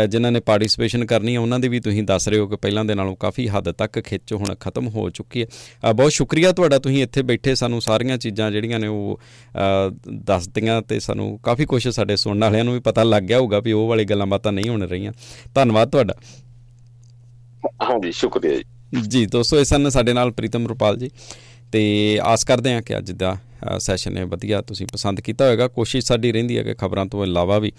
ਜਿਨ੍ਹਾਂ 0.08 0.32
ਨੇ 0.32 0.40
ਪਾਰਟਿਸਿਪੇਸ਼ਨ 0.40 1.04
ਕਰਨੀ 1.04 1.34
ਹੈ 1.34 1.40
ਉਹਨਾਂ 1.40 1.58
ਦੀ 1.58 1.68
ਵੀ 1.68 1.80
ਤੁਸੀਂ 1.80 2.02
ਦੱਸ 2.02 2.28
ਰਹੇ 2.28 2.38
ਹੋ 2.38 2.46
ਕਿ 2.46 2.56
ਪਹਿਲਾਂ 2.56 2.84
ਦੇ 2.84 2.94
ਨਾਲੋਂ 2.94 3.16
ਕਾਫੀ 3.16 3.48
ਹੱਦ 3.48 3.72
ਤੱਕ 3.72 4.00
ਖਿੱਚ 4.00 4.32
ਹੁਣ 4.32 4.54
ਖਤਮ 4.54 4.88
ਹੋ 4.88 5.10
ਚੁੱਕੀ 5.10 5.42
ਹੈ। 5.42 5.92
ਬਹੁਤ 5.92 6.12
ਸ਼ੁਕਰੀਆ 6.12 6.52
ਤੁਹਾਡਾ 6.52 6.78
ਤੁਸੀਂ 6.78 7.02
ਇੱਥੇ 7.02 7.22
ਬੈਠੇ 7.22 7.54
ਸਾਨੂੰ 7.54 7.80
ਸਾਰੀਆਂ 7.80 8.18
ਚੀਜ਼ਾਂ 8.18 8.50
ਜਿਹੜੀਆਂ 8.50 8.78
ਨੇ 8.78 8.86
ਉਹ 8.86 9.20
ਦੱਸਦੀਆਂ 10.12 10.82
ਤੇ 10.82 11.00
ਸਾਨੂੰ 11.00 11.38
ਕਾਫੀ 11.42 11.64
ਕੁਝ 11.64 11.88
ਸਾਡੇ 11.88 12.16
ਸੁਣਨ 12.16 12.40
ਵਾਲਿਆਂ 12.40 12.64
ਨੂੰ 12.64 12.74
ਵੀ 12.74 12.80
ਪਤਾ 12.80 13.02
ਲੱਗ 13.02 13.22
ਗਿਆ 13.22 13.38
ਹੋਊਗਾ 13.38 13.60
ਵੀ 13.60 13.72
ਉਹ 13.72 13.88
ਵਾਲੀ 13.88 14.04
ਗੱਲਾਂ 14.04 14.26
ਬਾਤਾਂ 14.26 14.52
ਨਹੀਂ 14.52 14.68
ਹੋਣ 14.68 14.82
ਰਹੀਆਂ। 14.82 15.12
ਧੰਨਵਾਦ 15.54 15.90
ਤੁਹਾਡਾ। 15.90 16.14
ਹਾਂਜੀ 17.66 18.12
ਸ਼ੁਕਰੀਆ 18.12 18.62
ਜੀ। 19.08 19.26
ਦੋਸਤੋ 19.26 19.60
ਇਸ 19.60 19.68
ਸਨ 19.68 19.88
ਸਾਡੇ 19.88 20.12
ਨਾਲ 20.12 20.30
ਪ੍ਰੀਤਮ 20.30 20.66
ਰੁਪਾਲ 20.66 20.96
ਜੀ 20.96 21.10
ਤੇ 21.72 22.18
ਆਸ 22.22 22.44
ਕਰਦੇ 22.44 22.72
ਹਾਂ 22.72 22.82
ਕਿ 22.82 22.98
ਅੱਜ 22.98 23.12
ਦਾ 23.12 23.36
ਸੈਸ਼ਨ 23.78 24.12
ਨੇ 24.12 24.24
ਵਧੀਆ 24.24 24.60
ਤੁਸੀਂ 24.60 24.86
ਪਸੰਦ 24.86 25.20
ਕੀਤਾ 25.20 25.46
ਹੋਵੇਗਾ 25.46 25.68
ਕੋਸ਼ਿਸ਼ 25.68 26.06
ਸਾਡੀ 26.06 26.32
ਰਹਿੰਦੀ 26.32 26.58
ਹੈ 26.58 26.62
ਕਿ 26.62 26.74
ਖਬਰਾਂ 26.74 27.06
ਤੋਂ 27.06 27.24
ਇਲਾਵਾ 27.24 27.58
ਵੀ 27.58 27.72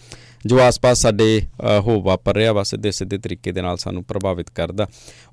ਜੋ 0.45 0.59
ਆਸ-ਪਾਸ 0.59 0.97
ਸਾਡੇ 0.97 1.41
ਹੋ 1.79 2.01
ਵਾਪਰ 2.01 2.35
ਰਿਹਾ 2.35 2.53
ਵਾ 2.53 2.63
ਸਿੱਧੇ 2.63 2.91
ਸਿੱਧੇ 2.91 3.17
ਤਰੀਕੇ 3.17 3.51
ਦੇ 3.51 3.61
ਨਾਲ 3.61 3.77
ਸਾਨੂੰ 3.77 4.03
ਪ੍ਰਭਾਵਿਤ 4.03 4.49
ਕਰਦਾ। 4.49 4.87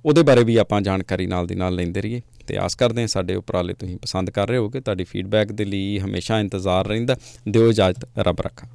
ਉਹਦੇ 0.05 0.23
ਬਾਰੇ 0.23 0.45
ਵੀ 0.45 0.57
ਆਪਾਂ 0.57 0.81
ਜਾਣਕਾਰੀ 0.81 1.27
ਨਾਲ 1.27 1.47
ਦੀ 1.47 1.55
ਨਾਲ 1.55 1.75
ਲੈਂਦੇ 1.75 2.03
ਰਹੀਏ। 2.03 2.21
ਤੇ 2.47 2.57
ਆਸ 2.57 2.75
ਕਰਦੇ 2.75 3.01
ਹਾਂ 3.01 3.09
ਸਾਡੇ 3.09 3.35
ਉਪਰਾਲੇ 3.35 3.75
ਤੁਸੀਂ 3.75 3.97
ਪਸੰਦ 3.97 4.31
ਕਰ 4.31 4.49
ਰਹੇ 4.49 4.59
ਹੋਗੇ। 4.59 4.81
ਤੁਹਾਡੀ 4.81 5.05
ਫੀਡਬੈਕ 5.05 5.53
ਦੇ 5.53 5.65
ਲਈ 5.65 5.99
ਹਮੇਸ਼ਾ 5.99 6.41
ਇੰਤਜ਼ਾਰ 6.41 6.87
ਰਹਿੰਦਾ। 6.87 7.17
ਦਿਓ 7.49 7.69
ਇਜਾਜ਼ਤ, 7.69 8.09
ਰੱਬ 8.19 8.41
ਰੱਖਾ। 8.41 8.69